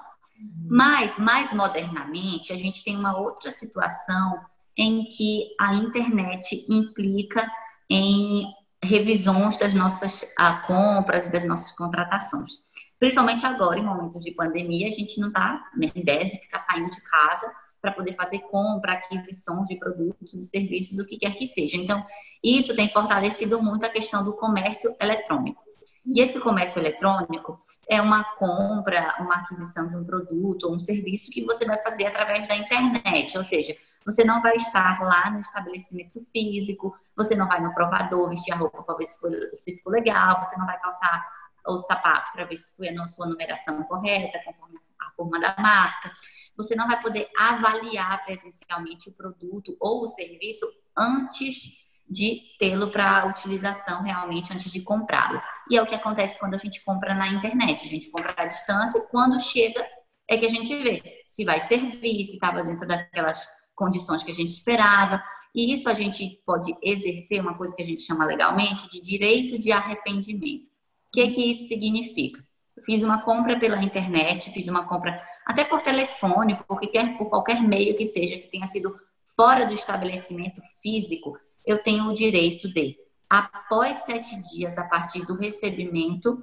Mas, 0.68 1.16
mais 1.16 1.52
modernamente, 1.52 2.52
a 2.52 2.56
gente 2.56 2.82
tem 2.82 2.96
uma 2.96 3.16
outra 3.16 3.52
situação 3.52 4.40
em 4.76 5.04
que 5.04 5.54
a 5.60 5.74
internet 5.74 6.66
implica 6.68 7.48
em 7.88 8.52
revisões 8.82 9.56
das 9.56 9.72
nossas 9.72 10.34
compras 10.66 11.28
e 11.28 11.32
das 11.32 11.44
nossas 11.44 11.70
contratações. 11.70 12.50
Principalmente 12.98 13.46
agora, 13.46 13.78
em 13.78 13.84
momentos 13.84 14.24
de 14.24 14.32
pandemia, 14.32 14.88
a 14.88 14.92
gente 14.92 15.20
não 15.20 15.30
tá, 15.30 15.70
nem 15.76 15.92
deve 15.94 16.30
ficar 16.30 16.58
saindo 16.58 16.90
de 16.90 17.00
casa 17.00 17.48
para 17.80 17.92
poder 17.92 18.12
fazer 18.14 18.40
compra, 18.40 18.94
aquisições 18.94 19.68
de 19.68 19.76
produtos 19.76 20.34
e 20.34 20.46
serviços, 20.46 20.98
o 20.98 21.06
que 21.06 21.16
quer 21.16 21.34
que 21.34 21.46
seja. 21.46 21.76
Então, 21.76 22.04
isso 22.42 22.74
tem 22.74 22.88
fortalecido 22.88 23.62
muito 23.62 23.84
a 23.84 23.88
questão 23.88 24.24
do 24.24 24.32
comércio 24.32 24.94
eletrônico. 25.00 25.62
E 26.04 26.20
esse 26.20 26.40
comércio 26.40 26.80
eletrônico 26.80 27.58
é 27.88 28.00
uma 28.00 28.24
compra, 28.36 29.14
uma 29.20 29.36
aquisição 29.36 29.86
de 29.86 29.96
um 29.96 30.04
produto 30.04 30.64
ou 30.64 30.74
um 30.74 30.78
serviço 30.78 31.30
que 31.30 31.44
você 31.44 31.64
vai 31.64 31.80
fazer 31.82 32.06
através 32.06 32.48
da 32.48 32.56
internet, 32.56 33.36
ou 33.36 33.44
seja, 33.44 33.76
você 34.04 34.24
não 34.24 34.40
vai 34.40 34.54
estar 34.56 35.00
lá 35.00 35.30
no 35.30 35.40
estabelecimento 35.40 36.24
físico, 36.32 36.96
você 37.14 37.34
não 37.34 37.46
vai 37.46 37.60
no 37.60 37.74
provador 37.74 38.30
vestir 38.30 38.52
a 38.52 38.56
roupa 38.56 38.82
para 38.82 38.96
ver 38.96 39.04
se, 39.04 39.18
for, 39.18 39.30
se 39.54 39.76
ficou 39.76 39.92
legal, 39.92 40.42
você 40.42 40.56
não 40.56 40.64
vai 40.64 40.78
calçar 40.80 41.26
o 41.66 41.76
sapato 41.76 42.32
para 42.32 42.44
ver 42.44 42.56
se 42.56 42.74
foi 42.74 42.88
a 42.88 43.06
sua 43.06 43.26
numeração 43.26 43.82
correta, 43.82 44.38
conforme 44.44 44.78
a 44.78 44.87
forma 45.16 45.38
da 45.40 45.54
marca. 45.58 46.12
Você 46.56 46.74
não 46.74 46.86
vai 46.86 47.00
poder 47.00 47.28
avaliar 47.36 48.24
presencialmente 48.24 49.08
o 49.08 49.12
produto 49.12 49.76
ou 49.80 50.02
o 50.02 50.06
serviço 50.06 50.66
antes 50.96 51.86
de 52.08 52.40
tê-lo 52.58 52.90
para 52.90 53.26
utilização 53.26 54.02
realmente 54.02 54.52
antes 54.52 54.72
de 54.72 54.80
comprá-lo. 54.80 55.40
E 55.70 55.76
é 55.76 55.82
o 55.82 55.86
que 55.86 55.94
acontece 55.94 56.38
quando 56.38 56.54
a 56.54 56.58
gente 56.58 56.82
compra 56.82 57.14
na 57.14 57.28
internet. 57.28 57.84
A 57.84 57.88
gente 57.88 58.10
compra 58.10 58.34
à 58.36 58.46
distância 58.46 58.98
e 58.98 59.06
quando 59.08 59.38
chega 59.40 59.86
é 60.26 60.36
que 60.36 60.46
a 60.46 60.50
gente 60.50 60.74
vê 60.82 61.22
se 61.26 61.44
vai 61.44 61.60
servir, 61.60 62.24
se 62.24 62.34
estava 62.34 62.62
dentro 62.62 62.86
daquelas 62.86 63.46
condições 63.74 64.22
que 64.22 64.30
a 64.30 64.34
gente 64.34 64.50
esperava. 64.50 65.22
E 65.54 65.72
isso 65.72 65.88
a 65.88 65.94
gente 65.94 66.40
pode 66.44 66.74
exercer 66.82 67.40
uma 67.40 67.56
coisa 67.56 67.74
que 67.74 67.82
a 67.82 67.84
gente 67.84 68.02
chama 68.02 68.26
legalmente 68.26 68.88
de 68.88 69.00
direito 69.00 69.58
de 69.58 69.72
arrependimento. 69.72 70.68
O 70.68 71.10
que, 71.12 71.30
que 71.30 71.50
isso 71.50 71.68
significa? 71.68 72.46
Fiz 72.84 73.02
uma 73.02 73.22
compra 73.22 73.58
pela 73.58 73.82
internet, 73.82 74.50
fiz 74.50 74.68
uma 74.68 74.86
compra 74.86 75.20
até 75.44 75.64
por 75.64 75.80
telefone, 75.80 76.56
por 76.56 76.64
qualquer, 76.64 77.16
por 77.16 77.30
qualquer 77.30 77.62
meio 77.62 77.96
que 77.96 78.04
seja, 78.04 78.38
que 78.38 78.50
tenha 78.50 78.66
sido 78.66 78.94
fora 79.36 79.66
do 79.66 79.72
estabelecimento 79.72 80.60
físico, 80.82 81.38
eu 81.64 81.82
tenho 81.82 82.04
o 82.04 82.14
direito 82.14 82.68
de, 82.72 82.96
após 83.28 83.98
sete 83.98 84.36
dias 84.42 84.78
a 84.78 84.84
partir 84.84 85.24
do 85.26 85.34
recebimento, 85.34 86.42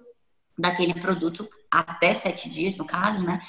daquele 0.58 0.94
produto 1.02 1.50
até 1.70 2.14
sete 2.14 2.50
dias, 2.50 2.78
no 2.78 2.86
caso, 2.86 3.24
né? 3.24 3.40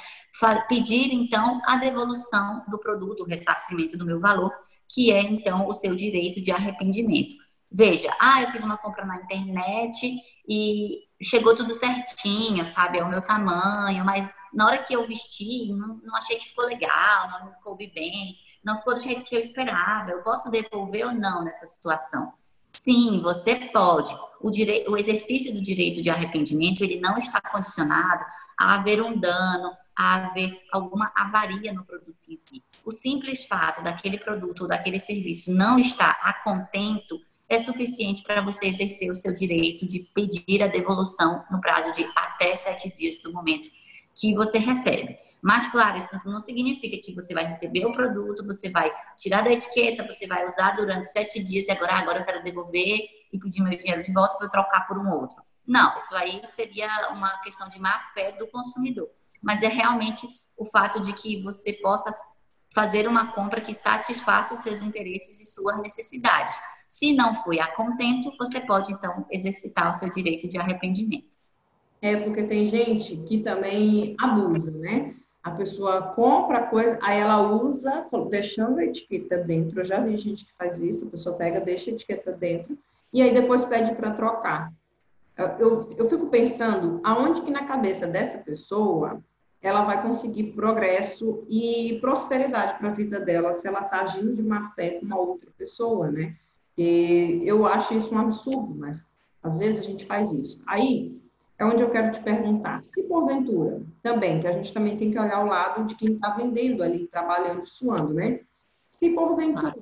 Pedir 0.68 1.12
então 1.12 1.61
a 1.64 1.76
devolução 1.76 2.64
do 2.68 2.78
produto, 2.78 3.22
o 3.22 3.26
ressarcimento 3.26 3.97
do 3.97 4.05
meu 4.05 4.20
valor, 4.20 4.53
que 4.89 5.12
é 5.12 5.22
então 5.22 5.66
o 5.66 5.72
seu 5.72 5.95
direito 5.95 6.41
de 6.41 6.51
arrependimento. 6.51 7.34
Veja, 7.70 8.14
ah, 8.20 8.43
eu 8.43 8.51
fiz 8.51 8.64
uma 8.64 8.76
compra 8.76 9.05
na 9.05 9.16
internet 9.16 10.18
e 10.49 11.05
chegou 11.20 11.56
tudo 11.56 11.74
certinho, 11.74 12.64
sabe? 12.66 12.98
É 12.98 13.04
o 13.04 13.08
meu 13.08 13.22
tamanho, 13.22 14.04
mas 14.04 14.32
na 14.52 14.66
hora 14.66 14.78
que 14.78 14.94
eu 14.94 15.06
vesti, 15.06 15.72
não, 15.72 16.00
não 16.02 16.16
achei 16.16 16.38
que 16.38 16.48
ficou 16.48 16.66
legal, 16.66 17.30
não 17.30 17.46
me 17.46 17.52
coube 17.62 17.86
bem, 17.88 18.36
não 18.64 18.76
ficou 18.76 18.94
do 18.94 19.00
jeito 19.00 19.24
que 19.24 19.34
eu 19.34 19.40
esperava. 19.40 20.10
Eu 20.10 20.22
posso 20.22 20.50
devolver 20.50 21.06
ou 21.06 21.12
não 21.12 21.44
nessa 21.44 21.66
situação? 21.66 22.32
Sim, 22.72 23.20
você 23.22 23.54
pode. 23.72 24.16
O, 24.40 24.50
dire... 24.50 24.84
o 24.88 24.96
exercício 24.96 25.52
do 25.52 25.62
direito 25.62 26.02
de 26.02 26.10
arrependimento, 26.10 26.82
ele 26.82 27.00
não 27.00 27.16
está 27.16 27.40
condicionado 27.40 28.24
a 28.58 28.74
haver 28.74 29.02
um 29.02 29.18
dano, 29.18 29.72
a 29.96 30.16
haver 30.16 30.62
alguma 30.72 31.10
avaria 31.14 31.72
no 31.72 31.84
produto 31.84 32.18
em 32.28 32.36
si. 32.36 32.62
O 32.84 32.92
simples 32.92 33.46
fato 33.46 33.82
daquele 33.82 34.18
produto 34.18 34.62
ou 34.62 34.68
daquele 34.68 34.98
serviço 34.98 35.52
não 35.52 35.78
estar 35.78 36.18
a 36.22 36.32
contento 36.32 37.20
é 37.49 37.59
suficiente 37.59 38.22
para 38.22 38.42
você 38.42 38.66
exercer 38.66 39.11
o 39.11 39.14
seu 39.14 39.32
direito 39.32 39.86
de 39.86 40.01
pedir 40.14 40.62
a 40.62 40.66
devolução 40.66 41.44
no 41.51 41.61
prazo 41.61 41.92
de 41.92 42.05
até 42.16 42.57
sete 42.57 42.92
dias 42.92 43.16
do 43.22 43.32
momento 43.32 43.68
que 44.14 44.34
você 44.34 44.59
recebe. 44.59 45.18
Mas, 45.42 45.66
claro, 45.68 45.99
isso 45.99 46.11
não 46.28 46.40
significa 46.40 47.01
que 47.01 47.14
você 47.14 47.32
vai 47.32 47.44
receber 47.44 47.84
o 47.84 47.92
produto, 47.92 48.44
você 48.44 48.68
vai 48.68 48.90
tirar 49.16 49.42
da 49.42 49.53
etiqueta, 49.53 50.05
você 50.05 50.26
vai 50.26 50.44
usar 50.44 50.72
durante 50.72 51.07
sete 51.07 51.40
dias 51.40 51.68
e 51.68 51.70
agora, 51.70 51.92
agora 51.92 52.18
eu 52.20 52.24
quero 52.24 52.42
devolver 52.42 52.99
e 53.32 53.38
pedir 53.38 53.62
meu 53.62 53.78
dinheiro 53.78 54.03
de 54.03 54.12
volta 54.12 54.36
para 54.36 54.47
eu 54.47 54.51
trocar 54.51 54.86
por 54.88 54.99
um 54.99 55.09
outro. 55.12 55.36
Não, 55.64 55.97
isso 55.97 56.14
aí 56.16 56.40
seria 56.47 56.88
uma 57.11 57.30
questão 57.42 57.68
de 57.68 57.78
má 57.78 58.01
fé 58.14 58.32
do 58.32 58.47
consumidor. 58.49 59.09
Mas 59.40 59.62
é 59.62 59.68
realmente 59.68 60.26
o 60.57 60.64
fato 60.64 61.01
de 61.01 61.12
que 61.12 61.42
você 61.42 61.72
possa 61.74 62.16
fazer 62.74 63.07
uma 63.07 63.32
compra 63.32 63.61
que 63.61 63.74
satisfaça 63.74 64.57
seus 64.57 64.82
interesses 64.82 65.40
e 65.40 65.47
suas 65.47 65.78
necessidades. 65.78 66.61
Se 66.97 67.12
não 67.12 67.34
foi 67.34 67.61
a 67.61 67.70
contento, 67.74 68.32
você 68.38 68.59
pode 68.59 68.90
então 68.90 69.26
exercitar 69.30 69.90
o 69.90 69.92
seu 69.92 70.09
direito 70.09 70.49
de 70.49 70.57
arrependimento. 70.57 71.36
É 72.01 72.16
porque 72.16 72.44
tem 72.44 72.64
gente 72.64 73.18
que 73.18 73.42
também 73.42 74.16
abusa, 74.18 74.70
né? 74.70 75.14
A 75.42 75.51
pessoa 75.51 76.01
compra 76.14 76.57
a 76.57 76.66
coisa, 76.66 76.99
aí 77.03 77.20
ela 77.20 77.53
usa, 77.53 78.07
deixando 78.30 78.78
a 78.78 78.84
etiqueta 78.86 79.36
dentro. 79.36 79.78
Eu 79.78 79.84
já 79.84 80.01
vi 80.01 80.16
gente 80.16 80.47
que 80.47 80.55
faz 80.55 80.80
isso, 80.80 81.07
a 81.07 81.11
pessoa 81.11 81.36
pega, 81.36 81.61
deixa 81.61 81.90
a 81.90 81.92
etiqueta 81.92 82.32
dentro 82.32 82.78
e 83.12 83.20
aí 83.20 83.34
depois 83.34 83.62
pede 83.62 83.94
para 83.94 84.12
trocar. 84.12 84.72
Eu, 85.59 85.90
eu 85.99 86.09
fico 86.09 86.28
pensando 86.28 87.03
aonde 87.05 87.42
que 87.42 87.51
na 87.51 87.66
cabeça 87.66 88.07
dessa 88.07 88.38
pessoa 88.38 89.22
ela 89.61 89.84
vai 89.84 90.01
conseguir 90.01 90.53
progresso 90.53 91.44
e 91.47 91.99
prosperidade 92.01 92.78
para 92.78 92.88
a 92.88 92.94
vida 92.94 93.20
dela 93.20 93.53
se 93.53 93.68
ela 93.68 93.82
está 93.82 94.01
agindo 94.01 94.34
de 94.34 94.42
má 94.42 94.70
fé 94.70 94.92
com 94.92 95.05
uma 95.05 95.18
outra 95.18 95.51
pessoa, 95.59 96.11
né? 96.11 96.34
E 96.76 97.42
eu 97.44 97.66
acho 97.66 97.94
isso 97.94 98.14
um 98.14 98.18
absurdo, 98.18 98.74
mas 98.74 99.06
às 99.42 99.54
vezes 99.54 99.80
a 99.80 99.84
gente 99.84 100.04
faz 100.04 100.32
isso. 100.32 100.62
Aí 100.66 101.16
é 101.58 101.64
onde 101.64 101.82
eu 101.82 101.90
quero 101.90 102.12
te 102.12 102.20
perguntar, 102.20 102.84
se 102.84 103.02
porventura, 103.04 103.82
também, 104.02 104.40
que 104.40 104.46
a 104.46 104.52
gente 104.52 104.72
também 104.72 104.96
tem 104.96 105.10
que 105.10 105.18
olhar 105.18 105.42
o 105.42 105.48
lado 105.48 105.84
de 105.84 105.94
quem 105.94 106.12
está 106.14 106.30
vendendo 106.30 106.82
ali, 106.82 107.06
trabalhando, 107.06 107.64
suando, 107.64 108.12
né? 108.12 108.40
Se 108.90 109.14
porventura 109.14 109.74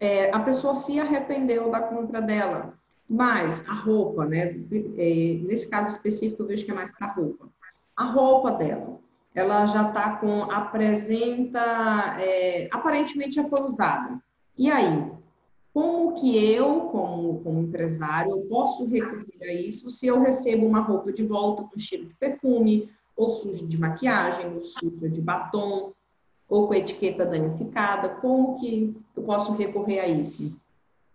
é, 0.00 0.34
a 0.34 0.40
pessoa 0.40 0.74
se 0.74 0.98
arrependeu 0.98 1.70
da 1.70 1.80
compra 1.80 2.22
dela, 2.22 2.74
mas 3.08 3.62
a 3.68 3.74
roupa, 3.74 4.24
né? 4.24 4.56
É, 4.96 5.38
nesse 5.42 5.68
caso 5.68 5.90
específico, 5.90 6.42
eu 6.42 6.46
vejo 6.46 6.64
que 6.64 6.70
é 6.70 6.74
mais 6.74 6.90
a 7.00 7.06
roupa. 7.06 7.48
A 7.94 8.04
roupa 8.04 8.52
dela, 8.52 8.98
ela 9.34 9.66
já 9.66 9.88
está 9.88 10.16
com, 10.16 10.44
apresenta, 10.44 11.60
é, 12.18 12.68
aparentemente 12.72 13.36
já 13.36 13.44
foi 13.48 13.60
usada. 13.60 14.18
E 14.56 14.70
aí, 14.70 15.10
como 15.72 16.14
que 16.14 16.36
eu, 16.52 16.82
como, 16.86 17.40
como 17.42 17.62
empresário, 17.62 18.32
eu 18.32 18.40
posso 18.48 18.86
recorrer 18.86 19.42
a 19.42 19.52
isso 19.52 19.90
se 19.90 20.06
eu 20.06 20.20
recebo 20.20 20.66
uma 20.66 20.80
roupa 20.80 21.12
de 21.12 21.24
volta 21.24 21.62
com 21.64 21.78
cheiro 21.78 22.06
de 22.06 22.14
perfume, 22.14 22.90
ou 23.16 23.30
suja 23.30 23.66
de 23.66 23.78
maquiagem, 23.78 24.54
ou 24.54 24.64
suja 24.64 25.08
de 25.08 25.20
batom, 25.20 25.92
ou 26.48 26.66
com 26.66 26.74
etiqueta 26.74 27.24
danificada? 27.24 28.08
Como 28.08 28.58
que 28.58 28.96
eu 29.16 29.22
posso 29.22 29.52
recorrer 29.52 30.00
a 30.00 30.08
isso? 30.08 30.56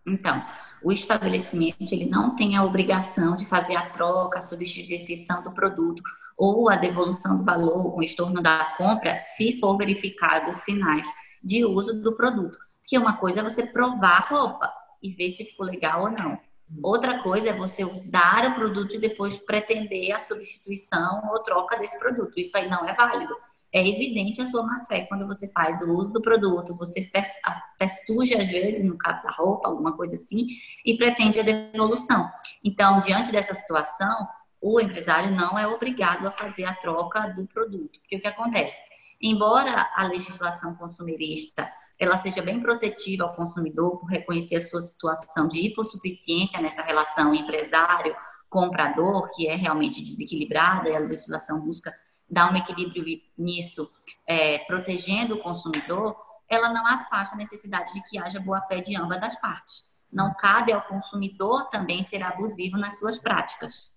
Então, 0.07 0.41
o 0.83 0.91
estabelecimento 0.91 1.91
ele 1.91 2.05
não 2.05 2.35
tem 2.35 2.55
a 2.55 2.63
obrigação 2.63 3.35
de 3.35 3.45
fazer 3.45 3.75
a 3.75 3.89
troca, 3.89 4.37
a 4.37 4.41
substituição 4.41 5.43
do 5.43 5.51
produto 5.51 6.01
ou 6.37 6.69
a 6.69 6.75
devolução 6.75 7.37
do 7.37 7.43
valor 7.43 7.91
com 7.91 8.01
estorno 8.01 8.41
da 8.41 8.75
compra 8.77 9.15
se 9.15 9.59
for 9.59 9.77
verificados 9.77 10.57
sinais 10.57 11.07
de 11.43 11.65
uso 11.65 11.99
do 12.01 12.15
produto. 12.15 12.57
Que 12.85 12.97
uma 12.97 13.17
coisa 13.17 13.39
é 13.39 13.43
você 13.43 13.65
provar 13.65 14.17
a 14.17 14.27
roupa 14.27 14.71
e 15.01 15.09
ver 15.09 15.31
se 15.31 15.45
ficou 15.45 15.65
legal 15.65 16.03
ou 16.03 16.11
não. 16.11 16.39
Outra 16.81 17.21
coisa 17.21 17.49
é 17.49 17.53
você 17.53 17.83
usar 17.83 18.47
o 18.47 18.55
produto 18.55 18.95
e 18.95 18.99
depois 18.99 19.37
pretender 19.37 20.11
a 20.13 20.19
substituição 20.19 21.29
ou 21.31 21.43
troca 21.43 21.77
desse 21.77 21.97
produto. 21.99 22.39
Isso 22.39 22.57
aí 22.57 22.67
não 22.67 22.87
é 22.87 22.93
válido. 22.93 23.35
É 23.71 23.85
evidente 23.85 24.41
a 24.41 24.45
sua 24.45 24.63
má 24.63 24.81
fé 24.83 25.01
quando 25.01 25.27
você 25.27 25.49
faz 25.49 25.81
o 25.81 25.91
uso 25.91 26.13
do 26.13 26.21
produto, 26.21 26.75
você 26.75 27.01
até, 27.01 27.23
até 27.43 27.87
suja 27.87 28.37
às 28.37 28.47
vezes, 28.47 28.85
no 28.85 28.97
caso 28.97 29.21
da 29.23 29.31
roupa, 29.31 29.67
alguma 29.67 29.95
coisa 29.97 30.15
assim, 30.15 30.47
e 30.85 30.95
pretende 30.95 31.39
a 31.39 31.43
devolução. 31.43 32.29
Então, 32.63 33.01
diante 33.01 33.33
dessa 33.33 33.53
situação, 33.53 34.27
o 34.61 34.79
empresário 34.79 35.35
não 35.35 35.59
é 35.59 35.67
obrigado 35.67 36.25
a 36.25 36.31
fazer 36.31 36.63
a 36.63 36.73
troca 36.73 37.27
do 37.33 37.45
produto. 37.45 37.99
Porque 37.99 38.15
o 38.15 38.19
que 38.19 38.27
acontece? 38.27 38.81
Embora 39.21 39.91
a 39.93 40.07
legislação 40.07 40.73
consumerista 40.75 41.69
ela 41.99 42.17
seja 42.17 42.41
bem 42.41 42.59
protetiva 42.59 43.23
ao 43.23 43.35
consumidor 43.35 43.97
por 43.97 44.09
reconhecer 44.09 44.57
a 44.57 44.61
sua 44.61 44.81
situação 44.81 45.47
de 45.47 45.65
hipossuficiência 45.65 46.61
nessa 46.61 46.81
relação 46.81 47.33
empresário-comprador, 47.33 49.29
que 49.33 49.47
é 49.47 49.55
realmente 49.55 50.03
desequilibrada, 50.03 50.89
e 50.89 50.95
a 50.95 50.99
legislação 50.99 51.61
busca 51.61 51.93
dar 52.29 52.51
um 52.51 52.55
equilíbrio 52.55 53.21
nisso, 53.37 53.89
é, 54.27 54.59
protegendo 54.59 55.35
o 55.35 55.39
consumidor, 55.39 56.15
ela 56.49 56.69
não 56.69 56.85
afasta 56.85 57.35
a 57.35 57.37
necessidade 57.37 57.93
de 57.93 58.01
que 58.01 58.17
haja 58.17 58.39
boa-fé 58.39 58.81
de 58.81 58.95
ambas 58.95 59.21
as 59.21 59.39
partes. 59.39 59.85
Não 60.11 60.33
cabe 60.33 60.73
ao 60.73 60.81
consumidor 60.81 61.69
também 61.69 62.03
ser 62.03 62.23
abusivo 62.23 62.77
nas 62.77 62.99
suas 62.99 63.19
práticas. 63.19 63.93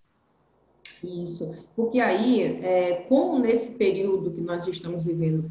Isso, 1.02 1.54
porque 1.76 2.00
aí, 2.00 2.60
é, 2.64 3.06
como 3.08 3.38
nesse 3.38 3.72
período 3.72 4.32
que 4.32 4.40
nós 4.40 4.66
estamos 4.66 5.04
vivendo, 5.04 5.50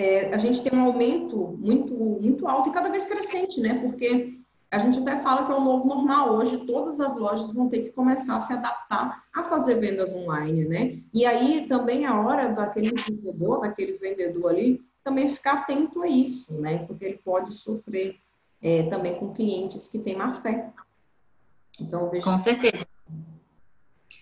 é, 0.00 0.32
a 0.32 0.38
gente 0.38 0.62
tem 0.62 0.78
um 0.78 0.86
aumento 0.86 1.36
muito, 1.58 1.92
muito 1.94 2.48
alto 2.48 2.70
e 2.70 2.72
cada 2.72 2.88
vez 2.88 3.04
crescente, 3.04 3.60
né? 3.60 3.80
Porque 3.82 4.38
a 4.70 4.78
gente 4.78 4.98
até 4.98 5.20
fala 5.20 5.44
que 5.44 5.52
é 5.52 5.54
o 5.54 5.60
novo 5.60 5.86
normal. 5.86 6.36
Hoje, 6.36 6.64
todas 6.64 6.98
as 7.00 7.18
lojas 7.18 7.52
vão 7.52 7.68
ter 7.68 7.82
que 7.82 7.90
começar 7.90 8.36
a 8.36 8.40
se 8.40 8.54
adaptar 8.54 9.24
a 9.30 9.44
fazer 9.44 9.74
vendas 9.74 10.14
online, 10.14 10.64
né? 10.64 10.98
E 11.12 11.26
aí 11.26 11.66
também 11.68 12.06
é 12.06 12.10
hora 12.10 12.48
daquele 12.48 12.92
vendedor, 12.92 13.60
daquele 13.60 13.98
vendedor 13.98 14.50
ali, 14.50 14.82
também 15.04 15.28
ficar 15.28 15.52
atento 15.52 16.00
a 16.00 16.08
isso, 16.08 16.58
né? 16.58 16.78
Porque 16.86 17.04
ele 17.04 17.20
pode 17.22 17.52
sofrer 17.52 18.16
é, 18.62 18.84
também 18.84 19.18
com 19.18 19.34
clientes 19.34 19.86
que 19.86 19.98
têm 19.98 20.16
má 20.16 20.40
fé. 20.40 20.70
Então, 21.78 22.08
vejo... 22.08 22.24
Com 22.24 22.38
certeza. 22.38 22.86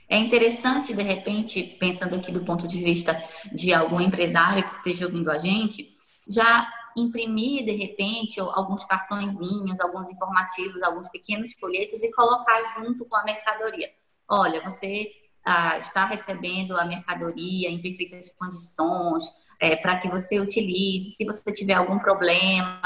É 0.09 0.17
interessante, 0.17 0.95
de 0.95 1.03
repente, 1.03 1.77
pensando 1.79 2.17
aqui 2.17 2.33
do 2.33 2.45
ponto 2.45 2.67
de 2.67 2.83
vista 2.83 3.23
de 3.53 3.75
algum 3.75 4.01
empresário 4.01 4.65
que 4.65 4.71
esteja 4.71 5.05
ouvindo 5.05 5.31
a 5.31 5.39
gente, 5.39 5.95
já 6.27 6.67
imprimir, 6.97 7.65
de 7.65 7.73
repente, 7.73 8.41
alguns 8.41 8.85
cartõezinhos, 8.85 9.81
alguns 9.81 10.11
informativos, 10.11 10.83
alguns 10.83 11.09
pequenos 11.11 11.53
folhetos 11.55 12.03
e 12.03 12.11
colocar 12.13 12.63
junto 12.75 13.05
com 13.05 13.17
a 13.17 13.25
mercadoria. 13.25 13.91
Olha, 14.29 14.63
você 14.63 15.11
ah, 15.45 15.79
está 15.79 16.07
recebendo 16.07 16.77
a 16.77 16.85
mercadoria 16.85 17.69
em 17.71 17.81
perfeitas 17.81 18.31
condições 18.31 19.25
é, 19.61 19.77
para 19.77 19.99
que 19.99 20.09
você 20.09 20.41
utilize. 20.41 21.11
Se 21.11 21.25
você 21.25 21.53
tiver 21.53 21.75
algum 21.75 21.99
problema, 21.99 22.81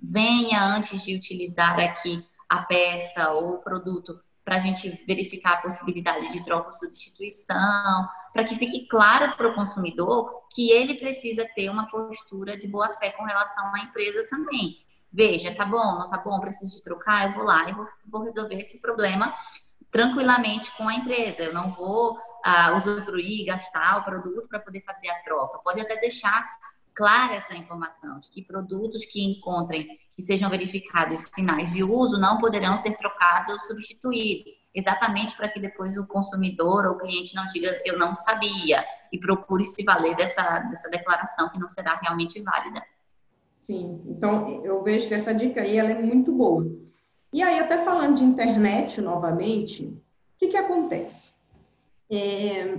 venha 0.00 0.64
antes 0.64 1.02
de 1.04 1.14
utilizar 1.14 1.78
aqui 1.78 2.24
a 2.48 2.62
peça 2.62 3.30
ou 3.32 3.54
o 3.54 3.58
produto 3.58 4.20
para 4.48 4.56
a 4.56 4.60
gente 4.60 5.04
verificar 5.06 5.52
a 5.52 5.56
possibilidade 5.58 6.32
de 6.32 6.42
troca 6.42 6.68
ou 6.68 6.72
substituição, 6.72 8.08
para 8.32 8.44
que 8.44 8.54
fique 8.54 8.88
claro 8.88 9.36
para 9.36 9.46
o 9.46 9.54
consumidor 9.54 10.46
que 10.50 10.70
ele 10.70 10.94
precisa 10.94 11.46
ter 11.54 11.68
uma 11.68 11.86
postura 11.90 12.56
de 12.56 12.66
boa 12.66 12.88
fé 12.94 13.10
com 13.10 13.24
relação 13.24 13.74
à 13.74 13.80
empresa 13.80 14.26
também. 14.26 14.78
Veja, 15.12 15.54
tá 15.54 15.66
bom, 15.66 15.98
não 15.98 16.08
tá 16.08 16.16
bom, 16.16 16.40
preciso 16.40 16.78
de 16.78 16.82
trocar, 16.82 17.26
eu 17.28 17.34
vou 17.34 17.44
lá 17.44 17.68
e 17.68 17.74
vou, 17.74 17.86
vou 18.06 18.22
resolver 18.22 18.54
esse 18.54 18.80
problema 18.80 19.34
tranquilamente 19.90 20.74
com 20.78 20.88
a 20.88 20.94
empresa. 20.94 21.42
Eu 21.42 21.52
não 21.52 21.70
vou 21.70 22.18
ah, 22.42 22.72
usufruir, 22.74 23.44
gastar 23.44 23.98
o 23.98 24.04
produto 24.04 24.48
para 24.48 24.60
poder 24.60 24.82
fazer 24.82 25.10
a 25.10 25.20
troca. 25.20 25.58
Pode 25.58 25.82
até 25.82 26.00
deixar 26.00 26.48
clara 26.98 27.36
essa 27.36 27.54
informação 27.54 28.18
de 28.18 28.28
que 28.28 28.42
produtos 28.42 29.04
que 29.04 29.22
encontrem 29.24 29.86
que 30.10 30.20
sejam 30.20 30.50
verificados 30.50 31.30
sinais 31.32 31.72
de 31.72 31.84
uso 31.84 32.18
não 32.18 32.38
poderão 32.38 32.76
ser 32.76 32.96
trocados 32.96 33.50
ou 33.50 33.60
substituídos, 33.60 34.52
exatamente 34.74 35.36
para 35.36 35.48
que 35.48 35.60
depois 35.60 35.96
o 35.96 36.04
consumidor 36.04 36.86
ou 36.86 36.94
o 36.94 36.98
cliente 36.98 37.36
não 37.36 37.46
diga 37.46 37.80
eu 37.84 37.96
não 37.96 38.16
sabia 38.16 38.84
e 39.12 39.20
procure 39.20 39.64
se 39.64 39.84
valer 39.84 40.16
dessa, 40.16 40.58
dessa 40.58 40.90
declaração 40.90 41.48
que 41.50 41.60
não 41.60 41.70
será 41.70 41.94
realmente 41.94 42.42
válida. 42.42 42.82
Sim, 43.62 44.02
então 44.04 44.64
eu 44.64 44.82
vejo 44.82 45.06
que 45.06 45.14
essa 45.14 45.32
dica 45.32 45.60
aí 45.60 45.76
ela 45.76 45.92
é 45.92 46.02
muito 46.02 46.32
boa. 46.32 46.66
E 47.32 47.42
aí, 47.42 47.60
até 47.60 47.84
falando 47.84 48.16
de 48.16 48.24
internet 48.24 49.00
novamente, 49.00 49.84
o 49.84 50.02
que, 50.36 50.48
que 50.48 50.56
acontece? 50.56 51.32
É, 52.10 52.78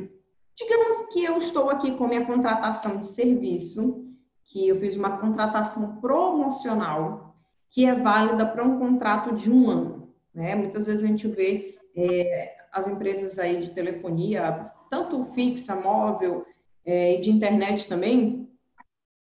digamos 0.58 1.14
que 1.14 1.24
eu 1.24 1.38
estou 1.38 1.70
aqui 1.70 1.96
com 1.96 2.08
minha 2.08 2.26
contratação 2.26 3.00
de 3.00 3.08
serviço, 3.08 4.09
que 4.50 4.68
eu 4.68 4.80
fiz 4.80 4.98
uma 4.98 5.18
contratação 5.18 5.98
promocional, 5.98 7.36
que 7.70 7.86
é 7.86 7.94
válida 7.94 8.46
para 8.48 8.64
um 8.64 8.80
contrato 8.80 9.34
de 9.36 9.50
um 9.50 9.70
ano. 9.70 10.12
Né? 10.34 10.56
Muitas 10.56 10.88
vezes 10.88 11.04
a 11.04 11.08
gente 11.08 11.28
vê 11.28 11.78
é, 11.96 12.56
as 12.72 12.88
empresas 12.88 13.38
aí 13.38 13.62
de 13.62 13.70
telefonia, 13.70 14.72
tanto 14.90 15.24
fixa, 15.36 15.76
móvel 15.76 16.46
é, 16.84 17.16
e 17.16 17.22
de 17.22 17.30
internet 17.30 17.88
também, 17.88 18.50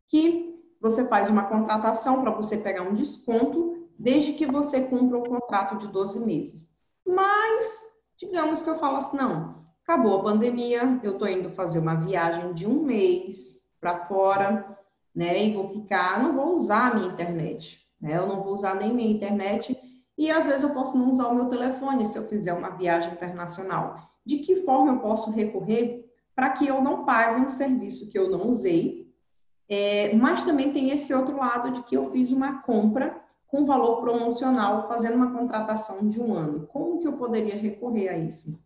que 0.10 0.68
você 0.82 1.08
faz 1.08 1.30
uma 1.30 1.44
contratação 1.44 2.22
para 2.22 2.32
você 2.32 2.58
pegar 2.58 2.82
um 2.82 2.94
desconto, 2.94 3.88
desde 3.98 4.34
que 4.34 4.46
você 4.46 4.82
cumpra 4.82 5.18
o 5.18 5.24
contrato 5.24 5.78
de 5.78 5.88
12 5.88 6.20
meses. 6.20 6.76
Mas, 7.08 7.88
digamos 8.18 8.62
que 8.62 8.70
eu 8.70 8.78
falo 8.78 8.98
assim, 8.98 9.16
não, 9.16 9.54
acabou 9.84 10.20
a 10.20 10.24
pandemia, 10.24 11.00
eu 11.02 11.14
estou 11.14 11.30
indo 11.30 11.50
fazer 11.52 11.80
uma 11.80 11.96
viagem 11.96 12.54
de 12.54 12.68
um 12.68 12.84
mês 12.84 13.64
para 13.80 14.00
fora, 14.06 14.83
né? 15.16 15.46
E 15.46 15.54
vou 15.54 15.70
ficar, 15.70 16.22
não 16.22 16.34
vou 16.34 16.56
usar 16.56 16.92
a 16.92 16.96
minha 16.96 17.08
internet, 17.08 17.80
né? 18.02 18.18
Eu 18.18 18.28
não 18.28 18.42
vou 18.42 18.54
usar 18.54 18.76
nem 18.76 18.94
minha 18.94 19.12
internet 19.12 19.78
e 20.18 20.32
às 20.32 20.46
vezes 20.46 20.64
eu 20.64 20.74
posso 20.74 20.98
não 20.98 21.12
usar 21.12 21.28
o 21.28 21.36
meu 21.36 21.46
telefone 21.46 22.06
se 22.06 22.18
eu 22.18 22.28
fizer 22.28 22.54
uma 22.54 22.70
viagem 22.70 23.12
internacional. 23.12 23.98
De 24.26 24.40
que 24.40 24.58
forma 24.58 24.94
eu 24.94 25.00
posso 25.00 25.32
recorrer 25.32 26.06
para 26.36 26.50
que 26.52 26.68
eu 26.68 26.82
não 26.82 27.06
pague 27.06 27.42
um 27.42 27.50
serviço 27.50 28.10
que 28.10 28.18
eu 28.18 28.30
não 28.30 28.48
usei? 28.48 29.12
É, 29.68 30.14
mas 30.16 30.42
também 30.42 30.72
tem 30.72 30.92
esse 30.92 31.14
outro 31.14 31.38
lado 31.38 31.72
de 31.72 31.84
que 31.84 31.96
eu 31.96 32.12
fiz 32.12 32.32
uma 32.32 32.62
compra 32.62 33.22
com 33.48 33.66
valor 33.66 34.02
promocional, 34.02 34.88
fazendo 34.88 35.16
uma 35.16 35.32
contratação 35.32 36.08
de 36.08 36.20
um 36.20 36.34
ano. 36.34 36.68
Como 36.68 37.00
que 37.00 37.08
eu 37.08 37.14
poderia 37.14 37.56
recorrer 37.56 38.10
a 38.10 38.18
isso? 38.18 38.60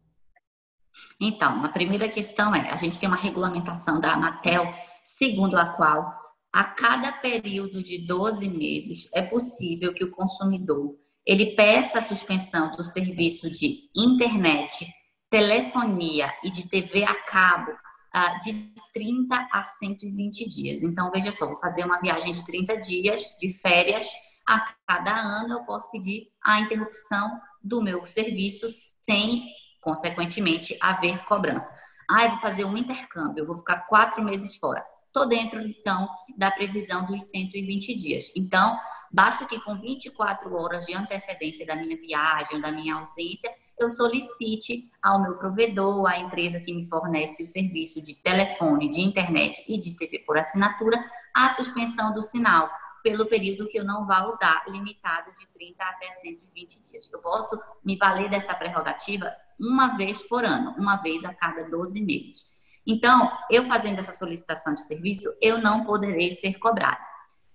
Então, 1.19 1.63
a 1.63 1.69
primeira 1.69 2.09
questão 2.09 2.55
é: 2.55 2.71
a 2.71 2.75
gente 2.75 2.99
tem 2.99 3.07
uma 3.07 3.17
regulamentação 3.17 3.99
da 3.99 4.13
Anatel, 4.13 4.73
segundo 5.03 5.57
a 5.57 5.65
qual 5.65 6.26
a 6.57 6.63
cada 6.63 7.11
período 7.11 7.83
de 7.83 7.99
12 7.99 8.49
meses 8.49 9.07
é 9.13 9.21
possível 9.21 9.93
que 9.93 10.03
o 10.03 10.09
consumidor 10.09 10.97
ele 11.23 11.55
peça 11.55 11.99
a 11.99 12.01
suspensão 12.01 12.75
do 12.75 12.83
serviço 12.83 13.47
de 13.51 13.91
internet, 13.95 14.91
telefonia 15.29 16.33
e 16.43 16.49
de 16.49 16.67
TV 16.67 17.03
a 17.03 17.13
cabo 17.13 17.71
uh, 17.71 18.39
de 18.43 18.73
30 18.91 19.49
a 19.53 19.61
120 19.61 20.49
dias. 20.49 20.81
Então, 20.81 21.11
veja 21.11 21.31
só, 21.31 21.45
vou 21.45 21.59
fazer 21.59 21.85
uma 21.85 22.01
viagem 22.01 22.31
de 22.31 22.43
30 22.43 22.75
dias 22.77 23.37
de 23.39 23.53
férias. 23.53 24.11
A 24.49 24.65
cada 24.87 25.15
ano 25.15 25.59
eu 25.59 25.63
posso 25.63 25.91
pedir 25.91 26.27
a 26.43 26.59
interrupção 26.59 27.39
do 27.61 27.83
meu 27.83 28.03
serviço 28.03 28.67
sem, 28.99 29.45
consequentemente, 29.79 30.75
haver 30.81 31.23
cobrança. 31.25 31.71
Ah, 32.09 32.23
eu 32.23 32.29
vou 32.31 32.39
fazer 32.39 32.65
um 32.65 32.75
intercâmbio, 32.75 33.43
eu 33.43 33.45
vou 33.45 33.57
ficar 33.57 33.81
quatro 33.81 34.23
meses 34.23 34.55
fora 34.55 34.83
estou 35.17 35.27
dentro, 35.27 35.59
então, 35.61 36.07
da 36.37 36.51
previsão 36.51 37.05
dos 37.05 37.23
120 37.23 37.95
dias. 37.95 38.31
Então, 38.35 38.79
basta 39.11 39.45
que 39.45 39.59
com 39.61 39.75
24 39.75 40.53
horas 40.55 40.85
de 40.85 40.93
antecedência 40.93 41.65
da 41.65 41.75
minha 41.75 41.97
viagem, 41.97 42.61
da 42.61 42.71
minha 42.71 42.95
ausência, 42.95 43.51
eu 43.79 43.89
solicite 43.89 44.89
ao 45.01 45.21
meu 45.21 45.35
provedor, 45.35 46.07
à 46.07 46.19
empresa 46.19 46.59
que 46.59 46.73
me 46.73 46.85
fornece 46.87 47.43
o 47.43 47.47
serviço 47.47 48.01
de 48.01 48.15
telefone, 48.15 48.89
de 48.89 49.01
internet 49.01 49.63
e 49.67 49.79
de 49.79 49.95
TV 49.95 50.19
por 50.19 50.37
assinatura, 50.37 51.03
a 51.35 51.49
suspensão 51.49 52.13
do 52.13 52.21
sinal 52.21 52.69
pelo 53.03 53.27
período 53.27 53.67
que 53.69 53.79
eu 53.79 53.85
não 53.85 54.05
vá 54.05 54.27
usar, 54.27 54.65
limitado 54.67 55.31
de 55.35 55.47
30 55.47 55.83
até 55.83 56.11
120 56.11 56.81
dias. 56.81 57.09
Eu 57.11 57.19
posso 57.19 57.57
me 57.85 57.95
valer 57.95 58.29
dessa 58.29 58.53
prerrogativa 58.53 59.31
uma 59.59 59.95
vez 59.95 60.23
por 60.23 60.43
ano, 60.43 60.75
uma 60.77 60.97
vez 60.97 61.23
a 61.23 61.33
cada 61.33 61.63
12 61.63 62.01
meses. 62.01 62.56
Então, 62.87 63.29
eu 63.51 63.65
fazendo 63.65 63.99
essa 63.99 64.13
solicitação 64.13 64.73
de 64.73 64.85
serviço, 64.85 65.29
eu 65.41 65.59
não 65.59 65.83
poderei 65.83 66.31
ser 66.31 66.57
cobrado. 66.57 67.05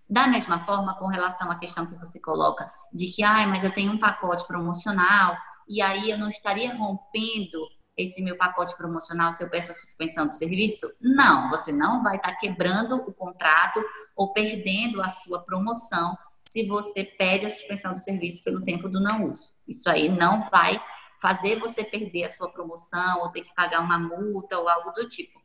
Da 0.08 0.26
mesma 0.26 0.60
forma, 0.60 0.94
com 0.98 1.06
relação 1.06 1.50
à 1.50 1.58
questão 1.58 1.86
que 1.86 1.94
você 1.94 2.20
coloca 2.20 2.70
de 2.92 3.06
que, 3.06 3.24
ah, 3.24 3.46
mas 3.46 3.64
eu 3.64 3.72
tenho 3.72 3.92
um 3.92 3.98
pacote 3.98 4.46
promocional 4.46 5.34
e 5.66 5.80
aí 5.80 6.10
eu 6.10 6.18
não 6.18 6.28
estaria 6.28 6.74
rompendo 6.74 7.66
esse 7.96 8.22
meu 8.22 8.36
pacote 8.36 8.76
promocional 8.76 9.32
se 9.32 9.42
eu 9.42 9.48
peço 9.48 9.70
a 9.70 9.74
suspensão 9.74 10.26
do 10.26 10.34
serviço? 10.34 10.92
Não, 11.00 11.48
você 11.48 11.72
não 11.72 12.02
vai 12.02 12.16
estar 12.16 12.34
quebrando 12.36 12.96
o 12.96 13.12
contrato 13.12 13.82
ou 14.14 14.34
perdendo 14.34 15.00
a 15.00 15.08
sua 15.08 15.42
promoção 15.42 16.14
se 16.46 16.66
você 16.66 17.04
pede 17.04 17.46
a 17.46 17.50
suspensão 17.50 17.94
do 17.94 18.02
serviço 18.02 18.44
pelo 18.44 18.62
tempo 18.62 18.88
do 18.88 19.00
não 19.00 19.30
uso. 19.30 19.48
Isso 19.66 19.88
aí 19.88 20.10
não 20.10 20.40
vai 20.50 20.78
fazer 21.22 21.60
você 21.60 21.84
perder 21.84 22.24
a 22.24 22.28
sua 22.28 22.50
promoção 22.50 23.20
ou 23.20 23.30
ter 23.30 23.42
que 23.42 23.54
pagar 23.54 23.80
uma 23.80 23.96
multa 23.96 24.58
ou 24.58 24.68
algo 24.68 24.90
do 24.90 25.08
tipo. 25.08 25.40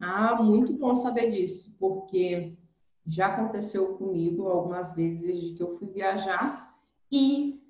Ah, 0.00 0.34
muito 0.42 0.72
bom 0.72 0.96
saber 0.96 1.30
disso, 1.30 1.76
porque 1.78 2.58
já 3.06 3.28
aconteceu 3.28 3.94
comigo 3.94 4.48
algumas 4.48 4.92
vezes 4.92 5.40
de 5.40 5.54
que 5.54 5.62
eu 5.62 5.78
fui 5.78 5.86
viajar 5.86 6.74
e 7.10 7.62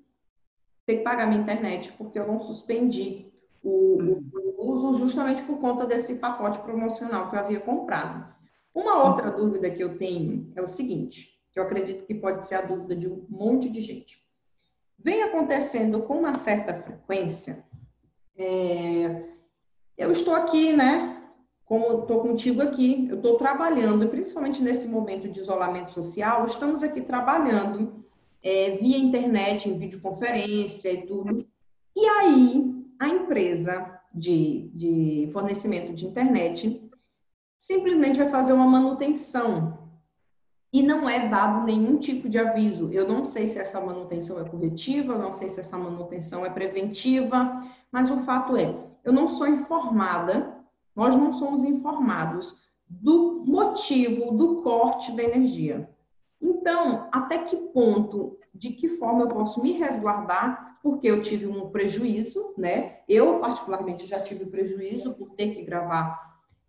ter 0.83 0.97
que 0.97 1.03
pagar 1.03 1.27
minha 1.27 1.41
internet 1.41 1.91
porque 1.91 2.17
eu 2.17 2.25
não 2.25 2.39
suspendi 2.39 3.31
o, 3.61 4.21
o, 4.57 4.71
uso 4.71 4.97
justamente 4.97 5.43
por 5.43 5.59
conta 5.59 5.85
desse 5.85 6.15
pacote 6.15 6.59
promocional 6.59 7.29
que 7.29 7.35
eu 7.35 7.39
havia 7.39 7.59
comprado. 7.59 8.33
Uma 8.73 9.03
outra 9.03 9.29
dúvida 9.29 9.69
que 9.69 9.83
eu 9.83 9.97
tenho 9.97 10.51
é 10.55 10.61
o 10.61 10.67
seguinte, 10.67 11.39
que 11.51 11.59
eu 11.59 11.63
acredito 11.63 12.05
que 12.05 12.15
pode 12.15 12.45
ser 12.47 12.55
a 12.55 12.61
dúvida 12.61 12.95
de 12.95 13.07
um 13.07 13.25
monte 13.29 13.69
de 13.69 13.81
gente 13.81 14.24
vem 14.97 15.23
acontecendo 15.23 16.01
com 16.01 16.19
uma 16.19 16.37
certa 16.37 16.73
frequência. 16.81 17.63
É, 18.37 19.23
eu 19.97 20.11
estou 20.11 20.35
aqui, 20.35 20.73
né? 20.73 21.23
Como 21.63 22.01
estou 22.01 22.21
contigo 22.21 22.61
aqui, 22.61 23.07
eu 23.09 23.17
estou 23.17 23.37
trabalhando, 23.37 24.07
principalmente 24.07 24.61
nesse 24.61 24.87
momento 24.87 25.27
de 25.27 25.39
isolamento 25.39 25.91
social, 25.91 26.45
estamos 26.45 26.83
aqui 26.83 27.01
trabalhando 27.01 28.05
é, 28.43 28.77
via 28.77 28.97
internet, 28.97 29.67
em 29.67 29.77
videoconferência 29.77 30.91
e 30.91 31.07
tudo. 31.07 31.47
E 31.95 32.05
aí, 32.05 32.85
a 32.99 33.07
empresa 33.07 33.99
de, 34.13 34.69
de 34.73 35.29
fornecimento 35.33 35.93
de 35.93 36.05
internet 36.05 36.87
simplesmente 37.57 38.19
vai 38.19 38.29
fazer 38.29 38.53
uma 38.53 38.67
manutenção 38.67 39.84
e 40.75 40.83
não 40.83 41.07
é 41.07 41.29
dado 41.29 41.65
nenhum 41.65 41.95
tipo 41.95 42.27
de 42.27 42.37
aviso. 42.37 42.91
Eu 42.91 43.07
não 43.07 43.23
sei 43.23 43.47
se 43.47 43.57
essa 43.57 43.79
manutenção 43.79 44.41
é 44.41 44.43
corretiva, 44.43 45.17
não 45.17 45.31
sei 45.31 45.49
se 45.49 45.61
essa 45.61 45.77
manutenção 45.77 46.45
é 46.45 46.49
preventiva, 46.49 47.63
mas 47.89 48.11
o 48.11 48.17
fato 48.25 48.57
é, 48.57 48.75
eu 49.01 49.13
não 49.13 49.25
sou 49.25 49.47
informada, 49.47 50.53
nós 50.93 51.15
não 51.15 51.31
somos 51.31 51.63
informados 51.63 52.57
do 52.89 53.41
motivo 53.47 54.33
do 54.33 54.63
corte 54.63 55.13
da 55.13 55.23
energia. 55.23 55.89
Então, 56.41 57.07
até 57.09 57.37
que 57.37 57.55
ponto, 57.55 58.37
de 58.53 58.71
que 58.71 58.89
forma 58.89 59.21
eu 59.21 59.29
posso 59.29 59.63
me 59.63 59.71
resguardar, 59.71 60.77
porque 60.83 61.07
eu 61.07 61.21
tive 61.21 61.47
um 61.47 61.69
prejuízo, 61.69 62.53
né? 62.57 62.97
Eu, 63.07 63.39
particularmente, 63.39 64.05
já 64.05 64.19
tive 64.19 64.45
prejuízo 64.45 65.13
por 65.13 65.29
ter 65.35 65.55
que 65.55 65.61
gravar 65.61 66.19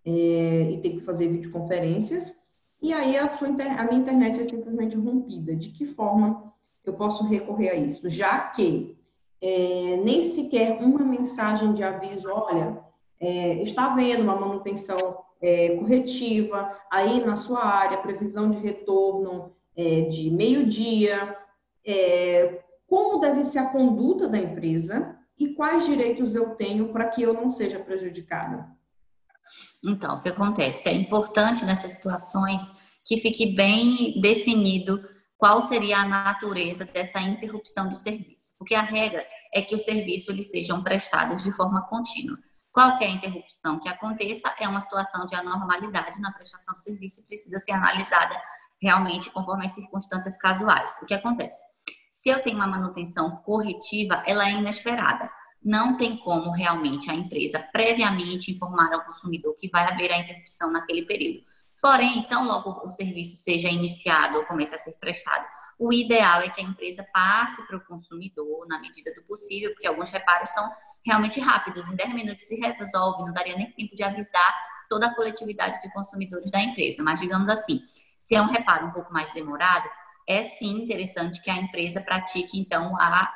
é, 0.05 0.71
e 0.71 0.81
ter 0.81 0.91
que 0.91 1.01
fazer 1.01 1.27
videoconferências 1.27 2.46
e 2.81 2.93
aí 2.93 3.17
a, 3.17 3.29
sua, 3.37 3.49
a 3.49 3.85
minha 3.85 4.01
internet 4.01 4.41
é 4.41 4.45
simplesmente 4.45 4.97
rompida. 4.97 5.55
De 5.55 5.71
que 5.71 5.87
forma 5.87 6.53
eu 6.85 6.95
posso 6.95 7.25
recorrer 7.27 7.71
a 7.71 7.75
isso? 7.75 8.09
Já 8.09 8.39
que 8.41 8.97
é, 9.41 9.97
nem 10.03 10.23
sequer 10.23 10.81
uma 10.83 11.05
mensagem 11.05 11.73
de 11.73 11.83
aviso, 11.83 12.29
olha, 12.31 12.83
é, 13.21 13.63
está 13.63 13.93
havendo 13.93 14.23
uma 14.23 14.37
manutenção 14.37 15.19
é, 15.41 15.77
corretiva 15.77 16.77
aí 16.91 17.25
na 17.25 17.37
sua 17.37 17.65
área, 17.65 17.99
previsão 17.99 18.51
de 18.51 18.59
retorno 18.59 19.53
é, 19.77 20.03
de 20.03 20.31
meio-dia, 20.31 21.37
é, 21.85 22.63
como 22.87 23.21
deve 23.21 23.45
ser 23.45 23.59
a 23.59 23.69
conduta 23.69 24.29
da 24.29 24.39
empresa 24.39 25.17
e 25.39 25.49
quais 25.49 25.85
direitos 25.85 26.35
eu 26.35 26.51
tenho 26.55 26.89
para 26.93 27.09
que 27.09 27.23
eu 27.23 27.35
não 27.35 27.51
seja 27.51 27.79
prejudicada. 27.79 28.76
Então, 29.87 30.17
o 30.17 30.23
que 30.23 30.29
acontece? 30.29 30.89
É 30.89 30.93
importante 30.93 31.65
nessas 31.65 31.93
situações 31.93 32.75
que 33.05 33.19
fique 33.19 33.55
bem 33.55 34.21
definido 34.21 35.01
qual 35.39 35.63
seria 35.63 35.99
a 35.99 36.07
natureza 36.07 36.85
dessa 36.85 37.21
interrupção 37.21 37.89
do 37.89 37.97
serviço, 37.97 38.55
porque 38.59 38.75
a 38.75 38.83
regra 38.83 39.25
é 39.55 39.63
que 39.63 39.75
os 39.75 39.85
serviços 39.85 40.29
eles 40.29 40.51
sejam 40.51 40.83
prestados 40.83 41.43
de 41.43 41.53
forma 41.53 41.87
contínua. 41.87 42.37
Qualquer 42.73 43.09
interrupção 43.11 43.79
que 43.79 43.89
aconteça 43.89 44.53
é 44.59 44.67
uma 44.69 44.81
situação 44.81 45.25
de 45.25 45.35
anormalidade 45.35 46.21
na 46.21 46.33
prestação 46.33 46.75
do 46.75 46.83
serviço 46.83 47.21
e 47.21 47.25
precisa 47.25 47.59
ser 47.59 47.73
analisada 47.73 48.35
realmente 48.83 49.31
conforme 49.31 49.67
as 49.67 49.73
circunstâncias 49.73 50.37
casuais. 50.37 50.99
O 51.03 51.07
que 51.07 51.15
acontece? 51.15 51.65
Se 52.13 52.29
eu 52.29 52.43
tenho 52.43 52.57
uma 52.57 52.67
manutenção 52.67 53.37
corretiva, 53.37 54.23
ela 54.27 54.47
é 54.49 54.53
inesperada. 54.53 55.31
Não 55.67 55.97
tem 55.97 56.17
como 56.17 56.53
realmente 56.53 57.11
a 57.11 57.15
empresa 57.15 57.59
previamente 57.59 58.53
informar 58.53 58.93
ao 58.93 59.05
consumidor 59.05 59.53
que 59.57 59.69
vai 59.69 59.83
haver 59.83 60.13
a 60.13 60.19
interrupção 60.19 60.71
naquele 60.71 61.03
período. 61.03 61.45
Porém, 61.83 62.21
então, 62.21 62.47
logo 62.47 62.87
o 62.87 62.89
serviço 62.89 63.37
seja 63.37 63.69
iniciado 63.69 64.39
ou 64.39 64.47
comece 64.47 64.77
a 64.77 64.79
ser 64.79 64.93
prestado, 64.93 65.45
o 65.77 65.93
ideal 65.93 66.41
é 66.41 66.49
que 66.49 66.61
a 66.61 66.65
empresa 66.65 67.05
passe 67.13 67.67
para 67.67 67.79
o 67.79 67.85
consumidor 67.85 68.65
na 68.69 68.79
medida 68.79 69.13
do 69.13 69.25
possível, 69.25 69.71
porque 69.73 69.89
alguns 69.89 70.09
reparos 70.11 70.51
são 70.51 70.71
realmente 71.05 71.41
rápidos, 71.41 71.89
em 71.89 71.97
10 71.97 72.15
minutos 72.15 72.47
se 72.47 72.55
resolve, 72.55 73.25
não 73.25 73.33
daria 73.33 73.57
nem 73.57 73.69
tempo 73.73 73.97
de 73.97 74.05
avisar 74.05 74.55
toda 74.89 75.09
a 75.09 75.15
coletividade 75.17 75.83
de 75.83 75.93
consumidores 75.93 76.49
da 76.49 76.61
empresa. 76.61 77.03
Mas, 77.03 77.19
digamos 77.19 77.49
assim, 77.49 77.83
se 78.21 78.37
é 78.37 78.41
um 78.41 78.47
reparo 78.47 78.87
um 78.87 78.93
pouco 78.93 79.13
mais 79.13 79.33
demorado, 79.33 79.89
é 80.29 80.45
sim 80.45 80.83
interessante 80.83 81.43
que 81.43 81.51
a 81.51 81.57
empresa 81.57 82.01
pratique, 82.01 82.57
então, 82.59 82.97
a, 83.01 83.33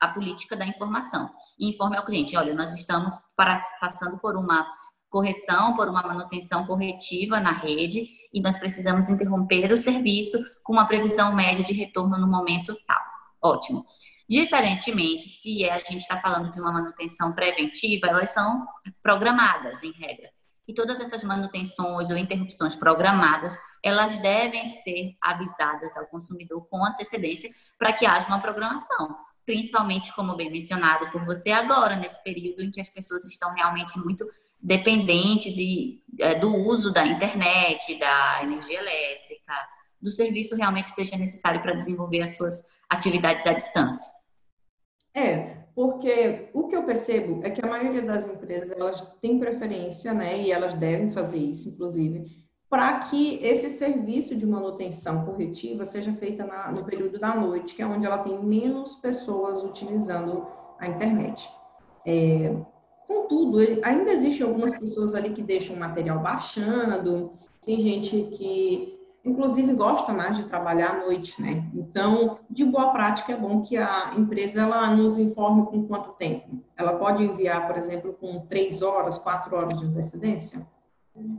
a 0.00 0.08
política 0.08 0.56
da 0.56 0.66
informação. 0.66 1.30
E 1.58 1.68
informe 1.68 1.96
ao 1.96 2.04
cliente: 2.04 2.36
olha, 2.36 2.54
nós 2.54 2.72
estamos 2.74 3.14
passando 3.80 4.18
por 4.18 4.36
uma 4.36 4.66
correção, 5.08 5.74
por 5.76 5.88
uma 5.88 6.02
manutenção 6.02 6.66
corretiva 6.66 7.40
na 7.40 7.52
rede 7.52 8.06
e 8.32 8.40
nós 8.40 8.58
precisamos 8.58 9.08
interromper 9.08 9.72
o 9.72 9.76
serviço 9.76 10.38
com 10.62 10.74
uma 10.74 10.86
previsão 10.86 11.34
média 11.34 11.64
de 11.64 11.72
retorno 11.72 12.18
no 12.18 12.26
momento 12.26 12.76
tal. 12.86 13.02
Ótimo. 13.42 13.84
Diferentemente, 14.28 15.22
se 15.22 15.68
a 15.70 15.78
gente 15.78 15.98
está 15.98 16.20
falando 16.20 16.50
de 16.50 16.60
uma 16.60 16.72
manutenção 16.72 17.32
preventiva, 17.32 18.08
elas 18.08 18.30
são 18.30 18.66
programadas, 19.00 19.82
em 19.82 19.92
regra. 19.92 20.30
E 20.66 20.74
todas 20.74 20.98
essas 20.98 21.22
manutenções 21.22 22.10
ou 22.10 22.16
interrupções 22.16 22.74
programadas, 22.74 23.56
elas 23.84 24.18
devem 24.18 24.66
ser 24.66 25.16
avisadas 25.22 25.96
ao 25.96 26.06
consumidor 26.06 26.66
com 26.68 26.84
antecedência 26.84 27.50
para 27.78 27.92
que 27.92 28.04
haja 28.04 28.26
uma 28.26 28.40
programação. 28.40 29.16
Principalmente, 29.46 30.14
como 30.14 30.36
bem 30.36 30.50
mencionado 30.50 31.10
por 31.10 31.24
você 31.24 31.50
agora, 31.50 31.96
nesse 31.96 32.22
período 32.22 32.62
em 32.62 32.70
que 32.70 32.80
as 32.80 32.90
pessoas 32.90 33.24
estão 33.24 33.54
realmente 33.54 33.96
muito 33.98 34.28
dependentes 34.60 35.56
e, 35.56 36.02
é, 36.20 36.34
do 36.34 36.54
uso 36.54 36.92
da 36.92 37.06
internet, 37.06 37.98
da 37.98 38.42
energia 38.42 38.80
elétrica, 38.80 39.52
do 40.02 40.10
serviço 40.10 40.56
realmente 40.56 40.90
seja 40.90 41.16
necessário 41.16 41.62
para 41.62 41.74
desenvolver 41.74 42.22
as 42.22 42.36
suas 42.36 42.64
atividades 42.90 43.46
à 43.46 43.52
distância. 43.52 44.12
É, 45.14 45.66
porque 45.74 46.50
o 46.52 46.66
que 46.66 46.76
eu 46.76 46.84
percebo 46.84 47.40
é 47.44 47.50
que 47.50 47.64
a 47.64 47.68
maioria 47.68 48.02
das 48.02 48.26
empresas 48.26 48.76
elas 48.76 49.00
têm 49.20 49.38
preferência, 49.38 50.12
né, 50.12 50.42
e 50.42 50.50
elas 50.50 50.74
devem 50.74 51.12
fazer 51.12 51.38
isso, 51.38 51.68
inclusive, 51.68 52.45
para 52.76 52.98
que 52.98 53.42
esse 53.42 53.70
serviço 53.70 54.36
de 54.36 54.46
manutenção 54.46 55.24
corretiva 55.24 55.86
seja 55.86 56.12
feita 56.12 56.44
na, 56.44 56.70
no 56.70 56.84
período 56.84 57.18
da 57.18 57.34
noite, 57.34 57.74
que 57.74 57.80
é 57.80 57.86
onde 57.86 58.04
ela 58.04 58.18
tem 58.18 58.38
menos 58.38 58.96
pessoas 58.96 59.64
utilizando 59.64 60.46
a 60.78 60.86
internet. 60.86 61.48
É, 62.04 62.54
contudo, 63.08 63.56
ainda 63.82 64.12
existem 64.12 64.46
algumas 64.46 64.78
pessoas 64.78 65.14
ali 65.14 65.30
que 65.30 65.40
deixam 65.40 65.74
o 65.74 65.80
material 65.80 66.18
baixando, 66.18 67.32
tem 67.64 67.80
gente 67.80 68.28
que 68.34 69.00
inclusive 69.24 69.72
gosta 69.72 70.12
mais 70.12 70.36
de 70.36 70.44
trabalhar 70.44 70.96
à 70.96 71.06
noite, 71.06 71.40
né? 71.40 71.64
Então, 71.74 72.40
de 72.50 72.62
boa 72.62 72.90
prática, 72.90 73.32
é 73.32 73.36
bom 73.36 73.62
que 73.62 73.78
a 73.78 74.12
empresa 74.18 74.60
ela 74.60 74.94
nos 74.94 75.18
informe 75.18 75.64
com 75.64 75.88
quanto 75.88 76.10
tempo. 76.10 76.62
Ela 76.76 76.92
pode 76.98 77.24
enviar, 77.24 77.66
por 77.66 77.78
exemplo, 77.78 78.12
com 78.20 78.40
três 78.40 78.82
horas, 78.82 79.16
quatro 79.16 79.56
horas 79.56 79.78
de 79.78 79.86
antecedência? 79.86 80.75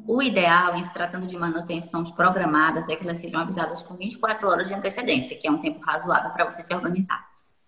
O 0.07 0.21
ideal, 0.21 0.75
em 0.75 0.83
se 0.83 0.91
tratando 0.93 1.27
de 1.27 1.37
manutenções 1.37 2.09
programadas, 2.11 2.89
é 2.89 2.95
que 2.95 3.03
elas 3.03 3.19
sejam 3.19 3.39
avisadas 3.39 3.83
com 3.83 3.95
24 3.95 4.47
horas 4.47 4.67
de 4.67 4.73
antecedência, 4.73 5.37
que 5.37 5.47
é 5.47 5.51
um 5.51 5.59
tempo 5.59 5.79
razoável 5.83 6.31
para 6.31 6.45
você 6.45 6.63
se 6.63 6.73
organizar. 6.73 7.25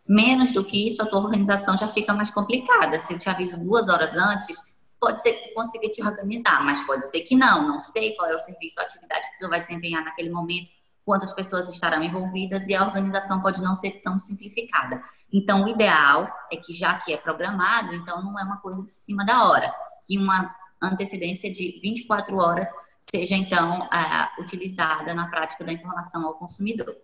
Menos 0.07 0.51
do 0.51 0.63
que 0.63 0.87
isso, 0.87 1.01
a 1.03 1.05
tua 1.05 1.19
organização 1.19 1.77
já 1.77 1.87
fica 1.87 2.13
mais 2.13 2.31
complicada. 2.31 2.97
Se 2.97 3.13
eu 3.13 3.19
te 3.19 3.29
aviso 3.29 3.59
duas 3.63 3.89
horas 3.89 4.15
antes, 4.15 4.63
Pode 4.99 5.21
ser 5.21 5.33
que 5.33 5.47
tu 5.47 5.53
consiga 5.53 5.89
te 5.89 6.03
organizar, 6.03 6.61
mas 6.63 6.85
pode 6.85 7.09
ser 7.09 7.21
que 7.21 7.35
não. 7.35 7.65
Não 7.65 7.81
sei 7.81 8.15
qual 8.15 8.29
é 8.29 8.35
o 8.35 8.39
serviço 8.39 8.79
ou 8.79 8.85
atividade 8.85 9.31
que 9.31 9.39
tu 9.39 9.49
vai 9.49 9.61
desempenhar 9.61 10.03
naquele 10.03 10.29
momento, 10.29 10.69
quantas 11.05 11.31
pessoas 11.31 11.69
estarão 11.69 12.03
envolvidas 12.03 12.67
e 12.67 12.75
a 12.75 12.85
organização 12.85 13.41
pode 13.41 13.61
não 13.61 13.75
ser 13.75 14.01
tão 14.01 14.19
simplificada. 14.19 15.01
Então, 15.31 15.63
o 15.63 15.69
ideal 15.69 16.29
é 16.51 16.57
que, 16.57 16.73
já 16.73 16.95
que 16.95 17.13
é 17.13 17.17
programado, 17.17 17.93
então 17.93 18.21
não 18.21 18.37
é 18.37 18.43
uma 18.43 18.57
coisa 18.57 18.85
de 18.85 18.91
cima 18.91 19.25
da 19.25 19.45
hora, 19.45 19.73
que 20.05 20.17
uma 20.17 20.53
antecedência 20.81 21.51
de 21.51 21.79
24 21.81 22.37
horas 22.37 22.67
seja, 22.99 23.35
então, 23.35 23.81
uh, 23.81 24.41
utilizada 24.41 25.13
na 25.13 25.29
prática 25.29 25.63
da 25.63 25.71
informação 25.71 26.25
ao 26.25 26.35
consumidor. 26.35 26.95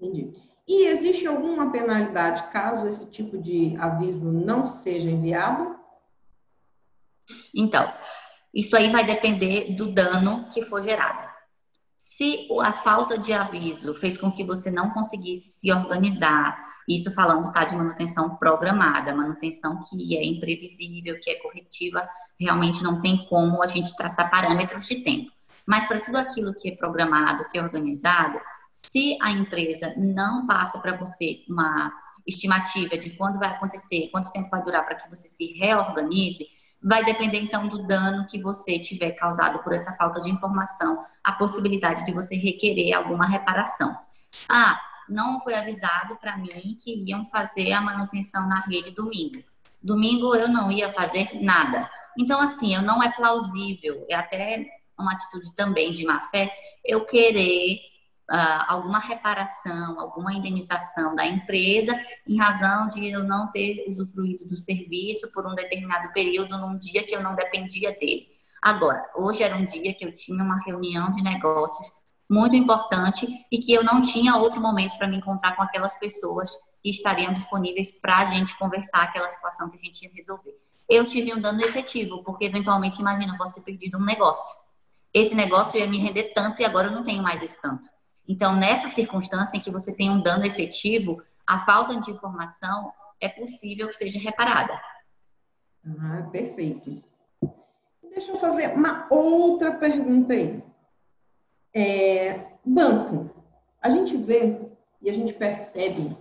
Entendi. 0.00 0.32
E 0.66 0.86
existe 0.86 1.26
alguma 1.26 1.70
penalidade 1.70 2.50
caso 2.52 2.86
esse 2.86 3.10
tipo 3.10 3.38
de 3.38 3.74
aviso 3.78 4.30
não 4.30 4.66
seja 4.66 5.10
enviado? 5.10 5.76
Então, 7.54 7.92
isso 8.54 8.76
aí 8.76 8.90
vai 8.92 9.04
depender 9.04 9.74
do 9.74 9.92
dano 9.92 10.48
que 10.52 10.62
for 10.62 10.82
gerado. 10.82 11.26
Se 11.96 12.48
a 12.62 12.72
falta 12.72 13.18
de 13.18 13.32
aviso 13.32 13.94
fez 13.94 14.18
com 14.18 14.30
que 14.30 14.44
você 14.44 14.70
não 14.70 14.90
conseguisse 14.90 15.48
se 15.48 15.72
organizar, 15.72 16.67
isso 16.88 17.12
falando 17.14 17.52
tá 17.52 17.64
de 17.64 17.76
manutenção 17.76 18.36
programada, 18.36 19.14
manutenção 19.14 19.78
que 19.88 20.16
é 20.16 20.24
imprevisível, 20.24 21.18
que 21.20 21.30
é 21.30 21.34
corretiva, 21.36 22.08
realmente 22.40 22.82
não 22.82 23.00
tem 23.00 23.26
como 23.26 23.62
a 23.62 23.66
gente 23.66 23.94
traçar 23.94 24.30
parâmetros 24.30 24.86
de 24.86 24.96
tempo. 25.02 25.30
Mas 25.66 25.86
para 25.86 26.00
tudo 26.00 26.16
aquilo 26.16 26.54
que 26.54 26.70
é 26.70 26.76
programado, 26.76 27.46
que 27.50 27.58
é 27.58 27.62
organizado, 27.62 28.40
se 28.72 29.18
a 29.20 29.30
empresa 29.30 29.92
não 29.96 30.46
passa 30.46 30.78
para 30.78 30.96
você 30.96 31.44
uma 31.48 31.92
estimativa 32.26 32.96
de 32.96 33.10
quando 33.10 33.38
vai 33.38 33.50
acontecer, 33.50 34.08
quanto 34.10 34.32
tempo 34.32 34.48
vai 34.50 34.62
durar 34.62 34.84
para 34.84 34.94
que 34.94 35.08
você 35.08 35.28
se 35.28 35.52
reorganize, 35.58 36.46
Vai 36.80 37.04
depender 37.04 37.40
então 37.40 37.66
do 37.66 37.82
dano 37.86 38.26
que 38.26 38.40
você 38.40 38.78
tiver 38.78 39.10
causado 39.12 39.58
por 39.64 39.72
essa 39.72 39.92
falta 39.94 40.20
de 40.20 40.30
informação, 40.30 41.04
a 41.24 41.32
possibilidade 41.32 42.04
de 42.04 42.12
você 42.12 42.36
requerer 42.36 42.94
alguma 42.94 43.26
reparação. 43.26 43.98
Ah, 44.48 44.80
não 45.08 45.40
foi 45.40 45.54
avisado 45.54 46.16
para 46.16 46.36
mim 46.36 46.76
que 46.82 47.04
iam 47.06 47.26
fazer 47.26 47.72
a 47.72 47.80
manutenção 47.80 48.48
na 48.48 48.60
rede 48.60 48.90
domingo. 48.90 49.42
Domingo 49.82 50.34
eu 50.34 50.48
não 50.48 50.70
ia 50.70 50.92
fazer 50.92 51.40
nada. 51.40 51.88
Então, 52.18 52.40
assim, 52.40 52.74
eu 52.74 52.82
não 52.82 53.02
é 53.02 53.10
plausível, 53.12 54.04
é 54.08 54.14
até 54.14 54.66
uma 54.98 55.12
atitude 55.12 55.54
também 55.54 55.92
de 55.92 56.04
má 56.04 56.20
fé, 56.20 56.52
eu 56.84 57.04
querer 57.04 57.78
uh, 58.30 58.64
alguma 58.66 58.98
reparação, 58.98 60.00
alguma 60.00 60.32
indenização 60.32 61.14
da 61.14 61.24
empresa 61.24 61.98
em 62.26 62.36
razão 62.36 62.88
de 62.88 63.08
eu 63.08 63.22
não 63.22 63.50
ter 63.52 63.84
usufruído 63.88 64.46
do 64.46 64.56
serviço 64.56 65.32
por 65.32 65.46
um 65.46 65.54
determinado 65.54 66.12
período 66.12 66.58
num 66.58 66.76
dia 66.76 67.04
que 67.04 67.14
eu 67.14 67.22
não 67.22 67.34
dependia 67.34 67.92
dele. 67.92 68.28
Agora, 68.60 69.08
hoje 69.14 69.42
era 69.44 69.56
um 69.56 69.64
dia 69.64 69.94
que 69.94 70.04
eu 70.04 70.12
tinha 70.12 70.42
uma 70.42 70.60
reunião 70.64 71.10
de 71.10 71.22
negócios 71.22 71.92
muito 72.28 72.54
importante 72.54 73.26
e 73.50 73.58
que 73.58 73.72
eu 73.72 73.82
não 73.82 74.02
tinha 74.02 74.36
outro 74.36 74.60
momento 74.60 74.98
para 74.98 75.08
me 75.08 75.16
encontrar 75.16 75.56
com 75.56 75.62
aquelas 75.62 75.98
pessoas 75.98 76.50
que 76.82 76.90
estariam 76.90 77.32
disponíveis 77.32 77.90
para 77.90 78.18
a 78.18 78.24
gente 78.26 78.56
conversar 78.58 79.02
aquela 79.02 79.30
situação 79.30 79.70
que 79.70 79.76
a 79.76 79.80
gente 79.80 80.02
ia 80.04 80.12
resolver. 80.14 80.56
Eu 80.88 81.06
tive 81.06 81.34
um 81.34 81.40
dano 81.40 81.60
efetivo, 81.60 82.22
porque 82.22 82.44
eventualmente, 82.44 83.00
imagina, 83.00 83.34
eu 83.34 83.38
posso 83.38 83.54
ter 83.54 83.60
perdido 83.60 83.98
um 83.98 84.04
negócio. 84.04 84.56
Esse 85.12 85.34
negócio 85.34 85.78
ia 85.78 85.86
me 85.86 85.98
render 85.98 86.32
tanto 86.34 86.60
e 86.60 86.64
agora 86.64 86.88
eu 86.88 86.92
não 86.92 87.02
tenho 87.02 87.22
mais 87.22 87.42
esse 87.42 87.60
tanto. 87.60 87.88
Então, 88.26 88.54
nessa 88.54 88.88
circunstância 88.88 89.56
em 89.56 89.60
que 89.60 89.70
você 89.70 89.94
tem 89.94 90.10
um 90.10 90.20
dano 90.20 90.44
efetivo, 90.44 91.22
a 91.46 91.58
falta 91.58 91.98
de 91.98 92.10
informação 92.10 92.92
é 93.20 93.28
possível 93.28 93.88
que 93.88 93.94
seja 93.94 94.18
reparada. 94.18 94.78
Ah, 95.98 96.28
perfeito. 96.30 97.02
Deixa 98.02 98.32
eu 98.32 98.38
fazer 98.38 98.74
uma 98.74 99.06
outra 99.10 99.72
pergunta 99.72 100.34
aí. 100.34 100.62
É, 101.74 102.40
banco. 102.64 103.30
A 103.80 103.90
gente 103.90 104.16
vê 104.16 104.60
e 105.00 105.08
a 105.08 105.12
gente 105.12 105.34
percebe 105.34 106.16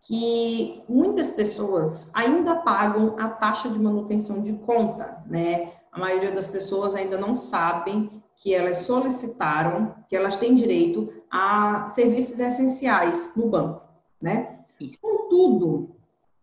que 0.00 0.82
muitas 0.88 1.30
pessoas 1.30 2.10
ainda 2.14 2.56
pagam 2.56 3.16
a 3.18 3.28
taxa 3.28 3.68
de 3.68 3.78
manutenção 3.78 4.40
de 4.40 4.52
conta, 4.54 5.22
né? 5.26 5.72
A 5.92 5.98
maioria 5.98 6.32
das 6.32 6.46
pessoas 6.46 6.94
ainda 6.94 7.18
não 7.18 7.36
sabem 7.36 8.08
que 8.36 8.54
elas 8.54 8.78
solicitaram, 8.78 9.94
que 10.08 10.16
elas 10.16 10.36
têm 10.36 10.54
direito 10.54 11.12
a 11.30 11.88
serviços 11.90 12.40
essenciais 12.40 13.32
no 13.36 13.48
banco, 13.48 13.82
né? 14.20 14.60
Isso. 14.80 14.98
Contudo, 15.00 15.90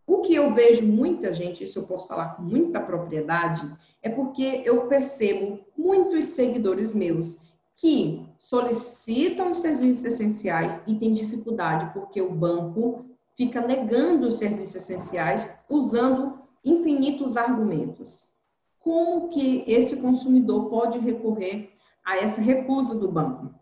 o 0.05 0.19
que 0.19 0.35
eu 0.35 0.53
vejo 0.53 0.85
muita 0.85 1.33
gente, 1.33 1.63
isso 1.63 1.79
eu 1.79 1.83
posso 1.83 2.07
falar 2.07 2.35
com 2.35 2.43
muita 2.43 2.79
propriedade, 2.79 3.69
é 4.03 4.09
porque 4.09 4.61
eu 4.63 4.85
percebo 4.87 5.59
muitos 5.75 6.25
seguidores 6.25 6.93
meus 6.93 7.39
que 7.75 8.26
solicitam 8.39 9.53
serviços 9.53 10.05
essenciais 10.05 10.81
e 10.87 10.95
têm 10.95 11.13
dificuldade 11.13 11.91
porque 11.93 12.21
o 12.21 12.33
banco 12.33 13.05
fica 13.35 13.61
negando 13.61 14.27
os 14.27 14.35
serviços 14.35 14.75
essenciais 14.75 15.49
usando 15.69 16.39
infinitos 16.63 17.37
argumentos. 17.37 18.35
como 18.79 19.27
que 19.27 19.65
esse 19.67 19.97
consumidor 19.97 20.69
pode 20.69 20.97
recorrer 20.97 21.73
a 22.05 22.15
essa 22.17 22.39
recusa 22.39 22.97
do 22.97 23.11
banco? 23.11 23.53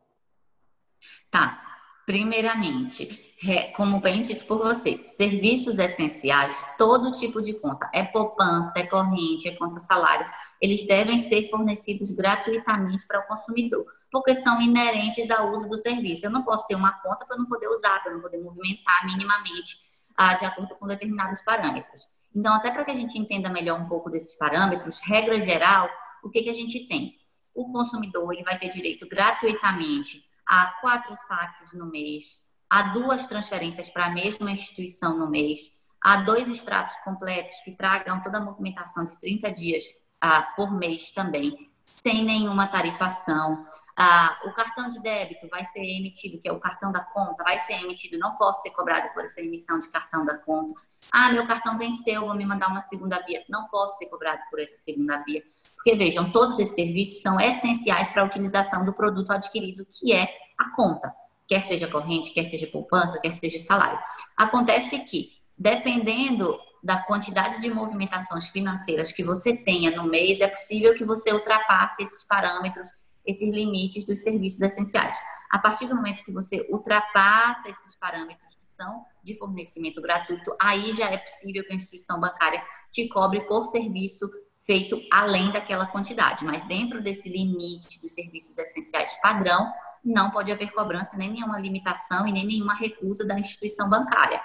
Tá. 1.32 1.65
Primeiramente, 2.06 3.34
como 3.76 4.00
bem 4.00 4.22
dito 4.22 4.46
por 4.46 4.60
você, 4.60 5.04
serviços 5.06 5.80
essenciais, 5.80 6.66
todo 6.78 7.12
tipo 7.12 7.42
de 7.42 7.54
conta, 7.54 7.90
é 7.92 8.04
poupança, 8.04 8.78
é 8.78 8.86
corrente, 8.86 9.48
é 9.48 9.56
conta 9.56 9.80
salário, 9.80 10.26
eles 10.62 10.86
devem 10.86 11.20
ser 11.20 11.50
fornecidos 11.50 12.12
gratuitamente 12.12 13.06
para 13.08 13.20
o 13.20 13.28
consumidor, 13.28 13.86
porque 14.12 14.36
são 14.36 14.62
inerentes 14.62 15.30
ao 15.32 15.52
uso 15.52 15.68
do 15.68 15.78
serviço. 15.78 16.26
Eu 16.26 16.32
não 16.32 16.44
posso 16.44 16.68
ter 16.68 16.76
uma 16.76 16.94
conta 17.02 17.26
para 17.26 17.38
não 17.38 17.46
poder 17.46 17.68
usar, 17.68 18.02
para 18.04 18.14
não 18.14 18.22
poder 18.22 18.38
movimentar 18.38 19.06
minimamente 19.06 19.80
ah, 20.16 20.34
de 20.36 20.46
acordo 20.46 20.76
com 20.76 20.88
determinados 20.88 21.42
parâmetros. 21.42 22.08
Então, 22.34 22.54
até 22.54 22.72
para 22.72 22.86
que 22.86 22.92
a 22.92 22.96
gente 22.96 23.18
entenda 23.18 23.50
melhor 23.50 23.80
um 23.80 23.88
pouco 23.88 24.10
desses 24.10 24.36
parâmetros, 24.36 25.00
regra 25.00 25.40
geral, 25.42 25.90
o 26.24 26.30
que, 26.30 26.44
que 26.44 26.50
a 26.50 26.54
gente 26.54 26.86
tem? 26.88 27.16
O 27.54 27.72
consumidor 27.72 28.34
ele 28.34 28.44
vai 28.44 28.60
ter 28.60 28.70
direito 28.70 29.08
gratuitamente 29.08 30.24
a 30.48 30.68
quatro 30.82 31.16
saques 31.16 31.74
no 31.74 31.86
mês, 31.86 32.44
a 32.70 32.94
duas 32.94 33.26
transferências 33.26 33.90
para 33.90 34.08
a 34.08 34.10
mesma 34.10 34.52
instituição 34.52 35.18
no 35.18 35.30
mês, 35.30 35.72
a 36.02 36.18
dois 36.18 36.48
extratos 36.48 36.96
completos 37.04 37.60
que 37.62 37.72
tragam 37.72 38.22
toda 38.22 38.38
a 38.38 38.42
movimentação 38.42 39.04
de 39.06 39.20
30 39.20 39.52
dias 39.52 39.84
ah, 40.22 40.42
por 40.56 40.72
mês 40.72 41.12
também, 41.12 41.72
sem 41.86 42.24
nenhuma 42.24 42.68
tarifação. 42.68 43.66
Ah, 43.98 44.40
o 44.46 44.52
cartão 44.52 44.90
de 44.90 45.02
débito 45.02 45.48
vai 45.48 45.64
ser 45.64 45.80
emitido, 45.80 46.40
que 46.40 46.48
é 46.48 46.52
o 46.52 46.60
cartão 46.60 46.92
da 46.92 47.04
conta, 47.04 47.44
vai 47.44 47.58
ser 47.60 47.74
emitido, 47.82 48.20
não 48.20 48.36
posso 48.36 48.62
ser 48.62 48.72
cobrado 48.72 49.12
por 49.14 49.24
essa 49.24 49.42
emissão 49.42 49.80
de 49.80 49.90
cartão 49.90 50.26
da 50.26 50.38
conta. 50.38 50.74
Ah, 51.12 51.32
meu 51.32 51.48
cartão 51.48 51.78
venceu, 51.78 52.22
vou 52.22 52.36
me 52.36 52.46
mandar 52.46 52.68
uma 52.68 52.82
segunda 52.82 53.20
via. 53.26 53.44
Não 53.50 53.68
posso 53.68 53.98
ser 53.98 54.08
cobrado 54.08 54.42
por 54.50 54.60
essa 54.60 54.76
segunda 54.78 55.24
via. 55.24 55.44
Porque 55.86 56.00
vejam, 56.00 56.32
todos 56.32 56.58
esses 56.58 56.74
serviços 56.74 57.22
são 57.22 57.40
essenciais 57.40 58.10
para 58.10 58.24
a 58.24 58.26
utilização 58.26 58.84
do 58.84 58.92
produto 58.92 59.30
adquirido, 59.30 59.86
que 59.86 60.12
é 60.12 60.36
a 60.58 60.72
conta, 60.72 61.14
quer 61.48 61.62
seja 61.62 61.88
corrente, 61.88 62.34
quer 62.34 62.46
seja 62.46 62.66
poupança, 62.66 63.20
quer 63.22 63.32
seja 63.32 63.60
salário. 63.60 64.00
Acontece 64.36 64.98
que, 65.02 65.34
dependendo 65.56 66.58
da 66.84 67.04
quantidade 67.04 67.62
de 67.62 67.72
movimentações 67.72 68.50
financeiras 68.50 69.12
que 69.12 69.24
você 69.24 69.56
tenha 69.56 69.96
no 69.96 70.10
mês, 70.10 70.42
é 70.42 70.48
possível 70.48 70.96
que 70.96 71.06
você 71.06 71.32
ultrapasse 71.32 72.02
esses 72.02 72.24
parâmetros, 72.24 72.90
esses 73.24 73.48
limites 73.54 74.06
dos 74.06 74.24
serviços 74.24 74.62
essenciais. 74.62 75.16
A 75.52 75.60
partir 75.60 75.86
do 75.86 75.96
momento 75.96 76.26
que 76.26 76.32
você 76.32 76.66
ultrapassa 76.72 77.70
esses 77.70 77.96
parâmetros 77.96 78.56
que 78.56 78.66
são 78.66 79.06
de 79.24 79.38
fornecimento 79.38 80.02
gratuito, 80.02 80.56
aí 80.60 80.94
já 80.94 81.12
é 81.12 81.18
possível 81.20 81.64
que 81.64 81.74
a 81.74 81.76
instituição 81.76 82.20
bancária 82.20 82.64
te 82.90 83.08
cobre 83.08 83.42
por 83.42 83.66
serviço 83.66 84.28
feito 84.66 85.00
além 85.12 85.52
daquela 85.52 85.86
quantidade, 85.86 86.44
mas 86.44 86.64
dentro 86.64 87.02
desse 87.02 87.30
limite 87.30 88.02
dos 88.02 88.14
serviços 88.14 88.58
essenciais 88.58 89.16
padrão, 89.22 89.72
não 90.04 90.32
pode 90.32 90.52
haver 90.52 90.72
cobrança, 90.72 91.18
nem 91.18 91.32
nenhuma 91.32 91.60
limitação 91.60 92.28
e 92.28 92.32
nem 92.32 92.46
nenhuma 92.46 92.74
recusa 92.74 93.26
da 93.26 93.40
instituição 93.40 93.90
bancária. 93.90 94.42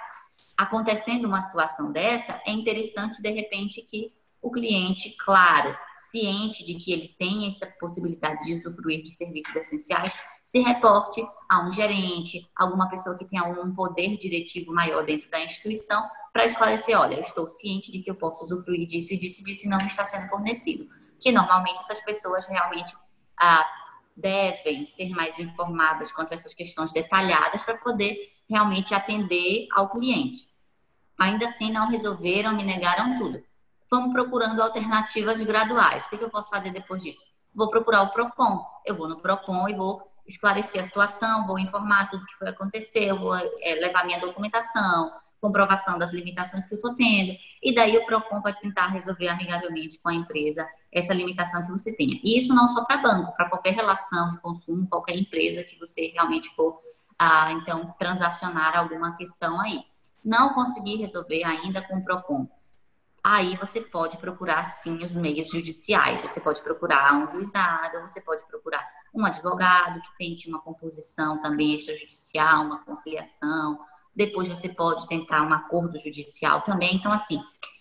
Acontecendo 0.57 1.25
uma 1.25 1.41
situação 1.41 1.91
dessa, 1.91 2.39
é 2.45 2.51
interessante, 2.51 3.21
de 3.21 3.31
repente, 3.31 3.81
que 3.81 4.13
o 4.41 4.49
cliente, 4.49 5.15
claro, 5.19 5.77
ciente 6.09 6.63
de 6.63 6.73
que 6.75 6.91
ele 6.91 7.15
tem 7.19 7.47
essa 7.47 7.67
possibilidade 7.79 8.43
de 8.45 8.55
usufruir 8.55 9.03
de 9.03 9.11
serviços 9.11 9.55
essenciais, 9.55 10.17
se 10.43 10.59
reporte 10.59 11.23
a 11.47 11.65
um 11.65 11.71
gerente, 11.71 12.49
alguma 12.55 12.89
pessoa 12.89 13.15
que 13.15 13.25
tenha 13.25 13.43
um 13.43 13.73
poder 13.73 14.17
diretivo 14.17 14.73
maior 14.73 15.05
dentro 15.05 15.29
da 15.29 15.43
instituição, 15.43 16.09
para 16.33 16.45
esclarecer, 16.45 16.97
olha, 16.97 17.15
eu 17.15 17.21
estou 17.21 17.47
ciente 17.47 17.91
de 17.91 17.99
que 17.99 18.09
eu 18.09 18.15
posso 18.15 18.45
usufruir 18.45 18.87
disso 18.87 19.13
e 19.13 19.17
disso 19.17 19.41
e 19.41 19.43
disso 19.43 19.65
e 19.67 19.69
não 19.69 19.77
está 19.79 20.03
sendo 20.03 20.27
fornecido. 20.27 20.87
Que 21.19 21.31
normalmente 21.31 21.79
essas 21.79 22.01
pessoas 22.01 22.47
realmente 22.47 22.95
ah, 23.37 23.69
devem 24.15 24.87
ser 24.87 25.09
mais 25.09 25.37
informadas 25.39 26.11
quanto 26.11 26.31
a 26.31 26.35
essas 26.35 26.53
questões 26.53 26.91
detalhadas 26.91 27.63
para 27.63 27.77
poder 27.77 28.17
realmente 28.49 28.93
atender 28.93 29.67
ao 29.73 29.89
cliente. 29.89 30.49
Ainda 31.19 31.45
assim, 31.45 31.71
não 31.71 31.89
resolveram, 31.89 32.55
me 32.55 32.63
negaram 32.63 33.17
tudo. 33.17 33.43
Vamos 33.91 34.13
procurando 34.13 34.61
alternativas 34.61 35.41
graduais. 35.41 36.05
O 36.05 36.09
que 36.09 36.23
eu 36.23 36.29
posso 36.29 36.49
fazer 36.49 36.71
depois 36.71 37.03
disso? 37.03 37.25
Vou 37.53 37.69
procurar 37.69 38.03
o 38.03 38.11
PROCON. 38.11 38.65
Eu 38.85 38.95
vou 38.95 39.05
no 39.05 39.19
PROCON 39.19 39.67
e 39.67 39.75
vou 39.75 40.01
esclarecer 40.25 40.79
a 40.79 40.83
situação, 40.85 41.45
vou 41.45 41.59
informar 41.59 42.07
tudo 42.07 42.23
o 42.23 42.25
que 42.25 42.37
foi 42.37 42.47
acontecer, 42.47 43.13
vou 43.13 43.35
é, 43.35 43.75
levar 43.81 44.05
minha 44.05 44.17
documentação, 44.21 45.11
comprovação 45.41 45.97
das 45.97 46.13
limitações 46.13 46.65
que 46.65 46.73
eu 46.73 46.77
estou 46.77 46.95
tendo, 46.95 47.33
e 47.61 47.75
daí 47.75 47.97
o 47.97 48.05
PROCON 48.05 48.39
vai 48.39 48.53
tentar 48.53 48.87
resolver 48.87 49.27
amigavelmente 49.27 49.99
com 49.99 50.07
a 50.07 50.13
empresa 50.13 50.65
essa 50.89 51.13
limitação 51.13 51.65
que 51.65 51.71
você 51.71 51.93
tenha. 51.93 52.17
E 52.23 52.37
isso 52.37 52.55
não 52.55 52.69
só 52.69 52.85
para 52.85 52.95
banco, 52.95 53.35
para 53.35 53.49
qualquer 53.49 53.73
relação 53.73 54.29
de 54.29 54.39
consumo, 54.39 54.87
qualquer 54.87 55.17
empresa 55.17 55.63
que 55.63 55.77
você 55.77 56.11
realmente 56.13 56.49
for, 56.55 56.79
ah, 57.19 57.51
então, 57.51 57.93
transacionar 57.99 58.77
alguma 58.77 59.15
questão 59.17 59.59
aí. 59.59 59.83
Não 60.23 60.53
conseguir 60.53 60.95
resolver 60.95 61.43
ainda 61.43 61.81
com 61.81 61.97
o 61.97 62.03
PROCON. 62.03 62.47
Aí 63.23 63.55
você 63.57 63.79
pode 63.79 64.17
procurar, 64.17 64.65
sim, 64.65 65.03
os 65.03 65.13
meios 65.13 65.49
judiciais. 65.49 66.21
Você 66.21 66.39
pode 66.39 66.61
procurar 66.61 67.13
um 67.13 67.27
juizado, 67.27 68.01
você 68.01 68.19
pode 68.19 68.45
procurar 68.47 68.83
um 69.13 69.25
advogado 69.25 70.01
que 70.01 70.17
tente 70.17 70.49
uma 70.49 70.59
composição 70.61 71.39
também 71.39 71.75
extrajudicial, 71.75 72.65
uma 72.65 72.83
conciliação, 72.83 73.77
depois 74.15 74.49
você 74.49 74.69
pode 74.69 75.07
tentar 75.07 75.43
um 75.43 75.53
acordo 75.53 75.97
judicial 75.97 76.61
também. 76.61 76.95
Então, 76.95 77.11
assim, 77.11 77.39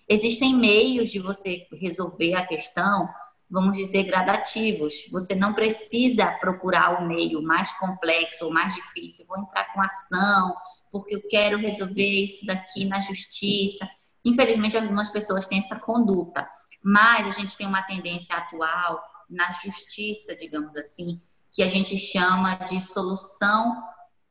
existem 0.09 0.55
meios 0.55 1.11
de 1.11 1.19
você 1.19 1.67
resolver 1.73 2.35
a 2.35 2.47
questão, 2.47 3.09
vamos 3.49 3.77
dizer, 3.77 4.05
gradativos. 4.05 5.09
Você 5.11 5.35
não 5.35 5.55
precisa 5.55 6.27
procurar 6.39 7.03
o 7.03 7.07
meio 7.07 7.43
mais 7.43 7.73
complexo 7.79 8.45
ou 8.45 8.53
mais 8.53 8.75
difícil. 8.75 9.27
Vou 9.27 9.39
entrar 9.39 9.73
com 9.73 9.81
ação, 9.81 10.55
porque 10.91 11.17
eu 11.17 11.23
quero 11.29 11.59
resolver 11.59 12.09
isso 12.09 12.47
daqui 12.47 12.85
na 12.85 13.01
justiça. 13.01 13.89
Infelizmente, 14.25 14.77
algumas 14.77 15.11
pessoas 15.11 15.47
têm 15.47 15.59
essa 15.59 15.79
conduta, 15.79 16.49
mas 16.83 17.27
a 17.27 17.31
gente 17.31 17.57
tem 17.57 17.67
uma 17.67 17.83
tendência 17.83 18.35
atual 18.35 19.03
na 19.29 19.51
justiça, 19.53 20.35
digamos 20.35 20.77
assim, 20.77 21.21
que 21.53 21.63
a 21.63 21.69
gente 21.69 21.97
chama 21.97 22.57
de 22.57 22.81
solução 22.81 23.83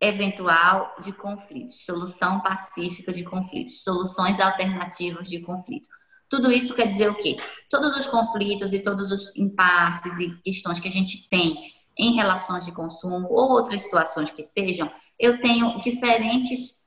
eventual 0.02 0.96
de 1.02 1.12
conflitos, 1.12 1.84
solução 1.86 2.40
pacífica 2.42 3.12
de 3.12 3.24
conflitos, 3.24 3.84
soluções 3.84 4.40
alternativas 4.40 5.28
de 5.28 5.40
conflito. 5.42 5.90
Tudo 6.30 6.52
isso 6.52 6.76
quer 6.76 6.88
dizer 6.88 7.10
o 7.10 7.16
quê? 7.16 7.38
Todos 7.70 7.98
os 7.98 8.06
conflitos 8.06 8.72
e 8.72 8.80
todos 8.80 9.12
os 9.12 9.36
impasses 9.36 10.20
e 10.20 10.30
questões 10.42 10.80
que 10.80 10.88
a 10.88 10.92
gente 10.92 11.28
tem 11.28 11.74
em 11.98 12.14
relações 12.14 12.66
de 12.66 12.72
consumo 12.72 13.28
ou 13.30 13.50
outras 13.50 13.82
situações 13.82 14.32
que 14.32 14.44
sejam, 14.44 14.90
eu 15.18 15.42
tenho 15.42 15.78
diferentes 15.80 16.79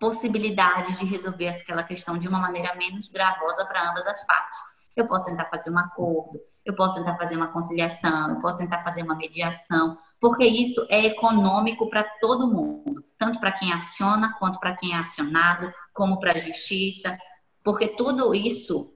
possibilidades 0.00 0.98
de 0.98 1.04
resolver 1.04 1.48
aquela 1.48 1.84
questão 1.84 2.16
de 2.16 2.26
uma 2.26 2.40
maneira 2.40 2.74
menos 2.74 3.06
gravosa 3.08 3.66
para 3.66 3.90
ambas 3.90 4.06
as 4.06 4.24
partes. 4.26 4.58
Eu 4.96 5.06
posso 5.06 5.26
tentar 5.26 5.44
fazer 5.44 5.70
um 5.70 5.78
acordo, 5.78 6.40
eu 6.64 6.74
posso 6.74 6.96
tentar 6.96 7.16
fazer 7.16 7.36
uma 7.36 7.52
conciliação, 7.52 8.30
eu 8.30 8.38
posso 8.38 8.58
tentar 8.58 8.82
fazer 8.82 9.02
uma 9.02 9.14
mediação, 9.14 9.98
porque 10.18 10.44
isso 10.44 10.86
é 10.88 11.04
econômico 11.04 11.88
para 11.90 12.02
todo 12.18 12.50
mundo, 12.50 13.04
tanto 13.18 13.38
para 13.38 13.52
quem 13.52 13.72
aciona, 13.72 14.34
quanto 14.38 14.58
para 14.58 14.74
quem 14.74 14.94
é 14.94 14.96
acionado, 14.96 15.72
como 15.92 16.18
para 16.18 16.32
a 16.32 16.38
justiça, 16.38 17.16
porque 17.62 17.88
tudo 17.88 18.34
isso 18.34 18.92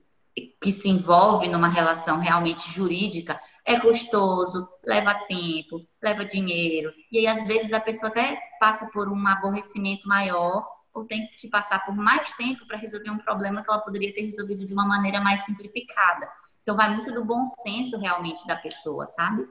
que 0.60 0.72
se 0.72 0.88
envolve 0.88 1.48
numa 1.48 1.68
relação 1.68 2.18
realmente 2.18 2.70
jurídica 2.70 3.40
é 3.64 3.78
custoso, 3.78 4.68
leva 4.84 5.14
tempo, 5.28 5.86
leva 6.02 6.24
dinheiro, 6.24 6.92
e 7.12 7.18
aí 7.18 7.26
às 7.26 7.46
vezes 7.46 7.72
a 7.72 7.80
pessoa 7.80 8.10
até 8.10 8.38
passa 8.58 8.86
por 8.86 9.08
um 9.08 9.26
aborrecimento 9.28 10.08
maior 10.08 10.73
ou 10.94 11.04
tem 11.04 11.28
que 11.36 11.48
passar 11.48 11.84
por 11.84 11.94
mais 11.94 12.32
tempo 12.34 12.66
para 12.66 12.78
resolver 12.78 13.10
um 13.10 13.18
problema 13.18 13.62
que 13.62 13.70
ela 13.70 13.80
poderia 13.80 14.14
ter 14.14 14.22
resolvido 14.22 14.64
de 14.64 14.72
uma 14.72 14.86
maneira 14.86 15.20
mais 15.20 15.44
simplificada. 15.44 16.28
Então 16.62 16.76
vai 16.76 16.94
muito 16.94 17.12
do 17.12 17.24
bom 17.24 17.44
senso 17.46 17.98
realmente 17.98 18.46
da 18.46 18.56
pessoa, 18.56 19.04
sabe? 19.04 19.46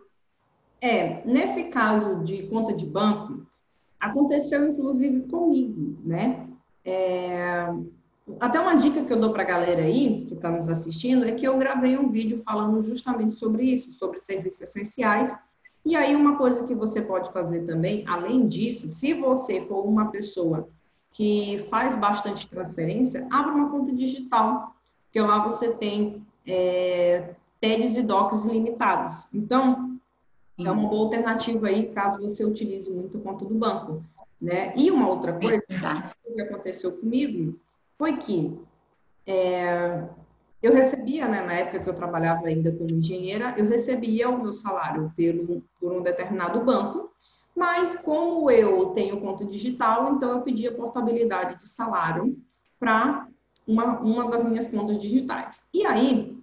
É, 0.81 1.21
nesse 1.25 1.65
caso 1.65 2.23
de 2.23 2.47
conta 2.47 2.73
de 2.73 2.85
banco, 2.85 3.45
aconteceu 3.99 4.67
inclusive 4.67 5.27
comigo, 5.27 5.97
né? 6.03 6.47
É, 6.83 7.67
até 8.39 8.59
uma 8.59 8.75
dica 8.75 9.03
que 9.03 9.11
eu 9.11 9.19
dou 9.19 9.31
para 9.31 9.43
a 9.43 9.45
galera 9.45 9.83
aí, 9.83 10.25
que 10.27 10.33
está 10.33 10.49
nos 10.49 10.67
assistindo, 10.69 11.25
é 11.25 11.33
que 11.33 11.47
eu 11.47 11.57
gravei 11.57 11.97
um 11.97 12.09
vídeo 12.09 12.41
falando 12.43 12.81
justamente 12.81 13.35
sobre 13.35 13.63
isso, 13.63 13.91
sobre 13.93 14.19
serviços 14.19 14.61
essenciais. 14.61 15.33
E 15.85 15.95
aí, 15.95 16.15
uma 16.15 16.37
coisa 16.37 16.65
que 16.65 16.73
você 16.73 17.01
pode 17.01 17.31
fazer 17.33 17.65
também, 17.65 18.05
além 18.07 18.47
disso, 18.47 18.89
se 18.89 19.13
você 19.13 19.61
for 19.65 19.85
uma 19.85 20.09
pessoa 20.09 20.69
que 21.13 21.67
faz 21.69 21.95
bastante 21.95 22.47
transferência, 22.47 23.27
abra 23.31 23.53
uma 23.53 23.69
conta 23.69 23.93
digital, 23.93 24.75
porque 25.05 25.21
lá 25.21 25.43
você 25.43 25.73
tem 25.75 26.25
é, 26.45 27.35
TEDs 27.61 27.95
e 27.95 28.01
DOCs 28.01 28.43
ilimitados. 28.43 29.33
Então, 29.33 29.97
é 30.57 30.69
uma 30.69 30.89
boa 30.89 31.05
alternativa 31.05 31.67
aí, 31.67 31.87
caso 31.89 32.19
você 32.19 32.43
utilize 32.43 32.91
muito 32.91 33.17
a 33.17 33.21
conta 33.21 33.45
do 33.45 33.53
banco. 33.53 34.03
Né? 34.41 34.73
E 34.75 34.91
uma 34.91 35.07
outra 35.07 35.33
coisa 35.33 35.63
é 35.69 36.33
que 36.33 36.41
aconteceu 36.41 36.97
comigo 36.97 37.57
foi 37.97 38.17
que 38.17 38.59
é, 39.25 40.03
eu 40.61 40.73
recebia, 40.73 41.27
né, 41.27 41.41
na 41.41 41.53
época 41.53 41.79
que 41.79 41.89
eu 41.89 41.93
trabalhava 41.93 42.47
ainda 42.47 42.71
como 42.71 42.89
engenheira, 42.89 43.53
eu 43.57 43.67
recebia 43.67 44.29
o 44.29 44.41
meu 44.41 44.51
salário 44.51 45.13
pelo, 45.15 45.63
por 45.79 45.93
um 45.93 46.01
determinado 46.01 46.59
banco, 46.61 47.11
mas 47.55 47.95
como 47.95 48.49
eu 48.49 48.87
tenho 48.87 49.21
conta 49.21 49.45
digital, 49.45 50.13
então 50.13 50.31
eu 50.31 50.41
pedia 50.41 50.73
portabilidade 50.73 51.59
de 51.59 51.67
salário 51.67 52.37
para 52.79 53.27
uma, 53.67 53.99
uma 53.99 54.29
das 54.29 54.43
minhas 54.43 54.67
contas 54.67 54.99
digitais. 54.99 55.65
E 55.73 55.85
aí, 55.85 56.37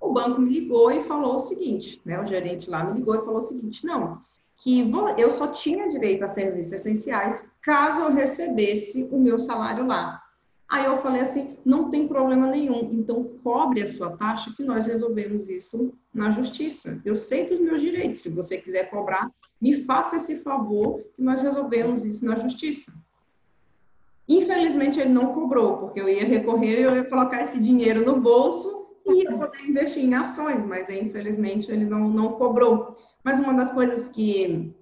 o 0.00 0.12
banco 0.12 0.40
me 0.40 0.50
ligou 0.50 0.90
e 0.90 1.04
falou 1.04 1.36
o 1.36 1.40
seguinte, 1.40 2.00
né, 2.04 2.20
o 2.20 2.26
gerente 2.26 2.68
lá 2.68 2.84
me 2.84 2.98
ligou 2.98 3.14
e 3.14 3.24
falou 3.24 3.38
o 3.38 3.42
seguinte, 3.42 3.86
não, 3.86 4.20
que 4.58 4.90
eu 5.18 5.30
só 5.30 5.48
tinha 5.48 5.88
direito 5.88 6.24
a 6.24 6.28
serviços 6.28 6.72
essenciais 6.72 7.48
caso 7.62 8.02
eu 8.02 8.12
recebesse 8.12 9.06
o 9.10 9.18
meu 9.18 9.38
salário 9.38 9.86
lá. 9.86 10.22
Aí 10.68 10.84
eu 10.84 10.96
falei 10.98 11.22
assim, 11.22 11.56
não 11.64 11.90
tem 11.90 12.08
problema 12.08 12.48
nenhum, 12.48 12.90
então 12.92 13.22
cobre 13.44 13.82
a 13.82 13.86
sua 13.86 14.16
taxa 14.16 14.52
que 14.56 14.64
nós 14.64 14.86
resolvemos 14.86 15.48
isso 15.48 15.94
na 16.12 16.30
justiça. 16.30 17.00
Eu 17.04 17.14
sei 17.14 17.46
dos 17.46 17.60
meus 17.60 17.80
direitos, 17.80 18.20
se 18.20 18.28
você 18.30 18.58
quiser 18.58 18.90
cobrar, 18.90 19.30
me 19.60 19.84
faça 19.84 20.16
esse 20.16 20.38
favor 20.38 21.04
que 21.14 21.22
nós 21.22 21.40
resolvemos 21.40 22.04
isso 22.04 22.24
na 22.24 22.34
justiça. 22.34 22.92
Infelizmente 24.28 24.98
ele 24.98 25.12
não 25.12 25.32
cobrou, 25.32 25.76
porque 25.76 26.00
eu 26.00 26.08
ia 26.08 26.24
recorrer, 26.24 26.80
eu 26.80 26.96
ia 26.96 27.04
colocar 27.04 27.40
esse 27.42 27.60
dinheiro 27.60 28.04
no 28.04 28.20
bolso 28.20 28.88
e 29.06 29.22
ia 29.22 29.38
poder 29.38 29.62
investir 29.68 30.02
em 30.02 30.14
ações, 30.14 30.64
mas 30.64 30.88
infelizmente 30.88 31.70
ele 31.70 31.84
não, 31.84 32.08
não 32.08 32.32
cobrou. 32.32 32.96
Mas 33.22 33.38
uma 33.38 33.54
das 33.54 33.70
coisas 33.70 34.08
que 34.08 34.74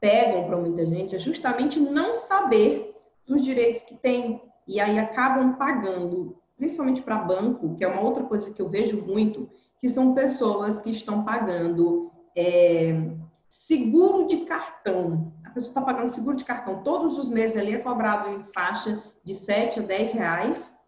pegam 0.00 0.46
para 0.46 0.56
muita 0.56 0.86
gente 0.86 1.14
é 1.14 1.18
justamente 1.18 1.78
não 1.78 2.14
saber 2.14 2.94
dos 3.26 3.44
direitos 3.44 3.82
que 3.82 3.94
tem 3.94 4.40
e 4.66 4.80
aí 4.80 4.98
acabam 4.98 5.54
pagando, 5.54 6.36
principalmente 6.56 7.02
para 7.02 7.16
banco, 7.16 7.74
que 7.74 7.84
é 7.84 7.88
uma 7.88 8.02
outra 8.02 8.24
coisa 8.24 8.52
que 8.52 8.60
eu 8.60 8.68
vejo 8.68 9.02
muito, 9.02 9.48
que 9.78 9.88
são 9.88 10.14
pessoas 10.14 10.76
que 10.76 10.90
estão 10.90 11.24
pagando 11.24 12.10
é, 12.36 13.10
seguro 13.48 14.26
de 14.26 14.38
cartão. 14.38 15.32
A 15.44 15.50
pessoa 15.50 15.70
está 15.70 15.80
pagando 15.82 16.08
seguro 16.08 16.36
de 16.36 16.44
cartão 16.44 16.82
todos 16.82 17.18
os 17.18 17.28
meses 17.28 17.56
ali 17.56 17.74
é 17.74 17.78
cobrado 17.78 18.28
em 18.28 18.44
faixa 18.54 19.02
de 19.24 19.34
7 19.34 19.80
a 19.80 19.82
10 19.82 20.12
reais, 20.12 20.78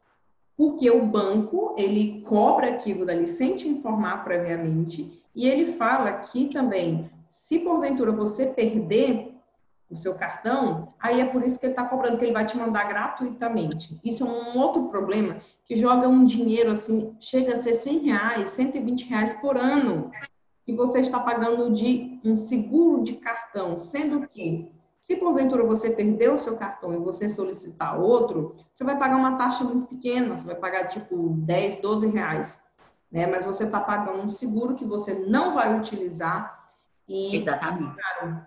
porque 0.57 0.89
o 0.91 1.05
banco 1.05 1.75
ele 1.77 2.23
cobra 2.23 2.71
aquilo 2.71 3.05
dali 3.05 3.27
sem 3.27 3.57
te 3.57 3.69
informar 3.69 4.23
previamente 4.23 5.23
e 5.35 5.49
ele 5.49 5.73
fala 5.73 6.13
que 6.13 6.47
também, 6.49 7.11
se 7.29 7.59
porventura 7.59 8.13
você 8.13 8.47
perder 8.47 9.34
o 9.95 9.97
seu 9.97 10.15
cartão, 10.15 10.93
aí 11.01 11.21
é 11.21 11.25
por 11.25 11.43
isso 11.43 11.59
que 11.59 11.67
ele 11.67 11.73
está 11.73 11.85
cobrando, 11.85 12.19
que 12.19 12.25
ele 12.25 12.33
vai 12.33 12.45
te 12.45 12.57
mandar 12.57 12.85
gratuitamente. 12.85 13.99
Isso 14.05 14.25
é 14.25 14.27
um 14.27 14.59
outro 14.59 14.89
problema, 14.89 15.37
que 15.65 15.77
joga 15.77 16.09
um 16.09 16.25
dinheiro 16.25 16.71
assim, 16.71 17.17
chega 17.19 17.55
a 17.55 17.57
ser 17.57 17.75
100 17.75 17.99
reais, 18.01 18.51
120 18.51 19.09
reais 19.09 19.33
por 19.35 19.57
ano, 19.57 20.11
que 20.65 20.75
você 20.75 21.01
está 21.01 21.19
pagando 21.19 21.73
de 21.73 22.21
um 22.25 22.37
seguro 22.37 23.03
de 23.03 23.15
cartão, 23.15 23.79
sendo 23.79 24.27
que, 24.27 24.71
se 25.01 25.17
porventura 25.17 25.63
você 25.65 25.91
perdeu 25.91 26.35
o 26.35 26.39
seu 26.39 26.57
cartão 26.57 26.93
e 26.95 26.97
você 26.97 27.29
solicitar 27.29 28.01
outro, 28.01 28.55
você 28.73 28.85
vai 28.85 28.99
pagar 28.99 29.17
uma 29.17 29.37
taxa 29.37 29.63
muito 29.63 29.87
pequena, 29.87 30.37
você 30.37 30.47
vai 30.47 30.55
pagar 30.55 30.89
tipo 30.89 31.29
10, 31.29 31.83
12 31.83 32.07
reais, 32.09 32.63
né? 33.13 33.27
Mas 33.27 33.45
você 33.45 33.65
está 33.65 33.81
pagando 33.81 34.23
um 34.23 34.31
seguro 34.31 34.75
que 34.75 34.85
você 34.85 35.27
não 35.27 35.55
vai 35.55 35.79
utilizar 35.79 36.65
e 37.07 37.37
Exatamente. 37.37 37.97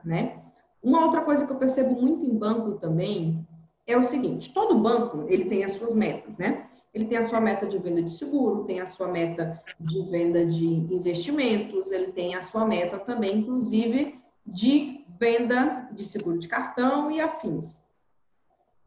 Né? 0.03 0.41
Uma 0.87 1.03
outra 1.03 1.19
coisa 1.19 1.45
que 1.45 1.51
eu 1.51 1.57
percebo 1.57 2.01
muito 2.01 2.25
em 2.25 2.33
banco 2.33 2.79
também 2.79 3.45
é 3.85 3.97
o 3.97 4.03
seguinte: 4.05 4.53
todo 4.53 4.79
banco 4.79 5.25
ele 5.27 5.43
tem 5.43 5.65
as 5.65 5.73
suas 5.73 5.93
metas, 5.93 6.37
né? 6.37 6.65
Ele 6.93 7.03
tem 7.03 7.17
a 7.17 7.23
sua 7.23 7.41
meta 7.41 7.65
de 7.67 7.77
venda 7.77 8.01
de 8.01 8.09
seguro, 8.09 8.63
tem 8.63 8.79
a 8.79 8.85
sua 8.85 9.09
meta 9.09 9.61
de 9.77 10.01
venda 10.03 10.45
de 10.45 10.65
investimentos, 10.65 11.91
ele 11.91 12.13
tem 12.13 12.35
a 12.35 12.41
sua 12.41 12.63
meta 12.63 12.97
também, 12.97 13.39
inclusive, 13.39 14.15
de 14.45 15.03
venda 15.19 15.89
de 15.91 16.05
seguro 16.05 16.39
de 16.39 16.47
cartão 16.47 17.11
e 17.11 17.19
afins. 17.19 17.83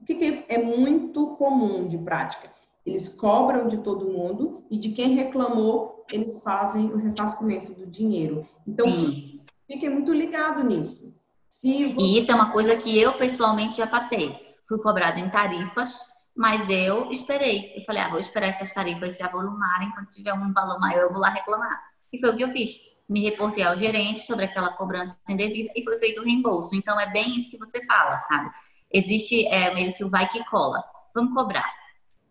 O 0.00 0.04
que, 0.06 0.14
que 0.14 0.44
é 0.48 0.56
muito 0.56 1.36
comum 1.36 1.86
de 1.86 1.98
prática? 1.98 2.50
Eles 2.86 3.10
cobram 3.10 3.68
de 3.68 3.76
todo 3.76 4.08
mundo 4.08 4.64
e 4.70 4.78
de 4.78 4.88
quem 4.92 5.14
reclamou, 5.14 6.06
eles 6.10 6.42
fazem 6.42 6.86
o 6.86 6.96
ressarcimento 6.96 7.74
do 7.74 7.86
dinheiro. 7.86 8.48
Então, 8.66 8.86
fique 8.86 9.42
fiquem 9.66 9.90
muito 9.90 10.14
ligado 10.14 10.64
nisso. 10.64 11.19
Você... 11.50 11.68
E 11.68 12.16
isso 12.16 12.30
é 12.30 12.34
uma 12.34 12.52
coisa 12.52 12.76
que 12.76 12.96
eu 12.96 13.14
pessoalmente 13.14 13.76
já 13.76 13.86
passei. 13.86 14.38
Fui 14.68 14.78
cobrada 14.80 15.18
em 15.18 15.28
tarifas, 15.28 16.06
mas 16.34 16.70
eu 16.70 17.10
esperei. 17.10 17.74
Eu 17.76 17.82
falei, 17.82 18.02
ah, 18.02 18.08
vou 18.08 18.20
esperar 18.20 18.46
essas 18.46 18.72
tarifas 18.72 19.14
se 19.14 19.22
avolumarem. 19.24 19.90
Quando 19.90 20.06
tiver 20.06 20.32
um 20.32 20.52
valor 20.52 20.78
maior, 20.78 21.02
eu 21.02 21.12
vou 21.12 21.20
lá 21.20 21.28
reclamar. 21.28 21.82
E 22.12 22.20
foi 22.20 22.30
o 22.30 22.36
que 22.36 22.44
eu 22.44 22.48
fiz. 22.50 22.78
Me 23.08 23.22
reportei 23.22 23.64
ao 23.64 23.76
gerente 23.76 24.20
sobre 24.20 24.44
aquela 24.44 24.72
cobrança 24.74 25.18
indevida 25.28 25.72
e 25.74 25.82
foi 25.82 25.98
feito 25.98 26.20
o 26.20 26.24
reembolso. 26.24 26.72
Então, 26.76 26.98
é 27.00 27.10
bem 27.10 27.36
isso 27.36 27.50
que 27.50 27.58
você 27.58 27.84
fala, 27.84 28.16
sabe? 28.18 28.48
Existe 28.92 29.44
é, 29.48 29.74
meio 29.74 29.92
que 29.92 30.04
o 30.04 30.08
vai 30.08 30.28
que 30.28 30.44
cola. 30.44 30.84
Vamos 31.12 31.34
cobrar. 31.34 31.68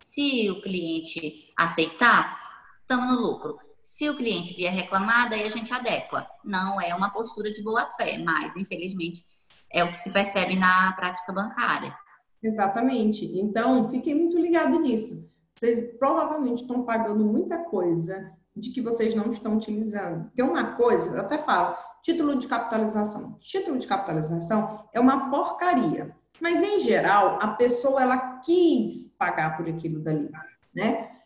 Se 0.00 0.50
o 0.50 0.62
cliente 0.62 1.52
aceitar, 1.58 2.40
estamos 2.80 3.06
no 3.06 3.20
lucro. 3.20 3.58
Se 3.90 4.08
o 4.08 4.16
cliente 4.16 4.54
vier 4.54 4.72
reclamar, 4.72 5.28
daí 5.28 5.42
a 5.42 5.50
gente 5.50 5.74
adequa. 5.74 6.24
Não 6.44 6.80
é 6.80 6.94
uma 6.94 7.10
postura 7.10 7.50
de 7.50 7.60
boa 7.60 7.90
fé, 7.90 8.18
mas 8.18 8.56
infelizmente 8.56 9.26
é 9.70 9.82
o 9.82 9.88
que 9.88 9.96
se 9.96 10.10
percebe 10.12 10.54
na 10.54 10.92
prática 10.92 11.32
bancária. 11.32 11.92
Exatamente. 12.40 13.26
Então, 13.38 13.90
fiquem 13.90 14.14
muito 14.14 14.38
ligados 14.38 14.80
nisso. 14.80 15.28
Vocês 15.52 15.98
provavelmente 15.98 16.62
estão 16.62 16.84
pagando 16.84 17.24
muita 17.24 17.58
coisa 17.58 18.32
de 18.56 18.70
que 18.70 18.80
vocês 18.80 19.12
não 19.14 19.28
estão 19.28 19.56
utilizando. 19.56 20.26
Porque 20.26 20.42
uma 20.42 20.76
coisa, 20.76 21.16
eu 21.16 21.20
até 21.20 21.36
falo, 21.38 21.76
título 22.00 22.38
de 22.38 22.46
capitalização. 22.46 23.38
Título 23.40 23.76
de 23.76 23.88
capitalização 23.88 24.88
é 24.92 25.00
uma 25.00 25.28
porcaria. 25.30 26.16
Mas, 26.40 26.62
em 26.62 26.78
geral, 26.78 27.38
a 27.42 27.48
pessoa, 27.48 28.00
ela 28.00 28.38
quis 28.38 29.16
pagar 29.18 29.56
por 29.56 29.68
aquilo 29.68 29.98
dali, 29.98 30.30
né? 30.72 31.19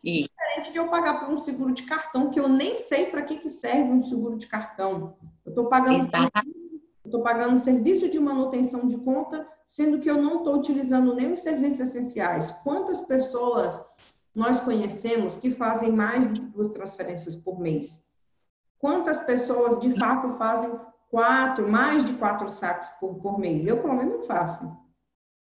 Diferente 0.65 0.73
de 0.73 0.79
eu 0.79 0.89
pagar 0.89 1.21
por 1.21 1.35
um 1.35 1.39
seguro 1.39 1.73
de 1.75 1.83
cartão, 1.83 2.31
que 2.31 2.41
eu 2.41 2.49
nem 2.49 2.75
sei 2.75 3.07
para 3.07 3.23
que, 3.23 3.37
que 3.37 3.51
serve 3.51 3.91
um 3.91 4.01
seguro 4.01 4.39
de 4.39 4.47
cartão. 4.47 5.17
Eu 5.45 5.51
estou 5.51 5.67
pagando, 5.67 6.07
eu 7.05 7.23
pagando 7.23 7.57
serviço 7.59 8.09
de 8.09 8.19
manutenção 8.19 8.87
de 8.87 8.97
conta, 8.97 9.47
sendo 9.67 10.01
que 10.01 10.11
eu 10.11 10.21
não 10.21 10.39
estou 10.39 10.57
utilizando 10.57 11.15
nem 11.15 11.33
os 11.33 11.41
serviços 11.41 11.81
essenciais. 11.81 12.51
Quantas 12.62 13.03
pessoas 13.03 13.85
nós 14.35 14.61
conhecemos 14.61 15.37
que 15.37 15.51
fazem 15.51 15.93
mais 15.93 16.27
do 16.27 16.33
que 16.33 16.41
duas 16.41 16.69
transferências 16.69 17.37
por 17.37 17.61
mês? 17.61 18.09
Quantas 18.79 19.21
pessoas 19.21 19.79
de 19.81 19.95
fato 19.99 20.35
fazem 20.37 20.71
quatro, 21.11 21.71
mais 21.71 22.05
de 22.05 22.15
quatro 22.15 22.51
saques 22.51 22.89
por, 23.01 23.17
por 23.17 23.39
mês? 23.39 23.67
Eu, 23.67 23.83
pelo 23.83 23.95
menos, 23.95 24.15
não 24.15 24.23
faço. 24.23 24.75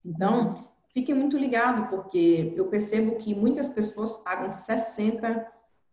Então, 0.05 0.68
fiquem 0.99 1.15
muito 1.15 1.39
ligados, 1.39 1.89
porque 1.89 2.53
eu 2.57 2.67
percebo 2.67 3.17
que 3.17 3.33
muitas 3.35 3.69
pessoas 3.69 4.17
pagam 4.17 4.49
60%, 4.49 5.47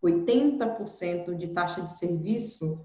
80% 0.03 1.35
de 1.35 1.47
taxa 1.47 1.81
de 1.81 1.91
serviço. 1.91 2.83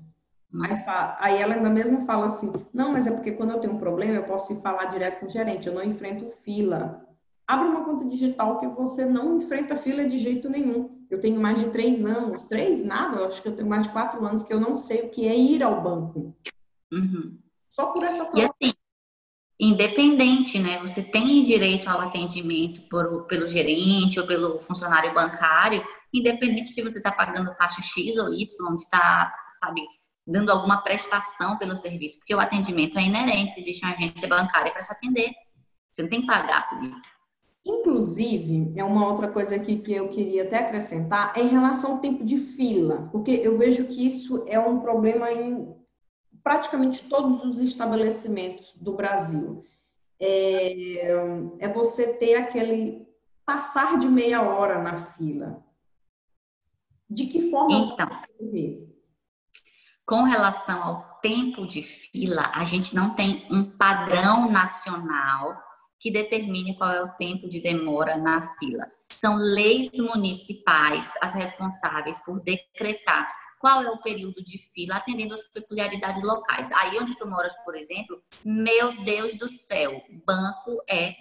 Aí, 0.63 0.73
aí, 1.19 1.43
ela 1.43 1.55
ainda 1.55 1.71
mesmo 1.71 2.05
fala 2.05 2.27
assim: 2.27 2.53
não, 2.75 2.93
mas 2.93 3.07
é 3.07 3.11
porque 3.11 3.33
quando 3.33 3.51
eu 3.51 3.59
tenho 3.59 3.75
um 3.75 3.79
problema, 3.79 4.17
eu 4.17 4.25
posso 4.25 4.53
ir 4.53 4.61
falar 4.61 4.87
direto 4.87 5.21
com 5.21 5.27
o 5.27 5.31
gerente, 5.31 5.67
eu 5.67 5.75
não 5.75 5.83
enfrento 5.83 6.29
fila. 6.45 7.07
Abra 7.47 7.69
uma 7.69 7.85
conta 7.85 8.05
digital 8.05 8.59
que 8.59 8.67
você 8.67 9.05
não 9.05 9.39
enfrenta 9.39 9.77
fila 9.77 10.07
de 10.07 10.19
jeito 10.19 10.49
nenhum. 10.49 11.05
Eu 11.11 11.21
tenho 11.21 11.41
mais 11.41 11.59
de 11.59 11.71
três 11.71 12.05
anos, 12.05 12.43
três 12.43 12.85
nada, 12.85 13.19
eu 13.19 13.27
acho 13.27 13.43
que 13.43 13.49
eu 13.49 13.57
tenho 13.57 13.69
mais 13.69 13.87
de 13.87 13.93
quatro 13.93 14.25
anos 14.25 14.43
que 14.43 14.53
eu 14.53 14.61
não 14.61 14.77
sei 14.77 15.03
o 15.03 15.09
que 15.09 15.27
é 15.27 15.37
ir 15.37 15.63
ao 15.63 15.83
banco. 15.83 16.37
Uhum. 16.93 17.39
Só 17.71 17.87
por 17.87 18.05
essa 18.05 18.25
prova. 18.25 18.39
E 18.39 18.45
assim, 18.45 18.75
independente, 19.61 20.59
né? 20.59 20.79
Você 20.81 21.03
tem 21.03 21.43
direito 21.43 21.89
ao 21.89 22.01
atendimento 22.01 22.81
por, 22.89 23.27
pelo 23.27 23.47
gerente 23.47 24.19
ou 24.19 24.27
pelo 24.27 24.59
funcionário 24.59 25.13
bancário, 25.13 25.85
independente 26.13 26.69
se 26.69 26.83
você 26.83 26.97
está 26.97 27.13
pagando 27.13 27.55
taxa 27.55 27.83
X 27.83 28.17
ou 28.17 28.33
Y, 28.33 28.47
de 28.75 28.83
está, 28.83 29.33
sabe, 29.61 29.83
dando 30.27 30.51
alguma 30.51 30.79
prestação 30.79 31.59
pelo 31.59 31.77
serviço, 31.77 32.19
porque 32.19 32.35
o 32.35 32.41
atendimento 32.41 32.99
é 32.99 33.03
inerente, 33.03 33.53
se 33.53 33.61
existe 33.61 33.85
uma 33.85 33.93
agência 33.93 34.27
bancária 34.27 34.73
para 34.73 34.81
te 34.81 34.93
atender. 34.93 35.31
Você 35.93 36.03
não 36.03 36.09
tem 36.09 36.23
que 36.23 36.27
pagar 36.27 36.69
por 36.71 36.83
isso. 36.83 37.21
Inclusive, 37.67 38.73
é 38.75 38.83
uma 38.83 39.07
outra 39.07 39.29
coisa 39.29 39.57
aqui 39.57 39.81
que 39.81 39.93
eu 39.93 40.09
queria 40.09 40.45
até 40.45 40.59
acrescentar, 40.59 41.35
é 41.37 41.43
em 41.43 41.49
relação 41.49 41.93
ao 41.93 41.99
tempo 41.99 42.25
de 42.25 42.39
fila, 42.39 43.11
porque 43.13 43.31
eu 43.31 43.59
vejo 43.59 43.87
que 43.87 44.07
isso 44.07 44.43
é 44.49 44.59
um 44.59 44.81
problema 44.81 45.31
em 45.31 45.80
praticamente 46.43 47.09
todos 47.09 47.45
os 47.45 47.59
estabelecimentos 47.59 48.75
do 48.77 48.95
Brasil. 48.95 49.63
É, 50.19 51.03
é 51.59 51.69
você 51.73 52.15
ter 52.15 52.35
aquele 52.35 53.07
passar 53.45 53.99
de 53.99 54.07
meia 54.07 54.43
hora 54.43 54.83
na 54.83 55.07
fila. 55.13 55.65
De 57.09 57.27
que 57.27 57.51
forma 57.51 57.73
então, 57.73 58.09
com 60.07 60.23
relação 60.23 60.83
ao 60.83 61.21
tempo 61.21 61.67
de 61.67 61.83
fila, 61.83 62.51
a 62.55 62.65
gente 62.65 62.95
não 62.95 63.15
tem 63.15 63.47
um 63.51 63.65
padrão 63.65 64.51
nacional 64.51 65.57
que 66.01 66.11
determine 66.11 66.77
qual 66.77 66.91
é 66.91 67.03
o 67.03 67.13
tempo 67.13 67.49
de 67.49 67.61
demora 67.61 68.17
na 68.17 68.41
fila. 68.59 68.91
São 69.11 69.37
leis 69.37 69.91
municipais 69.99 71.13
as 71.21 71.35
responsáveis 71.35 72.19
por 72.21 72.41
decretar 72.41 73.31
qual 73.61 73.83
é 73.83 73.91
o 73.91 73.99
período 73.99 74.43
de 74.43 74.57
fila, 74.57 74.97
atendendo 74.97 75.35
às 75.35 75.45
peculiaridades 75.45 76.23
locais. 76.23 76.73
Aí 76.73 76.99
onde 76.99 77.15
tu 77.15 77.29
moras, 77.29 77.55
por 77.63 77.77
exemplo, 77.77 78.21
meu 78.43 79.05
Deus 79.05 79.37
do 79.37 79.51
céu, 79.51 80.03
banco 80.25 80.83
é 80.89 81.15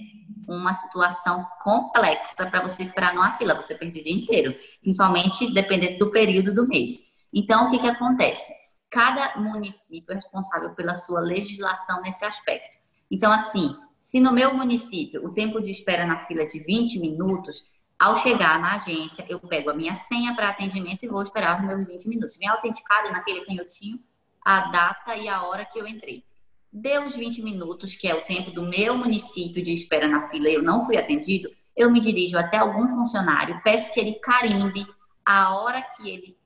uma 0.47 0.73
situação 0.73 1.45
complexa 1.61 2.49
para 2.49 2.63
você 2.63 2.81
esperar 2.81 3.13
numa 3.13 3.37
fila, 3.37 3.53
você 3.53 3.75
perde 3.75 3.99
o 3.99 4.03
dia 4.03 4.13
inteiro, 4.13 4.55
principalmente 4.81 5.53
dependendo 5.53 5.99
do 5.99 6.11
período 6.11 6.55
do 6.55 6.65
mês. 6.65 7.09
Então, 7.33 7.67
o 7.67 7.71
que, 7.71 7.77
que 7.77 7.87
acontece? 7.87 8.53
Cada 8.89 9.37
município 9.37 10.13
é 10.13 10.15
responsável 10.15 10.73
pela 10.75 10.95
sua 10.95 11.19
legislação 11.19 12.01
nesse 12.01 12.23
aspecto. 12.23 12.79
Então, 13.11 13.33
assim, 13.33 13.75
se 13.99 14.21
no 14.21 14.31
meu 14.31 14.53
município 14.55 15.25
o 15.25 15.33
tempo 15.33 15.61
de 15.61 15.71
espera 15.71 16.05
na 16.05 16.21
fila 16.21 16.43
é 16.43 16.45
de 16.45 16.59
20 16.59 16.99
minutos, 16.99 17.65
ao 17.99 18.15
chegar 18.15 18.59
na 18.61 18.75
agência, 18.75 19.25
eu 19.27 19.39
pego 19.41 19.69
a 19.69 19.73
minha 19.73 19.93
senha 19.93 20.33
para 20.33 20.49
atendimento 20.49 21.03
e 21.03 21.09
vou 21.09 21.21
esperar 21.21 21.59
os 21.59 21.67
meus 21.67 21.85
20 21.85 22.07
minutos. 22.07 22.37
Vem 22.37 22.47
autenticado 22.47 23.11
naquele 23.11 23.43
canhotinho 23.43 23.99
a 24.45 24.71
data 24.71 25.17
e 25.17 25.27
a 25.27 25.43
hora 25.43 25.65
que 25.65 25.77
eu 25.77 25.85
entrei. 25.85 26.23
Deu 26.71 27.03
os 27.03 27.17
20 27.17 27.41
minutos, 27.41 27.95
que 27.95 28.07
é 28.07 28.15
o 28.15 28.25
tempo 28.25 28.51
do 28.51 28.65
meu 28.65 28.97
município 28.97 29.61
de 29.61 29.73
espera 29.73 30.07
na 30.07 30.29
fila, 30.29 30.47
eu 30.47 30.61
não 30.61 30.85
fui 30.85 30.97
atendido, 30.97 31.49
eu 31.75 31.91
me 31.91 31.99
dirijo 31.99 32.37
até 32.37 32.57
algum 32.57 32.87
funcionário, 32.87 33.59
peço 33.63 33.91
que 33.91 33.99
ele 33.99 34.13
carimbe 34.19 34.85
a 35.25 35.55
hora 35.55 35.81
que 35.81 36.09
ele 36.09 36.37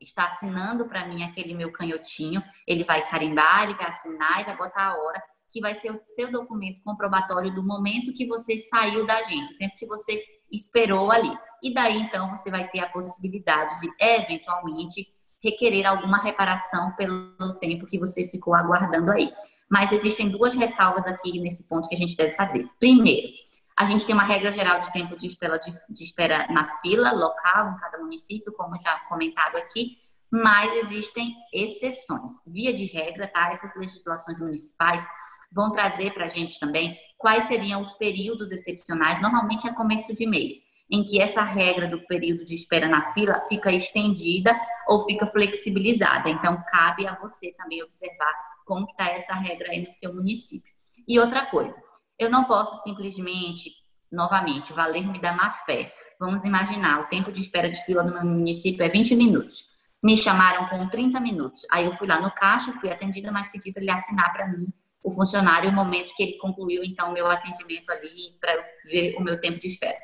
está 0.00 0.26
assinando 0.26 0.86
para 0.86 1.06
mim 1.06 1.22
aquele 1.22 1.54
meu 1.54 1.70
canhotinho, 1.72 2.42
ele 2.66 2.84
vai 2.84 3.06
carimbar, 3.08 3.64
ele 3.64 3.74
vai 3.74 3.88
assinar 3.88 4.40
e 4.40 4.44
vai 4.44 4.56
botar 4.56 4.86
a 4.86 4.96
hora, 4.96 5.22
que 5.50 5.60
vai 5.60 5.74
ser 5.74 5.90
o 5.90 6.00
seu 6.04 6.30
documento 6.30 6.80
comprobatório 6.82 7.54
do 7.54 7.62
momento 7.62 8.14
que 8.14 8.26
você 8.26 8.56
saiu 8.56 9.04
da 9.04 9.14
agência, 9.16 9.54
o 9.54 9.58
tempo 9.58 9.76
que 9.76 9.86
você 9.86 10.22
esperou 10.52 11.10
ali. 11.10 11.32
E 11.62 11.72
daí, 11.72 12.00
então, 12.00 12.30
você 12.30 12.50
vai 12.50 12.68
ter 12.68 12.80
a 12.80 12.88
possibilidade 12.88 13.80
de, 13.80 13.90
eventualmente, 13.98 15.08
requerer 15.42 15.86
alguma 15.86 16.18
reparação 16.18 16.92
pelo 16.92 17.54
tempo 17.58 17.86
que 17.86 17.98
você 17.98 18.28
ficou 18.28 18.54
aguardando 18.54 19.10
aí. 19.12 19.32
Mas 19.70 19.90
existem 19.90 20.28
duas 20.28 20.54
ressalvas 20.54 21.06
aqui 21.06 21.40
nesse 21.40 21.64
ponto 21.68 21.88
que 21.88 21.94
a 21.94 21.98
gente 21.98 22.16
deve 22.16 22.34
fazer. 22.34 22.68
Primeiro, 22.78 23.28
a 23.76 23.86
gente 23.86 24.04
tem 24.04 24.14
uma 24.14 24.24
regra 24.24 24.52
geral 24.52 24.78
de 24.78 24.92
tempo 24.92 25.16
de 25.16 25.26
espera, 25.26 25.56
de, 25.58 25.72
de 25.88 26.04
espera 26.04 26.46
na 26.50 26.68
fila 26.76 27.10
local, 27.12 27.72
em 27.72 27.76
cada 27.76 27.98
município, 27.98 28.52
como 28.52 28.78
já 28.78 28.98
comentado 29.08 29.56
aqui, 29.56 29.98
mas 30.30 30.74
existem 30.76 31.34
exceções. 31.52 32.32
Via 32.46 32.72
de 32.72 32.86
regra, 32.86 33.26
tá? 33.28 33.50
Essas 33.52 33.74
legislações 33.74 34.40
municipais 34.40 35.06
vão 35.54 35.70
trazer 35.70 36.12
para 36.14 36.26
a 36.26 36.28
gente 36.28 36.58
também 36.58 36.96
quais 37.18 37.44
seriam 37.44 37.80
os 37.80 37.94
períodos 37.94 38.50
excepcionais, 38.50 39.20
normalmente 39.20 39.68
é 39.68 39.72
começo 39.72 40.12
de 40.12 40.26
mês, 40.26 40.54
em 40.90 41.04
que 41.04 41.20
essa 41.20 41.42
regra 41.42 41.86
do 41.86 42.04
período 42.06 42.44
de 42.44 42.54
espera 42.54 42.88
na 42.88 43.12
fila 43.12 43.40
fica 43.48 43.70
estendida 43.70 44.58
ou 44.88 45.04
fica 45.04 45.26
flexibilizada. 45.26 46.28
Então, 46.28 46.60
cabe 46.66 47.06
a 47.06 47.14
você 47.14 47.52
também 47.52 47.82
observar 47.82 48.34
como 48.66 48.86
está 48.86 49.08
essa 49.08 49.34
regra 49.34 49.70
aí 49.70 49.84
no 49.84 49.90
seu 49.90 50.12
município. 50.12 50.70
E 51.06 51.18
outra 51.18 51.46
coisa, 51.46 51.80
eu 52.18 52.28
não 52.28 52.44
posso 52.44 52.82
simplesmente, 52.82 53.70
novamente, 54.10 54.72
valer-me 54.72 55.20
da 55.20 55.32
má 55.32 55.52
fé. 55.52 55.94
Vamos 56.18 56.44
imaginar, 56.44 57.00
o 57.00 57.06
tempo 57.06 57.30
de 57.30 57.40
espera 57.40 57.70
de 57.70 57.82
fila 57.84 58.02
no 58.02 58.12
meu 58.12 58.24
município 58.24 58.84
é 58.84 58.88
20 58.88 59.14
minutos. 59.14 59.64
Me 60.02 60.16
chamaram 60.16 60.68
com 60.68 60.88
30 60.88 61.20
minutos. 61.20 61.62
Aí 61.70 61.84
eu 61.84 61.92
fui 61.92 62.08
lá 62.08 62.20
no 62.20 62.32
caixa, 62.32 62.72
fui 62.80 62.90
atendida, 62.90 63.30
mas 63.30 63.48
pedi 63.48 63.72
para 63.72 63.82
ele 63.82 63.92
assinar 63.92 64.32
para 64.32 64.48
mim 64.48 64.66
o 65.02 65.10
funcionário 65.10 65.70
no 65.70 65.76
momento 65.76 66.14
que 66.14 66.22
ele 66.22 66.38
concluiu, 66.38 66.82
então, 66.84 67.10
o 67.10 67.12
meu 67.12 67.26
atendimento 67.26 67.90
ali 67.90 68.36
para 68.40 68.54
ver 68.84 69.16
o 69.16 69.22
meu 69.22 69.38
tempo 69.40 69.58
de 69.58 69.68
espera. 69.68 69.98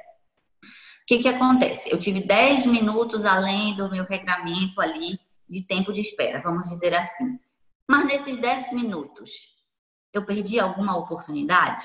O 0.65 1.07
que, 1.07 1.19
que 1.19 1.29
acontece? 1.29 1.91
Eu 1.91 1.99
tive 1.99 2.27
10 2.27 2.67
minutos 2.67 3.25
além 3.25 3.75
do 3.77 3.91
meu 3.91 4.05
regramento 4.05 4.81
ali 4.81 5.19
de 5.49 5.67
tempo 5.67 5.93
de 5.93 6.01
espera, 6.01 6.41
vamos 6.43 6.69
dizer 6.69 6.95
assim. 6.95 7.39
Mas 7.89 8.05
nesses 8.05 8.37
10 8.37 8.73
minutos, 8.73 9.57
eu 10.13 10.27
perdi 10.27 10.61
alguma 10.61 10.97
oportunidade? 10.97 11.85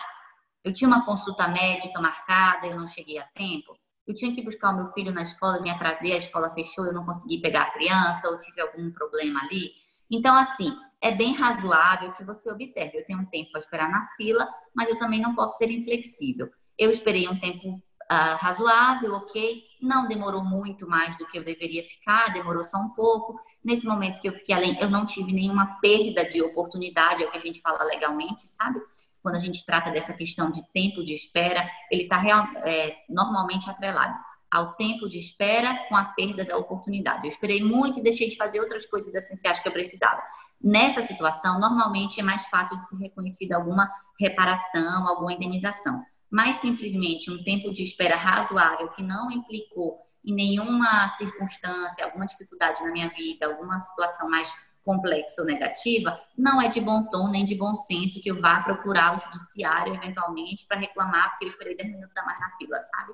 Eu 0.64 0.74
tinha 0.74 0.88
uma 0.88 1.06
consulta 1.06 1.48
médica 1.48 2.02
marcada, 2.02 2.68
eu 2.68 2.78
não 2.78 2.88
cheguei 2.88 3.18
a 3.18 3.24
tempo? 3.28 3.78
Eu 4.06 4.14
tinha 4.14 4.34
que 4.34 4.42
buscar 4.42 4.74
o 4.74 4.76
meu 4.76 4.88
filho 4.88 5.14
na 5.14 5.22
escola, 5.22 5.62
me 5.62 5.70
atrasei, 5.70 6.12
a 6.12 6.18
escola 6.18 6.50
fechou, 6.50 6.86
eu 6.86 6.94
não 6.94 7.06
consegui 7.06 7.40
pegar 7.40 7.64
a 7.64 7.72
criança, 7.72 8.30
ou 8.30 8.38
tive 8.38 8.60
algum 8.60 8.92
problema 8.92 9.42
ali? 9.42 9.72
Então, 10.12 10.36
assim, 10.36 10.76
é 11.04 11.12
bem 11.12 11.34
razoável 11.34 12.14
que 12.14 12.24
você 12.24 12.50
observe. 12.50 12.98
Eu 12.98 13.04
tenho 13.04 13.20
um 13.20 13.26
tempo 13.26 13.52
para 13.52 13.60
esperar 13.60 13.92
na 13.92 14.06
fila, 14.16 14.48
mas 14.74 14.88
eu 14.90 14.98
também 14.98 15.20
não 15.20 15.36
posso 15.36 15.58
ser 15.58 15.70
inflexível. 15.70 16.50
Eu 16.80 16.90
esperei 16.90 17.28
um 17.28 17.38
tempo 17.38 17.72
uh, 17.72 18.38
razoável, 18.38 19.14
ok? 19.16 19.64
Não 19.82 20.08
demorou 20.08 20.42
muito 20.42 20.88
mais 20.88 21.18
do 21.18 21.28
que 21.28 21.38
eu 21.38 21.44
deveria 21.44 21.84
ficar, 21.84 22.32
demorou 22.32 22.64
só 22.64 22.78
um 22.78 22.90
pouco. 22.90 23.38
Nesse 23.62 23.86
momento 23.86 24.22
que 24.22 24.30
eu 24.30 24.34
fiquei 24.34 24.56
além, 24.56 24.80
eu 24.80 24.90
não 24.90 25.06
tive 25.06 25.34
nenhuma 25.34 25.78
perda 25.82 26.26
de 26.26 26.42
oportunidade, 26.42 27.22
é 27.22 27.28
o 27.28 27.32
que 27.32 27.38
a 27.38 27.42
gente 27.42 27.60
fala 27.60 27.84
legalmente, 27.84 28.48
sabe? 28.48 28.80
Quando 29.22 29.36
a 29.36 29.40
gente 29.40 29.66
trata 29.66 29.92
dessa 29.92 30.14
questão 30.14 30.50
de 30.50 30.66
tempo 30.72 31.04
de 31.04 31.14
espera, 31.14 31.70
ele 31.92 32.04
está 32.04 32.22
é, 32.66 32.96
normalmente 33.10 33.70
atrelado 33.70 34.18
ao 34.54 34.74
tempo 34.76 35.10
de 35.10 35.18
espera 35.18 35.84
com 35.90 35.96
a 35.96 36.06
perda 36.06 36.46
da 36.46 36.56
oportunidade. 36.56 37.26
Eu 37.26 37.30
esperei 37.30 37.64
muito 37.64 38.00
e 38.00 38.04
deixei 38.04 38.30
de 38.30 38.38
fazer 38.38 38.60
outras 38.60 38.86
coisas 38.86 39.14
essenciais 39.16 39.60
que 39.60 39.68
eu 39.68 39.72
precisava. 39.72 40.22
Nessa 40.64 41.02
situação, 41.02 41.60
normalmente 41.60 42.22
é 42.22 42.24
mais 42.24 42.46
fácil 42.48 42.78
de 42.78 42.88
ser 42.88 42.96
reconhecida 42.96 43.58
alguma 43.58 43.92
reparação, 44.18 45.08
alguma 45.08 45.34
indenização. 45.34 46.02
Mas 46.32 46.58
simplesmente 46.58 47.30
um 47.30 47.44
tempo 47.44 47.72
de 47.72 47.84
espera 47.84 48.16
razoável 48.16 48.88
que 48.90 49.04
não 49.04 49.30
implicou 49.30 50.00
em 50.26 50.34
nenhuma 50.34 51.08
circunstância, 51.10 52.06
alguma 52.06 52.26
dificuldade 52.26 52.82
na 52.82 52.92
minha 52.92 53.10
vida, 53.10 53.46
alguma 53.46 53.80
situação 53.82 54.30
mais 54.30 54.56
complexa 54.84 55.42
ou 55.42 55.48
negativa, 55.48 56.20
não 56.38 56.62
é 56.62 56.68
de 56.68 56.80
bom 56.80 57.04
tom 57.10 57.30
nem 57.30 57.44
de 57.46 57.56
bom 57.56 57.76
senso 57.76 58.22
que 58.22 58.30
eu 58.30 58.40
vá 58.42 58.62
procurar 58.62 59.16
o 59.16 59.18
judiciário 59.18 59.96
eventualmente 59.96 60.66
para 60.66 60.78
reclamar 60.80 61.32
porque 61.32 61.46
eu 61.46 61.50
esperei 61.50 61.76
10 61.76 61.92
minutos 61.92 62.18
a 62.18 62.26
mais 62.26 62.40
na 62.40 62.50
fila, 62.58 62.82
sabe? 62.82 63.14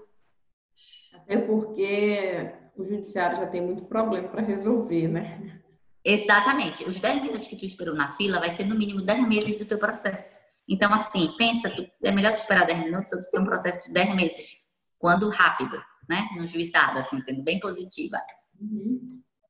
Até 1.14 1.38
porque 1.38 2.54
o 2.76 2.86
judiciário 2.86 3.38
já 3.38 3.48
tem 3.48 3.62
muito 3.62 3.86
problema 3.86 4.28
para 4.28 4.42
resolver, 4.42 5.08
né? 5.08 5.62
Exatamente. 6.04 6.88
Os 6.88 7.00
10 7.00 7.22
minutos 7.22 7.48
que 7.48 7.56
tu 7.56 7.66
esperou 7.66 7.96
na 7.96 8.10
fila 8.12 8.40
vai 8.40 8.50
ser 8.50 8.66
no 8.66 8.76
mínimo 8.76 9.02
10 9.02 9.28
meses 9.28 9.56
do 9.56 9.66
teu 9.66 9.78
processo. 9.78 10.38
Então, 10.68 10.94
assim, 10.94 11.34
pensa, 11.38 11.70
tu, 11.70 11.86
é 12.04 12.12
melhor 12.12 12.34
tu 12.34 12.40
esperar 12.40 12.66
10 12.66 12.80
minutos 12.80 13.12
ou 13.12 13.20
tu 13.20 13.30
ter 13.30 13.40
um 13.40 13.46
processo 13.46 13.88
de 13.88 13.94
10 13.94 14.16
meses, 14.16 14.56
quando 14.98 15.30
rápido, 15.30 15.82
né? 16.08 16.28
No 16.38 16.46
juizado, 16.46 17.00
assim, 17.00 17.20
sendo 17.22 17.44
bem 17.44 17.60
positiva. 17.60 18.18
Uhum. 18.60 19.00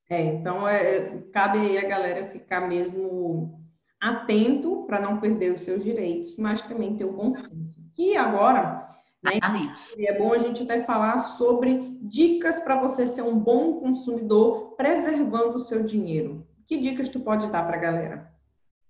É, 0.10 0.24
então, 0.24 0.68
é, 0.68 1.22
cabe 1.34 1.60
aí 1.60 1.78
a 1.78 1.88
galera 1.88 2.28
ficar 2.32 2.62
mesmo 2.62 3.60
atento 4.02 4.86
para 4.88 5.00
não 5.02 5.20
perder 5.20 5.52
os 5.52 5.62
seus 5.62 5.84
direitos, 5.84 6.38
mas 6.38 6.62
também 6.62 6.96
ter 6.96 7.04
o 7.04 7.14
bom 7.14 7.36
senso. 7.36 7.80
Que 7.96 8.16
agora, 8.16 8.88
né, 9.24 9.40
é 10.08 10.18
bom 10.18 10.34
a 10.34 10.38
gente 10.38 10.64
até 10.64 10.84
falar 10.84 11.20
sobre 11.20 11.98
dicas 12.02 12.60
para 12.60 12.80
você 12.80 13.06
ser 13.06 13.22
um 13.22 13.38
bom 13.38 13.80
consumidor 13.80 14.76
preservando 14.76 15.56
o 15.56 15.60
seu 15.60 15.86
dinheiro. 15.86 16.48
Que 16.68 16.78
dicas 16.78 17.10
tu 17.10 17.20
pode 17.20 17.48
dar 17.50 17.64
para 17.64 17.78
a 17.78 17.80
galera? 17.80 18.32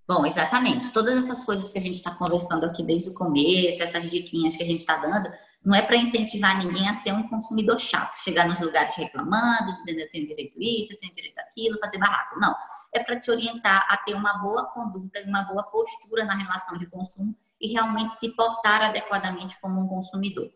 Bom, 0.07 0.25
exatamente. 0.25 0.91
Todas 0.91 1.23
essas 1.23 1.43
coisas 1.45 1.71
que 1.71 1.79
a 1.79 1.81
gente 1.81 1.95
está 1.95 2.11
conversando 2.11 2.65
aqui 2.65 2.83
desde 2.83 3.09
o 3.09 3.13
começo, 3.13 3.81
essas 3.81 4.09
diquinhas 4.09 4.55
que 4.55 4.63
a 4.63 4.65
gente 4.65 4.79
está 4.79 4.97
dando, 4.97 5.29
não 5.63 5.75
é 5.75 5.81
para 5.81 5.97
incentivar 5.97 6.57
ninguém 6.57 6.87
a 6.89 6.93
ser 6.95 7.11
um 7.13 7.27
consumidor 7.27 7.77
chato, 7.79 8.15
chegar 8.15 8.47
nos 8.47 8.59
lugares 8.59 8.95
reclamando, 8.95 9.73
dizendo 9.73 9.99
eu 9.99 10.09
tenho 10.09 10.25
direito 10.25 10.57
a 10.57 10.61
isso, 10.61 10.93
eu 10.93 10.97
tenho 10.97 11.13
direito 11.13 11.37
àquilo, 11.39 11.79
fazer 11.79 11.97
barraco. 11.97 12.39
Não. 12.39 12.55
É 12.93 13.03
para 13.03 13.19
te 13.19 13.29
orientar 13.29 13.85
a 13.89 13.97
ter 13.97 14.15
uma 14.15 14.33
boa 14.39 14.65
conduta, 14.67 15.21
uma 15.27 15.43
boa 15.43 15.63
postura 15.63 16.25
na 16.25 16.35
relação 16.35 16.75
de 16.75 16.87
consumo 16.87 17.35
e 17.61 17.71
realmente 17.71 18.15
se 18.15 18.29
portar 18.29 18.81
adequadamente 18.81 19.59
como 19.61 19.81
um 19.81 19.87
consumidor. 19.87 20.49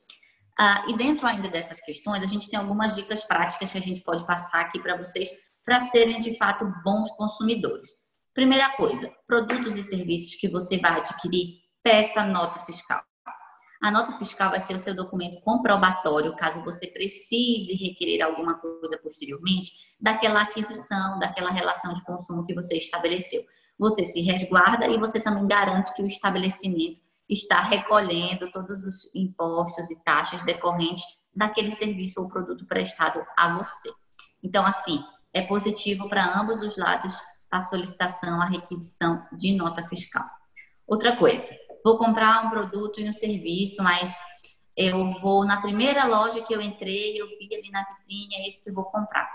Ah, 0.57 0.85
e 0.87 0.95
dentro 0.95 1.27
ainda 1.27 1.49
dessas 1.49 1.81
questões, 1.81 2.23
a 2.23 2.27
gente 2.27 2.49
tem 2.49 2.59
algumas 2.59 2.95
dicas 2.95 3.23
práticas 3.23 3.71
que 3.71 3.77
a 3.77 3.81
gente 3.81 4.01
pode 4.01 4.25
passar 4.25 4.61
aqui 4.61 4.79
para 4.79 4.97
vocês 4.97 5.29
para 5.65 5.81
serem 5.81 6.19
de 6.19 6.37
fato 6.37 6.71
bons 6.83 7.09
consumidores. 7.11 7.89
Primeira 8.33 8.69
coisa, 8.75 9.11
produtos 9.25 9.77
e 9.77 9.83
serviços 9.83 10.35
que 10.35 10.49
você 10.49 10.77
vai 10.77 10.97
adquirir, 10.97 11.59
peça 11.81 12.23
nota 12.23 12.59
fiscal. 12.65 13.03
A 13.83 13.91
nota 13.91 14.17
fiscal 14.17 14.49
vai 14.49 14.61
ser 14.61 14.75
o 14.75 14.79
seu 14.79 14.95
documento 14.95 15.41
comprobatório, 15.41 16.35
caso 16.37 16.63
você 16.63 16.87
precise 16.87 17.73
requerer 17.73 18.21
alguma 18.21 18.57
coisa 18.57 18.97
posteriormente, 18.97 19.73
daquela 19.99 20.41
aquisição, 20.41 21.19
daquela 21.19 21.51
relação 21.51 21.91
de 21.91 22.01
consumo 22.05 22.45
que 22.45 22.53
você 22.53 22.77
estabeleceu. 22.77 23.43
Você 23.83 24.05
se 24.05 24.21
resguarda 24.21 24.87
e 24.87 24.97
você 24.97 25.19
também 25.19 25.45
garante 25.45 25.93
que 25.93 26.01
o 26.01 26.07
estabelecimento 26.07 27.01
está 27.27 27.61
recolhendo 27.61 28.49
todos 28.49 28.81
os 28.85 29.09
impostos 29.13 29.91
e 29.91 29.99
taxas 30.05 30.41
decorrentes 30.41 31.03
daquele 31.35 31.69
serviço 31.69 32.21
ou 32.21 32.29
produto 32.29 32.65
prestado 32.65 33.21
a 33.37 33.57
você. 33.57 33.91
Então, 34.41 34.65
assim, 34.65 35.03
é 35.33 35.41
positivo 35.41 36.07
para 36.07 36.39
ambos 36.39 36.61
os 36.61 36.77
lados 36.77 37.21
a 37.51 37.59
solicitação, 37.59 38.41
a 38.41 38.45
requisição 38.45 39.21
de 39.33 39.51
nota 39.51 39.83
fiscal. 39.83 40.23
Outra 40.87 41.17
coisa, 41.17 41.53
vou 41.83 41.97
comprar 41.97 42.45
um 42.45 42.49
produto 42.49 43.01
e 43.01 43.09
um 43.09 43.11
serviço, 43.11 43.83
mas 43.83 44.17
eu 44.77 45.11
vou 45.19 45.45
na 45.45 45.61
primeira 45.61 46.05
loja 46.05 46.41
que 46.41 46.55
eu 46.55 46.61
entrei, 46.61 47.19
eu 47.19 47.27
vi 47.27 47.53
ali 47.53 47.69
na 47.69 47.83
vitrine, 47.83 48.35
é 48.35 48.47
esse 48.47 48.63
que 48.63 48.69
eu 48.69 48.73
vou 48.73 48.85
comprar. 48.85 49.29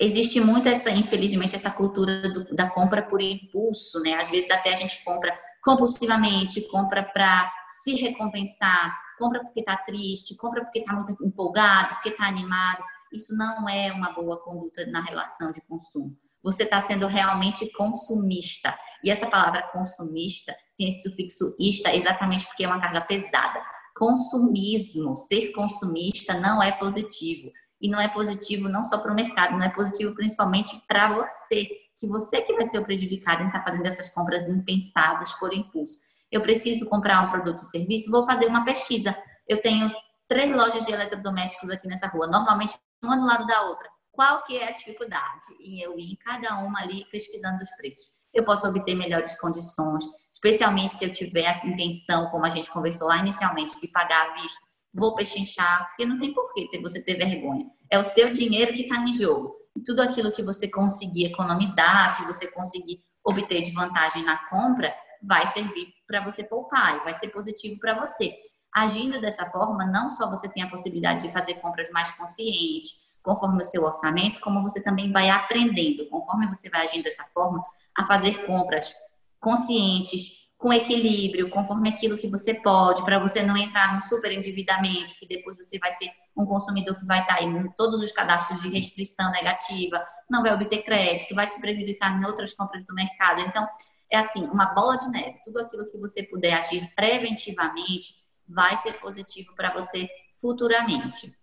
Existe 0.00 0.40
muito 0.40 0.68
essa, 0.68 0.90
infelizmente, 0.90 1.54
essa 1.54 1.70
cultura 1.70 2.28
do, 2.28 2.54
da 2.54 2.68
compra 2.68 3.02
por 3.02 3.22
impulso, 3.22 4.00
né? 4.00 4.14
Às 4.14 4.28
vezes 4.28 4.50
até 4.50 4.74
a 4.74 4.76
gente 4.76 5.04
compra 5.04 5.32
compulsivamente, 5.62 6.60
compra 6.68 7.02
para 7.02 7.50
se 7.82 7.94
recompensar, 7.94 8.94
compra 9.18 9.40
porque 9.40 9.60
está 9.60 9.76
triste, 9.76 10.36
compra 10.36 10.62
porque 10.64 10.80
está 10.80 10.92
muito 10.92 11.16
empolgado, 11.24 11.94
porque 11.94 12.10
está 12.10 12.26
animado. 12.26 12.82
Isso 13.12 13.34
não 13.36 13.68
é 13.68 13.92
uma 13.92 14.12
boa 14.12 14.42
conduta 14.42 14.84
na 14.86 15.00
relação 15.00 15.52
de 15.52 15.60
consumo. 15.62 16.16
Você 16.42 16.64
está 16.64 16.80
sendo 16.82 17.06
realmente 17.06 17.70
consumista. 17.72 18.76
E 19.02 19.10
essa 19.10 19.26
palavra 19.26 19.62
consumista 19.72 20.54
tem 20.76 20.88
esse 20.88 21.08
sufixo 21.08 21.54
ista 21.58 21.94
exatamente 21.94 22.46
porque 22.46 22.64
é 22.64 22.66
uma 22.66 22.80
carga 22.80 23.00
pesada. 23.00 23.62
Consumismo, 23.96 25.16
ser 25.16 25.52
consumista 25.52 26.34
não 26.34 26.62
é 26.62 26.72
positivo. 26.72 27.50
E 27.84 27.88
não 27.90 28.00
é 28.00 28.08
positivo 28.08 28.66
não 28.66 28.82
só 28.82 28.96
para 28.96 29.12
o 29.12 29.14
mercado, 29.14 29.58
não 29.58 29.62
é 29.62 29.68
positivo 29.68 30.14
principalmente 30.14 30.82
para 30.88 31.12
você, 31.12 31.68
que 31.98 32.08
você 32.08 32.40
que 32.40 32.54
vai 32.54 32.64
ser 32.66 32.78
o 32.78 32.82
prejudicado 32.82 33.42
em 33.42 33.46
estar 33.46 33.58
tá 33.58 33.64
fazendo 33.66 33.84
essas 33.84 34.08
compras 34.08 34.48
impensadas 34.48 35.34
por 35.34 35.52
impulso. 35.52 35.98
Eu 36.32 36.40
preciso 36.40 36.86
comprar 36.86 37.20
um 37.20 37.30
produto 37.30 37.58
ou 37.58 37.66
serviço, 37.66 38.10
vou 38.10 38.24
fazer 38.24 38.46
uma 38.46 38.64
pesquisa. 38.64 39.14
Eu 39.46 39.60
tenho 39.60 39.92
três 40.26 40.50
lojas 40.56 40.86
de 40.86 40.92
eletrodomésticos 40.92 41.70
aqui 41.70 41.86
nessa 41.86 42.06
rua, 42.06 42.26
normalmente 42.26 42.74
uma 43.02 43.18
do 43.18 43.26
lado 43.26 43.46
da 43.46 43.60
outra. 43.64 43.86
Qual 44.10 44.42
que 44.44 44.56
é 44.56 44.68
a 44.68 44.72
dificuldade? 44.72 45.44
E 45.60 45.84
eu 45.84 45.98
ir 45.98 46.12
em 46.12 46.16
cada 46.16 46.56
uma 46.60 46.80
ali 46.80 47.04
pesquisando 47.12 47.62
os 47.62 47.70
preços. 47.76 48.12
Eu 48.32 48.44
posso 48.44 48.66
obter 48.66 48.94
melhores 48.94 49.38
condições, 49.38 50.04
especialmente 50.32 50.94
se 50.94 51.04
eu 51.04 51.12
tiver 51.12 51.46
a 51.46 51.66
intenção, 51.66 52.30
como 52.30 52.46
a 52.46 52.50
gente 52.50 52.70
conversou 52.70 53.08
lá 53.08 53.18
inicialmente, 53.18 53.78
de 53.78 53.88
pagar 53.88 54.30
à 54.30 54.34
vista. 54.40 54.64
Vou 54.94 55.14
pechinchar, 55.14 55.88
porque 55.88 56.06
não 56.06 56.18
tem 56.18 56.32
porquê 56.32 56.68
você 56.80 57.02
ter 57.02 57.16
vergonha. 57.16 57.66
É 57.90 57.98
o 57.98 58.04
seu 58.04 58.32
dinheiro 58.32 58.72
que 58.72 58.82
está 58.82 59.00
em 59.00 59.12
jogo. 59.12 59.56
Tudo 59.84 60.00
aquilo 60.00 60.30
que 60.30 60.42
você 60.42 60.68
conseguir 60.68 61.26
economizar, 61.26 62.16
que 62.16 62.24
você 62.24 62.46
conseguir 62.46 63.02
obter 63.24 63.62
de 63.62 63.72
vantagem 63.72 64.24
na 64.24 64.36
compra, 64.48 64.94
vai 65.22 65.46
servir 65.48 65.92
para 66.06 66.22
você 66.22 66.44
poupar 66.44 66.98
e 66.98 67.04
vai 67.04 67.14
ser 67.14 67.28
positivo 67.28 67.80
para 67.80 67.98
você. 67.98 68.34
Agindo 68.72 69.20
dessa 69.20 69.50
forma, 69.50 69.84
não 69.86 70.10
só 70.10 70.28
você 70.28 70.48
tem 70.48 70.62
a 70.62 70.68
possibilidade 70.68 71.26
de 71.26 71.32
fazer 71.32 71.54
compras 71.54 71.90
mais 71.90 72.10
conscientes, 72.12 73.04
conforme 73.22 73.62
o 73.62 73.64
seu 73.64 73.82
orçamento, 73.82 74.40
como 74.40 74.62
você 74.62 74.82
também 74.82 75.10
vai 75.10 75.30
aprendendo, 75.30 76.08
conforme 76.08 76.46
você 76.46 76.68
vai 76.68 76.86
agindo 76.86 77.04
dessa 77.04 77.24
forma, 77.32 77.64
a 77.96 78.04
fazer 78.04 78.46
compras 78.46 78.94
conscientes, 79.40 80.43
com 80.64 80.72
equilíbrio, 80.72 81.50
conforme 81.50 81.90
aquilo 81.90 82.16
que 82.16 82.26
você 82.26 82.54
pode, 82.54 83.04
para 83.04 83.18
você 83.18 83.42
não 83.42 83.54
entrar 83.54 83.92
num 83.92 84.00
super 84.00 84.32
endividamento, 84.32 85.14
que 85.14 85.28
depois 85.28 85.58
você 85.58 85.78
vai 85.78 85.92
ser 85.92 86.08
um 86.34 86.46
consumidor 86.46 86.98
que 86.98 87.04
vai 87.04 87.20
estar 87.20 87.42
em 87.42 87.70
todos 87.72 88.00
os 88.00 88.10
cadastros 88.10 88.62
de 88.62 88.70
restrição 88.70 89.30
negativa, 89.30 90.02
não 90.30 90.42
vai 90.42 90.54
obter 90.54 90.82
crédito, 90.82 91.34
vai 91.34 91.46
se 91.48 91.60
prejudicar 91.60 92.18
em 92.18 92.24
outras 92.24 92.54
compras 92.54 92.82
do 92.86 92.94
mercado. 92.94 93.42
Então, 93.42 93.68
é 94.08 94.16
assim, 94.16 94.42
uma 94.46 94.72
bola 94.72 94.96
de 94.96 95.06
neve. 95.10 95.38
Tudo 95.44 95.60
aquilo 95.60 95.84
que 95.90 95.98
você 95.98 96.22
puder 96.22 96.54
agir 96.54 96.90
preventivamente 96.96 98.16
vai 98.48 98.74
ser 98.78 98.94
positivo 98.94 99.54
para 99.54 99.70
você 99.70 100.08
futuramente. 100.40 101.36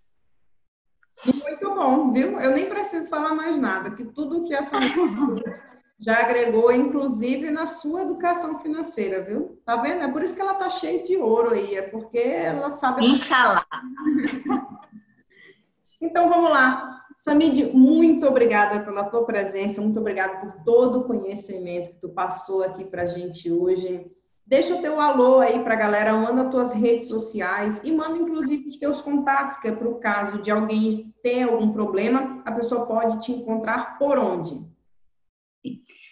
Muito 1.24 1.76
bom, 1.76 2.12
viu? 2.12 2.40
Eu 2.40 2.54
nem 2.54 2.68
preciso 2.68 3.08
falar 3.08 3.36
mais 3.36 3.56
nada, 3.56 3.92
que 3.92 4.04
tudo 4.04 4.44
que 4.46 4.56
essa 4.56 4.80
já 6.02 6.20
agregou, 6.20 6.72
inclusive 6.72 7.52
na 7.52 7.68
sua 7.68 8.02
educação 8.02 8.58
financeira, 8.60 9.24
viu? 9.24 9.62
Tá 9.64 9.76
vendo? 9.76 10.02
É 10.02 10.08
por 10.08 10.24
isso 10.24 10.34
que 10.34 10.42
ela 10.42 10.56
tá 10.56 10.68
cheia 10.68 11.04
de 11.04 11.16
ouro 11.16 11.54
aí, 11.54 11.76
é 11.76 11.84
porque 11.84 12.18
ela 12.18 12.72
sabe. 12.72 13.06
Inxalá! 13.06 13.64
então 16.02 16.28
vamos 16.28 16.50
lá. 16.50 17.06
Samid, 17.18 17.72
muito 17.72 18.26
obrigada 18.26 18.84
pela 18.84 19.04
tua 19.04 19.24
presença, 19.26 19.80
muito 19.80 20.00
obrigada 20.00 20.40
por 20.40 20.64
todo 20.64 21.02
o 21.02 21.04
conhecimento 21.04 21.92
que 21.92 22.00
tu 22.00 22.10
passou 22.10 22.64
aqui 22.64 22.84
para 22.84 23.04
a 23.04 23.06
gente 23.06 23.52
hoje. 23.52 24.10
Deixa 24.44 24.76
o 24.76 24.82
teu 24.82 25.00
alô 25.00 25.40
aí 25.40 25.64
para 25.64 25.76
a 25.76 25.78
galera, 25.78 26.14
manda 26.14 26.50
tuas 26.50 26.74
redes 26.74 27.10
sociais 27.10 27.80
e 27.84 27.92
manda 27.92 28.18
inclusive 28.18 28.68
os 28.68 28.78
teus 28.78 29.02
contatos, 29.02 29.58
que 29.58 29.68
é 29.68 29.72
para 29.72 29.88
o 29.88 30.00
caso 30.00 30.42
de 30.42 30.50
alguém 30.50 31.14
ter 31.22 31.44
algum 31.44 31.72
problema, 31.72 32.42
a 32.44 32.52
pessoa 32.52 32.88
pode 32.88 33.20
te 33.20 33.32
encontrar 33.32 34.00
por 34.00 34.18
onde? 34.18 34.71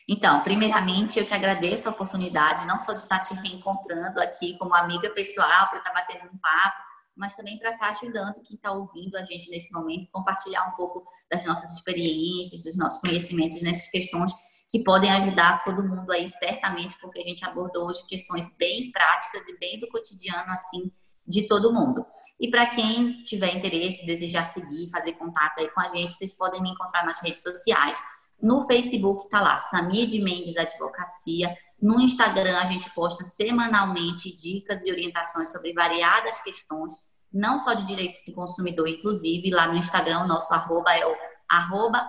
Então, 0.07 0.43
primeiramente, 0.43 1.19
eu 1.19 1.25
que 1.25 1.33
agradeço 1.33 1.87
a 1.87 1.91
oportunidade, 1.91 2.67
não 2.67 2.79
só 2.79 2.93
de 2.93 3.01
estar 3.01 3.19
te 3.19 3.33
reencontrando 3.33 4.19
aqui 4.21 4.57
como 4.57 4.75
amiga 4.75 5.09
pessoal, 5.11 5.69
para 5.69 5.79
estar 5.79 5.93
batendo 5.93 6.25
um 6.31 6.37
papo, 6.37 6.89
mas 7.15 7.35
também 7.35 7.57
para 7.59 7.71
estar 7.71 7.87
tá 7.87 7.91
ajudando 7.91 8.41
quem 8.43 8.55
está 8.55 8.71
ouvindo 8.71 9.17
a 9.17 9.23
gente 9.23 9.49
nesse 9.49 9.71
momento, 9.73 10.07
compartilhar 10.11 10.67
um 10.67 10.75
pouco 10.75 11.03
das 11.31 11.45
nossas 11.45 11.73
experiências, 11.73 12.63
dos 12.63 12.77
nossos 12.77 12.99
conhecimentos 12.99 13.61
nessas 13.61 13.87
questões 13.89 14.33
que 14.69 14.83
podem 14.83 15.11
ajudar 15.11 15.63
todo 15.63 15.83
mundo 15.83 16.11
aí, 16.11 16.29
certamente, 16.29 16.95
porque 17.01 17.19
a 17.19 17.23
gente 17.23 17.43
abordou 17.43 17.87
hoje 17.87 18.05
questões 18.07 18.47
bem 18.57 18.91
práticas 18.91 19.47
e 19.47 19.57
bem 19.57 19.79
do 19.79 19.89
cotidiano, 19.89 20.49
assim, 20.51 20.91
de 21.27 21.47
todo 21.47 21.73
mundo. 21.73 22.05
E 22.39 22.49
para 22.49 22.67
quem 22.67 23.21
tiver 23.23 23.55
interesse, 23.55 24.05
desejar 24.05 24.45
seguir, 24.45 24.89
fazer 24.91 25.13
contato 25.13 25.59
aí 25.59 25.69
com 25.71 25.81
a 25.81 25.89
gente, 25.89 26.13
vocês 26.13 26.33
podem 26.33 26.61
me 26.61 26.69
encontrar 26.69 27.05
nas 27.05 27.19
redes 27.21 27.41
sociais. 27.41 28.01
No 28.41 28.65
Facebook 28.65 29.29
tá 29.29 29.41
lá, 29.41 29.59
Samir 29.59 30.07
de 30.07 30.21
Mendes 30.21 30.57
Advocacia. 30.57 31.55
No 31.81 31.99
Instagram 31.99 32.57
a 32.57 32.65
gente 32.65 32.93
posta 32.93 33.23
semanalmente 33.23 34.33
dicas 34.35 34.85
e 34.85 34.91
orientações 34.91 35.51
sobre 35.51 35.73
variadas 35.73 36.39
questões 36.41 36.93
não 37.31 37.59
só 37.59 37.73
de 37.73 37.85
direito 37.85 38.19
do 38.25 38.33
consumidor, 38.33 38.87
inclusive 38.87 39.51
lá 39.51 39.67
no 39.67 39.77
Instagram, 39.77 40.21
o 40.21 40.27
nosso 40.27 40.53
arroba 40.53 40.91
é 40.93 41.05
o 41.05 41.15
arroba 41.47 42.07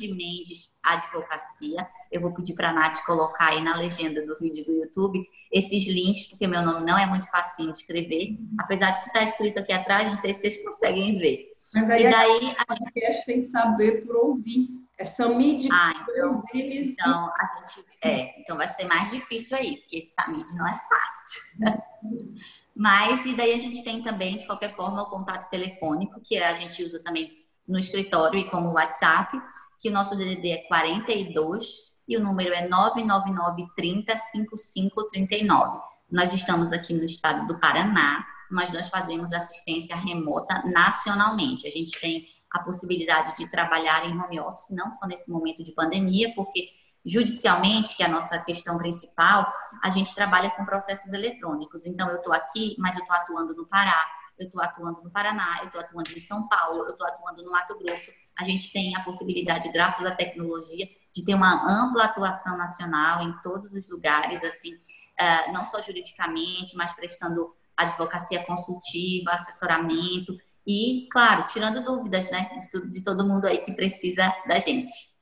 Mendes 0.00 0.74
Advocacia. 0.82 1.86
Eu 2.10 2.20
vou 2.20 2.32
pedir 2.34 2.54
para 2.54 2.70
a 2.70 2.72
Nath 2.72 3.04
colocar 3.04 3.50
aí 3.50 3.62
na 3.62 3.76
legenda 3.76 4.24
do 4.24 4.36
vídeo 4.38 4.64
do 4.64 4.72
YouTube 4.72 5.26
esses 5.50 5.86
links, 5.86 6.26
porque 6.26 6.46
meu 6.46 6.62
nome 6.62 6.84
não 6.84 6.98
é 6.98 7.06
muito 7.06 7.28
fácil 7.30 7.70
de 7.72 7.78
escrever, 7.78 8.38
apesar 8.58 8.90
de 8.90 9.00
que 9.00 9.06
está 9.08 9.22
escrito 9.22 9.58
aqui 9.58 9.72
atrás, 9.72 10.06
não 10.06 10.16
sei 10.16 10.34
se 10.34 10.40
vocês 10.40 10.64
conseguem 10.64 11.18
ver. 11.18 11.52
Mas 11.74 11.90
aí 11.90 12.04
e 12.04 12.10
daí 12.10 12.56
a 12.68 13.12
gente 13.12 13.26
tem 13.26 13.40
que 13.40 13.46
saber 13.46 14.06
por 14.06 14.16
ouvir. 14.16 14.85
É 14.98 15.04
Samid 15.04 15.68
ah, 15.70 15.92
então, 16.08 16.42
então, 16.50 17.30
a 17.38 17.58
gente, 17.58 17.86
é, 18.02 18.40
então 18.40 18.56
vai 18.56 18.66
ser 18.66 18.86
mais 18.86 19.10
difícil 19.10 19.56
aí, 19.56 19.76
porque 19.78 19.98
esse 19.98 20.14
Samid 20.14 20.46
não 20.54 20.66
é 20.66 20.78
fácil. 20.88 21.42
Mas, 22.74 23.24
e 23.26 23.36
daí 23.36 23.52
a 23.52 23.58
gente 23.58 23.84
tem 23.84 24.02
também, 24.02 24.36
de 24.36 24.46
qualquer 24.46 24.70
forma, 24.70 25.02
o 25.02 25.10
contato 25.10 25.50
telefônico, 25.50 26.20
que 26.24 26.38
a 26.38 26.54
gente 26.54 26.82
usa 26.82 27.02
também 27.02 27.30
no 27.66 27.78
escritório 27.78 28.38
e 28.38 28.50
como 28.50 28.72
WhatsApp, 28.72 29.38
que 29.80 29.88
o 29.88 29.92
nosso 29.92 30.16
DDD 30.16 30.50
é 30.50 30.68
42 30.68 31.64
e 32.08 32.16
o 32.16 32.22
número 32.22 32.54
é 32.54 32.66
999 32.68 33.66
30 33.74 34.16
5539. 34.16 35.80
Nós 36.10 36.32
estamos 36.32 36.72
aqui 36.72 36.94
no 36.94 37.04
estado 37.04 37.46
do 37.46 37.58
Paraná, 37.58 38.24
mas 38.50 38.72
nós 38.72 38.88
fazemos 38.88 39.32
assistência 39.32 39.96
remota 39.96 40.62
nacionalmente. 40.66 41.66
A 41.66 41.70
gente 41.70 41.98
tem 42.00 42.26
a 42.52 42.60
possibilidade 42.60 43.36
de 43.36 43.50
trabalhar 43.50 44.04
em 44.06 44.18
home 44.18 44.40
office, 44.40 44.70
não 44.70 44.92
só 44.92 45.06
nesse 45.06 45.30
momento 45.30 45.62
de 45.62 45.72
pandemia, 45.72 46.32
porque 46.34 46.68
judicialmente, 47.04 47.96
que 47.96 48.02
é 48.02 48.06
a 48.06 48.10
nossa 48.10 48.36
questão 48.40 48.76
principal, 48.78 49.52
a 49.82 49.90
gente 49.90 50.14
trabalha 50.14 50.50
com 50.50 50.64
processos 50.64 51.12
eletrônicos. 51.12 51.86
Então, 51.86 52.08
eu 52.10 52.16
estou 52.16 52.32
aqui, 52.32 52.74
mas 52.78 52.96
eu 52.96 53.02
estou 53.02 53.16
atuando 53.16 53.54
no 53.54 53.66
Pará, 53.66 54.04
eu 54.38 54.46
estou 54.46 54.60
atuando 54.60 55.02
no 55.02 55.10
Paraná, 55.10 55.58
eu 55.60 55.66
estou 55.66 55.80
atuando 55.80 56.10
em 56.10 56.20
São 56.20 56.46
Paulo, 56.48 56.84
eu 56.84 56.90
estou 56.90 57.06
atuando 57.06 57.42
no 57.44 57.50
Mato 57.50 57.78
Grosso. 57.78 58.10
A 58.38 58.44
gente 58.44 58.72
tem 58.72 58.94
a 58.96 59.02
possibilidade, 59.02 59.70
graças 59.70 60.04
à 60.04 60.10
tecnologia, 60.10 60.86
de 61.14 61.24
ter 61.24 61.34
uma 61.34 61.64
ampla 61.70 62.04
atuação 62.04 62.58
nacional 62.58 63.22
em 63.22 63.32
todos 63.40 63.72
os 63.72 63.88
lugares, 63.88 64.42
assim, 64.44 64.74
uh, 64.74 65.52
não 65.52 65.64
só 65.64 65.80
juridicamente, 65.80 66.76
mas 66.76 66.92
prestando 66.92 67.54
advocacia 67.76 68.44
consultiva, 68.44 69.32
assessoramento 69.32 70.36
e, 70.66 71.06
claro, 71.10 71.46
tirando 71.46 71.84
dúvidas, 71.84 72.30
né, 72.30 72.48
de, 72.58 72.90
de 72.90 73.04
todo 73.04 73.26
mundo 73.26 73.46
aí 73.46 73.58
que 73.58 73.72
precisa 73.72 74.34
da 74.46 74.58
gente. 74.58 75.14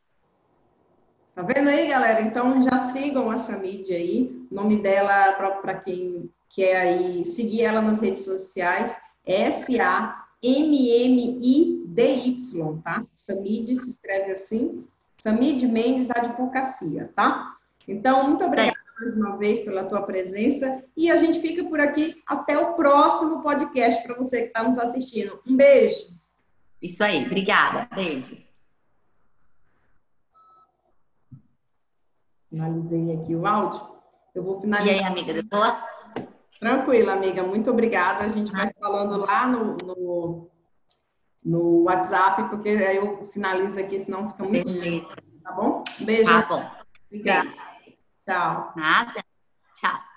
Tá 1.34 1.42
vendo 1.42 1.68
aí, 1.68 1.88
galera? 1.88 2.22
Então 2.22 2.62
já 2.62 2.92
sigam 2.92 3.32
essa 3.32 3.56
mídia 3.56 3.96
aí. 3.96 4.46
O 4.50 4.54
nome 4.54 4.76
dela, 4.76 5.32
para 5.32 5.74
quem 5.74 6.30
quer 6.48 6.76
aí 6.76 7.24
seguir 7.24 7.62
ela 7.62 7.82
nas 7.82 8.00
redes 8.00 8.24
sociais, 8.24 8.96
é 9.26 9.48
S-A-M-M-I-D-Y, 9.48 10.12
tá? 12.84 13.04
Samid 13.12 13.74
se 13.76 13.90
escreve 13.90 14.30
assim. 14.30 14.86
Samid 15.18 15.66
Mendes 15.66 16.08
Advocacia, 16.10 17.10
tá? 17.16 17.56
Então, 17.88 18.28
muito 18.28 18.44
obrigada 18.44 18.73
mais 18.98 19.14
uma 19.14 19.36
vez 19.36 19.60
pela 19.60 19.84
tua 19.84 20.02
presença 20.02 20.82
e 20.96 21.10
a 21.10 21.16
gente 21.16 21.40
fica 21.40 21.64
por 21.64 21.80
aqui 21.80 22.22
até 22.26 22.58
o 22.58 22.74
próximo 22.74 23.42
podcast 23.42 24.02
para 24.02 24.14
você 24.16 24.42
que 24.42 24.46
está 24.48 24.62
nos 24.62 24.78
assistindo. 24.78 25.40
Um 25.46 25.56
beijo. 25.56 26.14
Isso 26.80 27.02
aí, 27.02 27.24
obrigada. 27.24 27.88
Beijo. 27.94 28.36
Finalizei 32.48 33.12
aqui 33.16 33.34
o 33.34 33.46
áudio. 33.46 33.94
Eu 34.34 34.42
vou 34.42 34.60
finalizar. 34.60 34.94
E 34.94 34.98
aí, 34.98 35.04
amiga, 35.04 35.34
de 35.34 35.42
boa? 35.42 35.82
Tranquilo, 36.60 37.10
amiga. 37.10 37.42
Muito 37.42 37.70
obrigada. 37.70 38.24
A 38.24 38.28
gente 38.28 38.52
vai 38.52 38.68
falando 38.78 39.16
lá 39.16 39.46
no, 39.46 39.76
no, 39.76 40.50
no, 41.44 41.82
WhatsApp, 41.82 42.48
porque 42.50 42.68
aí 42.68 42.96
eu 42.96 43.28
finalizo 43.32 43.78
aqui, 43.78 43.98
senão 43.98 44.30
fica 44.30 44.44
muito. 44.44 44.66
Beleza. 44.66 45.14
Tá 45.42 45.52
bom? 45.52 45.82
Beijo. 46.00 46.30
Tá 46.30 46.42
bom. 46.42 46.70
Obrigada. 47.10 47.48
Beijo. 47.48 47.73
Tchau. 48.26 48.72
Nada. 48.76 49.22
Tchau. 49.74 50.13